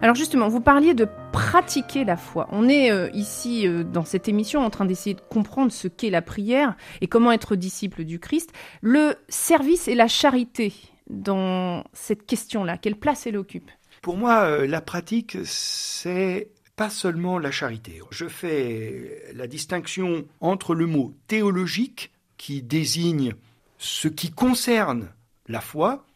Alors 0.00 0.14
justement, 0.14 0.46
vous 0.46 0.61
parliez 0.61 0.94
de 0.94 1.09
pratiquer 1.32 2.04
la 2.04 2.16
foi. 2.16 2.46
On 2.52 2.68
est 2.68 3.11
ici 3.14 3.66
dans 3.92 4.04
cette 4.04 4.28
émission 4.28 4.61
en 4.61 4.70
train 4.70 4.84
d'essayer 4.84 5.14
de 5.14 5.20
comprendre 5.20 5.72
ce 5.72 5.88
qu'est 5.88 6.11
la 6.11 6.22
prière 6.22 6.76
et 7.00 7.09
comment 7.09 7.32
être 7.32 7.56
disciple 7.56 8.04
du 8.04 8.20
Christ. 8.20 8.52
Le 8.80 9.16
service 9.28 9.88
et 9.88 9.96
la 9.96 10.06
charité 10.06 10.72
dans 11.09 11.84
cette 11.92 12.26
question-là? 12.26 12.78
Quelle 12.78 12.96
place 12.96 13.26
elle 13.26 13.36
occupe? 13.36 13.70
Pour 14.02 14.16
moi, 14.16 14.42
euh, 14.42 14.66
la 14.66 14.80
pratique, 14.80 15.38
c'est 15.44 16.50
pas 16.76 16.90
seulement 16.90 17.38
la 17.38 17.50
charité. 17.50 18.00
Je 18.11 18.28
fais 18.28 19.32
la 19.34 19.46
distinction 19.46 20.26
entre 20.40 20.74
le 20.74 20.86
mot 20.86 21.14
théologique, 21.26 22.12
qui 22.36 22.62
désigne 22.62 23.34
ce 23.78 24.06
qui 24.06 24.30
concerne 24.30 25.12
la 25.48 25.61
foi, 25.61 26.06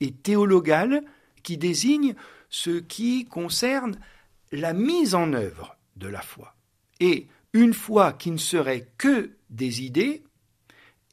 et 0.00 0.12
théologal, 0.12 1.02
qui 1.42 1.56
désigne 1.56 2.14
ce 2.50 2.70
qui 2.70 3.24
concerne 3.24 3.96
la 4.50 4.74
mise 4.74 5.14
en 5.14 5.32
œuvre 5.32 5.76
de 5.96 6.08
la 6.08 6.20
foi. 6.20 6.54
Et 7.00 7.28
une 7.54 7.72
foi 7.72 8.12
qui 8.12 8.30
ne 8.30 8.36
serait 8.36 8.88
que 8.98 9.30
des 9.48 9.82
idées, 9.82 10.24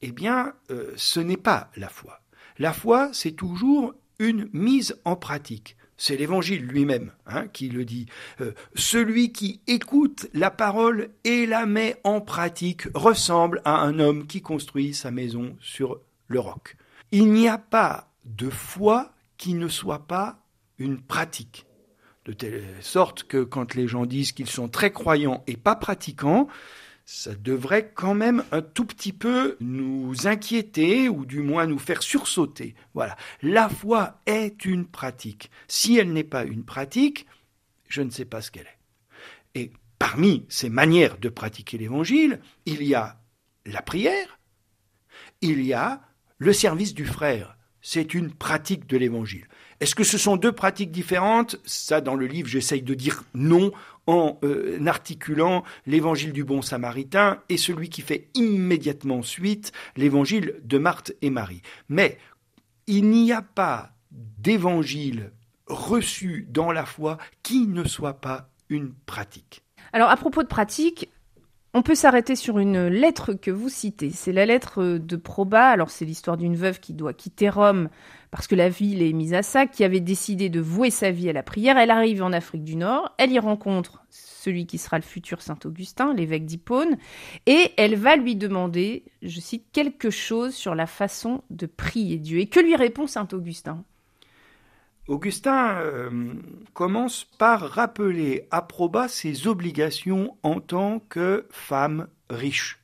eh 0.01 0.11
bien, 0.11 0.53
euh, 0.71 0.93
ce 0.97 1.19
n'est 1.19 1.37
pas 1.37 1.71
la 1.75 1.89
foi. 1.89 2.19
La 2.59 2.73
foi, 2.73 3.09
c'est 3.13 3.31
toujours 3.31 3.93
une 4.19 4.49
mise 4.51 4.97
en 5.05 5.15
pratique. 5.15 5.77
C'est 5.95 6.17
l'Évangile 6.17 6.65
lui-même 6.65 7.11
hein, 7.25 7.47
qui 7.47 7.69
le 7.69 7.85
dit. 7.85 8.05
Euh, 8.41 8.51
celui 8.75 9.31
qui 9.31 9.61
écoute 9.67 10.27
la 10.33 10.51
parole 10.51 11.09
et 11.23 11.45
la 11.45 11.65
met 11.65 11.97
en 12.03 12.21
pratique 12.21 12.83
ressemble 12.93 13.61
à 13.63 13.79
un 13.81 13.99
homme 13.99 14.27
qui 14.27 14.41
construit 14.41 14.93
sa 14.93 15.09
maison 15.09 15.55
sur 15.61 15.99
le 16.27 16.39
roc. 16.39 16.75
Il 17.11 17.31
n'y 17.31 17.47
a 17.47 17.57
pas 17.57 18.11
de 18.25 18.49
foi 18.49 19.13
qui 19.37 19.53
ne 19.53 19.67
soit 19.67 20.07
pas 20.07 20.39
une 20.77 21.01
pratique. 21.01 21.65
De 22.25 22.33
telle 22.33 22.63
sorte 22.81 23.23
que 23.23 23.43
quand 23.43 23.73
les 23.73 23.87
gens 23.87 24.05
disent 24.05 24.33
qu'ils 24.33 24.49
sont 24.49 24.67
très 24.67 24.91
croyants 24.91 25.43
et 25.47 25.57
pas 25.57 25.75
pratiquants, 25.75 26.47
ça 27.11 27.33
devrait 27.33 27.91
quand 27.95 28.13
même 28.13 28.43
un 28.51 28.61
tout 28.61 28.85
petit 28.85 29.13
peu 29.13 29.57
nous 29.61 30.27
inquiéter 30.27 31.09
ou 31.09 31.25
du 31.25 31.41
moins 31.41 31.65
nous 31.65 31.79
faire 31.79 32.03
sursauter. 32.03 32.75
Voilà. 32.93 33.17
La 33.41 33.67
foi 33.67 34.21
est 34.27 34.63
une 34.63 34.85
pratique. 34.85 35.49
Si 35.67 35.97
elle 35.97 36.13
n'est 36.13 36.23
pas 36.23 36.43
une 36.43 36.63
pratique, 36.63 37.25
je 37.87 38.03
ne 38.03 38.11
sais 38.11 38.25
pas 38.25 38.43
ce 38.43 38.51
qu'elle 38.51 38.67
est. 38.67 39.59
Et 39.59 39.71
parmi 39.97 40.45
ces 40.49 40.69
manières 40.69 41.17
de 41.17 41.29
pratiquer 41.29 41.79
l'évangile, 41.79 42.41
il 42.67 42.83
y 42.83 42.93
a 42.93 43.19
la 43.65 43.81
prière, 43.81 44.39
il 45.41 45.63
y 45.65 45.73
a 45.73 46.01
le 46.37 46.53
service 46.53 46.93
du 46.93 47.07
frère. 47.07 47.57
C'est 47.81 48.13
une 48.13 48.31
pratique 48.31 48.85
de 48.85 48.97
l'évangile. 48.97 49.47
Est-ce 49.79 49.95
que 49.95 50.03
ce 50.03 50.17
sont 50.17 50.35
deux 50.35 50.51
pratiques 50.51 50.91
différentes? 50.91 51.55
Ça, 51.65 52.01
dans 52.01 52.15
le 52.15 52.25
livre, 52.25 52.49
j'essaye 52.49 52.81
de 52.81 52.93
dire 52.93 53.23
non 53.33 53.71
en 54.07 54.37
euh, 54.43 54.85
articulant 54.87 55.63
l'évangile 55.85 56.33
du 56.33 56.43
bon 56.43 56.61
samaritain 56.61 57.41
et 57.47 57.57
celui 57.57 57.89
qui 57.89 58.01
fait 58.01 58.27
immédiatement 58.33 59.21
suite 59.21 59.71
l'évangile 59.95 60.55
de 60.63 60.77
Marthe 60.77 61.13
et 61.21 61.29
Marie. 61.29 61.61
Mais 61.87 62.17
il 62.87 63.09
n'y 63.09 63.31
a 63.31 63.41
pas 63.41 63.91
d'évangile 64.11 65.31
reçu 65.67 66.47
dans 66.49 66.71
la 66.71 66.85
foi 66.85 67.17
qui 67.43 67.67
ne 67.67 67.83
soit 67.83 68.19
pas 68.19 68.49
une 68.69 68.93
pratique. 69.05 69.63
Alors 69.93 70.09
à 70.09 70.17
propos 70.17 70.43
de 70.43 70.47
pratique, 70.47 71.09
on 71.73 71.81
peut 71.81 71.95
s'arrêter 71.95 72.35
sur 72.35 72.59
une 72.59 72.87
lettre 72.87 73.33
que 73.33 73.51
vous 73.51 73.69
citez. 73.69 74.09
C'est 74.09 74.31
la 74.31 74.45
lettre 74.45 74.97
de 74.97 75.15
Proba. 75.15 75.69
Alors, 75.69 75.91
c'est 75.91 76.05
l'histoire 76.05 76.37
d'une 76.37 76.55
veuve 76.55 76.79
qui 76.79 76.93
doit 76.93 77.13
quitter 77.13 77.49
Rome 77.49 77.89
parce 78.31 78.47
que 78.47 78.55
la 78.55 78.69
ville 78.69 79.01
est 79.01 79.13
mise 79.13 79.33
à 79.33 79.43
sac, 79.43 79.71
qui 79.71 79.83
avait 79.83 79.99
décidé 79.99 80.49
de 80.49 80.59
vouer 80.59 80.91
sa 80.91 81.11
vie 81.11 81.29
à 81.29 81.33
la 81.33 81.43
prière. 81.43 81.77
Elle 81.77 81.91
arrive 81.91 82.23
en 82.23 82.31
Afrique 82.31 82.63
du 82.63 82.75
Nord. 82.75 83.13
Elle 83.17 83.31
y 83.31 83.39
rencontre 83.39 84.03
celui 84.09 84.65
qui 84.65 84.77
sera 84.77 84.97
le 84.97 85.03
futur 85.03 85.41
Saint-Augustin, 85.41 86.13
l'évêque 86.13 86.45
d'Hippone, 86.45 86.97
et 87.45 87.71
elle 87.77 87.95
va 87.95 88.15
lui 88.15 88.35
demander, 88.35 89.03
je 89.21 89.39
cite, 89.39 89.65
quelque 89.73 90.09
chose 90.09 90.53
sur 90.53 90.75
la 90.75 90.87
façon 90.87 91.43
de 91.49 91.65
prier 91.65 92.17
Dieu. 92.17 92.39
Et 92.39 92.47
que 92.47 92.59
lui 92.59 92.75
répond 92.75 93.05
Saint-Augustin 93.05 93.39
Augustin? 93.39 93.83
Euh, 95.11 96.33
commence 96.73 97.25
par 97.37 97.61
rappeler 97.61 98.47
à 98.51 98.61
Proba 98.61 99.07
ses 99.07 99.47
obligations 99.47 100.37
en 100.43 100.59
tant 100.59 100.99
que 100.99 101.47
femme 101.49 102.07
riche. 102.29 102.79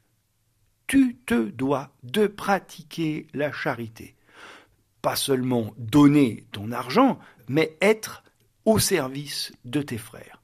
Tu 0.88 1.17
te 1.26 1.36
dois 1.49 1.91
de 2.03 2.26
pratiquer 2.26 3.28
la 3.34 3.51
charité. 3.51 4.15
Pas 5.01 5.15
seulement 5.15 5.73
donner 5.78 6.45
ton 6.51 6.71
argent, 6.71 7.19
mais 7.47 7.78
être 7.80 8.23
au 8.65 8.80
service 8.80 9.53
de 9.63 9.84
tes 9.84 9.99
frères. 9.99 10.41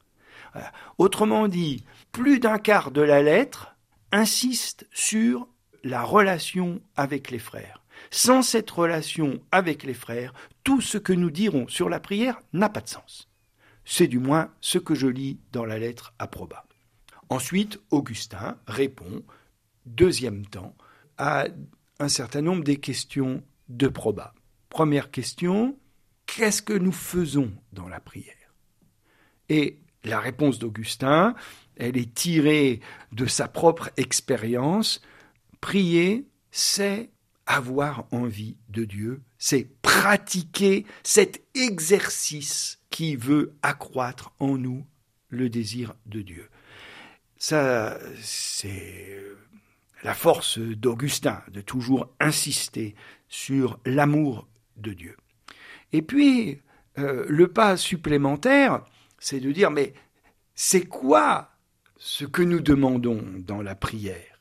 Autrement 0.98 1.48
dit, 1.48 1.84
plus 2.12 2.38
d'un 2.38 2.58
quart 2.58 2.92
de 2.92 3.00
la 3.00 3.22
lettre 3.22 3.74
insiste 4.12 4.86
sur 4.92 5.48
la 5.82 6.02
relation 6.04 6.80
avec 6.94 7.30
les 7.30 7.38
frères. 7.38 7.81
Sans 8.14 8.42
cette 8.42 8.70
relation 8.70 9.40
avec 9.52 9.84
les 9.84 9.94
frères, 9.94 10.34
tout 10.64 10.82
ce 10.82 10.98
que 10.98 11.14
nous 11.14 11.30
dirons 11.30 11.66
sur 11.66 11.88
la 11.88 11.98
prière 11.98 12.38
n'a 12.52 12.68
pas 12.68 12.82
de 12.82 12.88
sens. 12.88 13.30
C'est 13.86 14.06
du 14.06 14.18
moins 14.18 14.52
ce 14.60 14.76
que 14.76 14.94
je 14.94 15.06
lis 15.06 15.40
dans 15.50 15.64
la 15.64 15.78
lettre 15.78 16.12
à 16.18 16.26
Proba. 16.26 16.66
Ensuite, 17.30 17.80
Augustin 17.90 18.58
répond, 18.66 19.24
deuxième 19.86 20.44
temps, 20.44 20.76
à 21.16 21.46
un 22.00 22.08
certain 22.08 22.42
nombre 22.42 22.62
des 22.62 22.76
questions 22.76 23.42
de 23.70 23.88
Proba. 23.88 24.34
Première 24.68 25.10
question, 25.10 25.78
qu'est-ce 26.26 26.60
que 26.60 26.74
nous 26.74 26.92
faisons 26.92 27.50
dans 27.72 27.88
la 27.88 27.98
prière? 27.98 28.52
Et 29.48 29.78
la 30.04 30.20
réponse 30.20 30.58
d'Augustin, 30.58 31.34
elle 31.76 31.96
est 31.96 32.12
tirée 32.12 32.80
de 33.12 33.24
sa 33.24 33.48
propre 33.48 33.90
expérience. 33.96 35.00
Prier, 35.62 36.26
c'est 36.50 37.08
avoir 37.52 38.06
envie 38.12 38.56
de 38.70 38.84
Dieu, 38.84 39.22
c'est 39.38 39.68
pratiquer 39.82 40.86
cet 41.02 41.42
exercice 41.54 42.80
qui 42.88 43.14
veut 43.14 43.54
accroître 43.62 44.32
en 44.38 44.56
nous 44.56 44.86
le 45.28 45.50
désir 45.50 45.94
de 46.06 46.22
Dieu. 46.22 46.48
Ça, 47.36 47.98
c'est 48.22 49.20
la 50.02 50.14
force 50.14 50.58
d'Augustin, 50.58 51.42
de 51.48 51.60
toujours 51.60 52.08
insister 52.20 52.94
sur 53.28 53.78
l'amour 53.84 54.48
de 54.76 54.92
Dieu. 54.94 55.16
Et 55.92 56.02
puis, 56.02 56.60
euh, 56.98 57.26
le 57.28 57.48
pas 57.48 57.76
supplémentaire, 57.76 58.82
c'est 59.18 59.40
de 59.40 59.52
dire, 59.52 59.70
mais 59.70 59.92
c'est 60.54 60.86
quoi 60.86 61.50
ce 61.98 62.24
que 62.24 62.42
nous 62.42 62.60
demandons 62.60 63.22
dans 63.38 63.60
la 63.60 63.74
prière? 63.74 64.31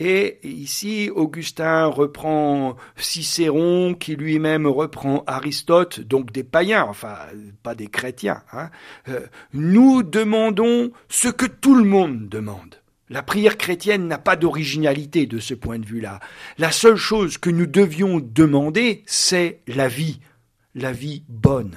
Et 0.00 0.38
ici, 0.44 1.10
Augustin 1.12 1.86
reprend 1.86 2.76
Cicéron, 2.96 3.94
qui 3.94 4.14
lui-même 4.14 4.66
reprend 4.66 5.24
Aristote, 5.26 6.00
donc 6.00 6.30
des 6.30 6.44
païens, 6.44 6.86
enfin 6.88 7.16
pas 7.64 7.74
des 7.74 7.88
chrétiens. 7.88 8.42
Hein. 8.52 8.70
Euh, 9.08 9.26
nous 9.52 10.04
demandons 10.04 10.92
ce 11.08 11.26
que 11.28 11.46
tout 11.46 11.74
le 11.74 11.84
monde 11.84 12.28
demande. 12.28 12.76
La 13.10 13.22
prière 13.22 13.56
chrétienne 13.56 14.06
n'a 14.06 14.18
pas 14.18 14.36
d'originalité 14.36 15.26
de 15.26 15.40
ce 15.40 15.54
point 15.54 15.78
de 15.80 15.86
vue-là. 15.86 16.20
La 16.58 16.70
seule 16.70 16.96
chose 16.96 17.38
que 17.38 17.50
nous 17.50 17.66
devions 17.66 18.20
demander, 18.20 19.02
c'est 19.06 19.62
la 19.66 19.88
vie, 19.88 20.20
la 20.74 20.92
vie 20.92 21.24
bonne. 21.28 21.76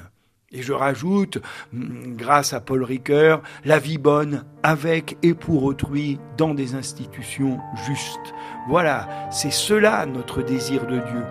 Et 0.54 0.62
je 0.62 0.74
rajoute, 0.74 1.38
mm, 1.72 2.16
grâce 2.16 2.54
à 2.54 2.60
Paul 2.60 2.84
Ricoeur, 2.84 3.42
la 3.64 3.80
vie 3.80 3.98
bonne 3.98 4.44
avec 4.64 5.18
et 5.24 5.34
pour 5.34 5.64
autrui 5.64 6.20
dans 6.38 6.54
des 6.54 6.76
institutions 6.76 7.58
justes. 7.88 8.34
Voilà, 8.68 9.30
c'est 9.32 9.52
cela 9.52 10.06
notre 10.06 10.42
désir 10.42 10.86
de 10.88 10.98
Dieu. 10.98 11.24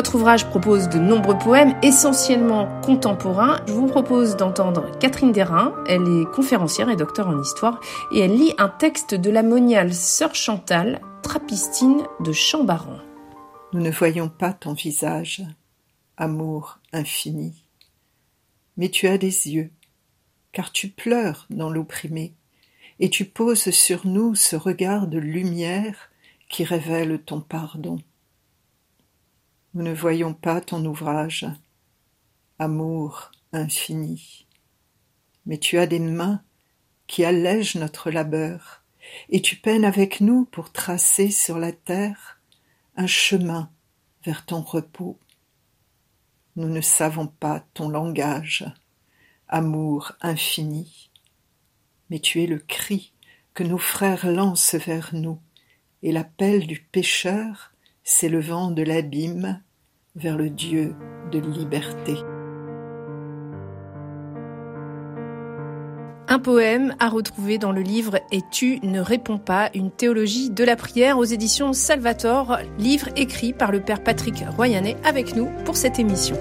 Votre 0.00 0.14
ouvrage 0.14 0.46
propose 0.46 0.88
de 0.88 0.98
nombreux 0.98 1.36
poèmes, 1.36 1.76
essentiellement 1.82 2.80
contemporains. 2.80 3.60
Je 3.66 3.74
vous 3.74 3.86
propose 3.86 4.34
d'entendre 4.34 4.90
Catherine 4.98 5.30
Derain. 5.30 5.74
Elle 5.86 6.08
est 6.08 6.24
conférencière 6.34 6.88
et 6.88 6.96
docteur 6.96 7.28
en 7.28 7.38
histoire 7.38 7.82
et 8.10 8.20
elle 8.20 8.34
lit 8.34 8.54
un 8.56 8.70
texte 8.70 9.14
de 9.14 9.28
la 9.28 9.42
moniale 9.42 9.92
Sœur 9.92 10.34
Chantal, 10.34 11.02
Trapistine 11.22 12.00
de 12.20 12.32
Chambaran. 12.32 12.96
Nous 13.74 13.82
ne 13.82 13.90
voyons 13.90 14.30
pas 14.30 14.54
ton 14.54 14.72
visage, 14.72 15.42
amour 16.16 16.78
infini. 16.94 17.66
Mais 18.78 18.88
tu 18.88 19.06
as 19.06 19.18
des 19.18 19.48
yeux, 19.48 19.70
car 20.52 20.72
tu 20.72 20.88
pleures 20.88 21.46
dans 21.50 21.68
l'opprimé, 21.68 22.32
et 23.00 23.10
tu 23.10 23.26
poses 23.26 23.68
sur 23.68 24.06
nous 24.06 24.34
ce 24.34 24.56
regard 24.56 25.08
de 25.08 25.18
lumière 25.18 26.10
qui 26.48 26.64
révèle 26.64 27.18
ton 27.18 27.42
pardon. 27.42 27.98
Nous 29.72 29.84
ne 29.84 29.94
voyons 29.94 30.34
pas 30.34 30.60
ton 30.60 30.84
ouvrage, 30.84 31.46
amour 32.58 33.30
infini. 33.52 34.48
Mais 35.46 35.58
tu 35.58 35.78
as 35.78 35.86
des 35.86 36.00
mains 36.00 36.42
qui 37.06 37.24
allègent 37.24 37.76
notre 37.76 38.10
labeur, 38.10 38.82
et 39.28 39.40
tu 39.40 39.54
peines 39.54 39.84
avec 39.84 40.20
nous 40.20 40.44
pour 40.44 40.72
tracer 40.72 41.30
sur 41.30 41.56
la 41.56 41.70
terre 41.70 42.40
un 42.96 43.06
chemin 43.06 43.70
vers 44.24 44.44
ton 44.44 44.60
repos. 44.60 45.20
Nous 46.56 46.68
ne 46.68 46.80
savons 46.80 47.28
pas 47.28 47.64
ton 47.72 47.88
langage, 47.88 48.64
amour 49.46 50.12
infini, 50.20 51.12
mais 52.10 52.18
tu 52.18 52.42
es 52.42 52.48
le 52.48 52.58
cri 52.58 53.12
que 53.54 53.62
nos 53.62 53.78
frères 53.78 54.26
lancent 54.26 54.74
vers 54.74 55.10
nous, 55.12 55.40
et 56.02 56.10
l'appel 56.10 56.66
du 56.66 56.80
pécheur 56.80 57.69
s'élevant 58.10 58.72
de 58.72 58.82
l'abîme 58.82 59.60
vers 60.16 60.36
le 60.36 60.50
Dieu 60.50 60.96
de 61.30 61.38
liberté. 61.38 62.16
Un 66.26 66.38
poème 66.40 66.94
à 66.98 67.08
retrouver 67.08 67.58
dans 67.58 67.70
le 67.70 67.82
livre 67.82 68.18
Et 68.32 68.40
tu 68.50 68.80
ne 68.82 69.00
réponds 69.00 69.38
pas, 69.38 69.70
une 69.74 69.92
théologie 69.92 70.50
de 70.50 70.64
la 70.64 70.74
prière 70.74 71.18
aux 71.18 71.24
éditions 71.24 71.72
Salvator, 71.72 72.58
livre 72.78 73.08
écrit 73.14 73.52
par 73.52 73.70
le 73.70 73.80
père 73.80 74.02
Patrick 74.02 74.44
Royanet 74.56 74.96
avec 75.04 75.36
nous 75.36 75.48
pour 75.64 75.76
cette 75.76 76.00
émission. 76.00 76.36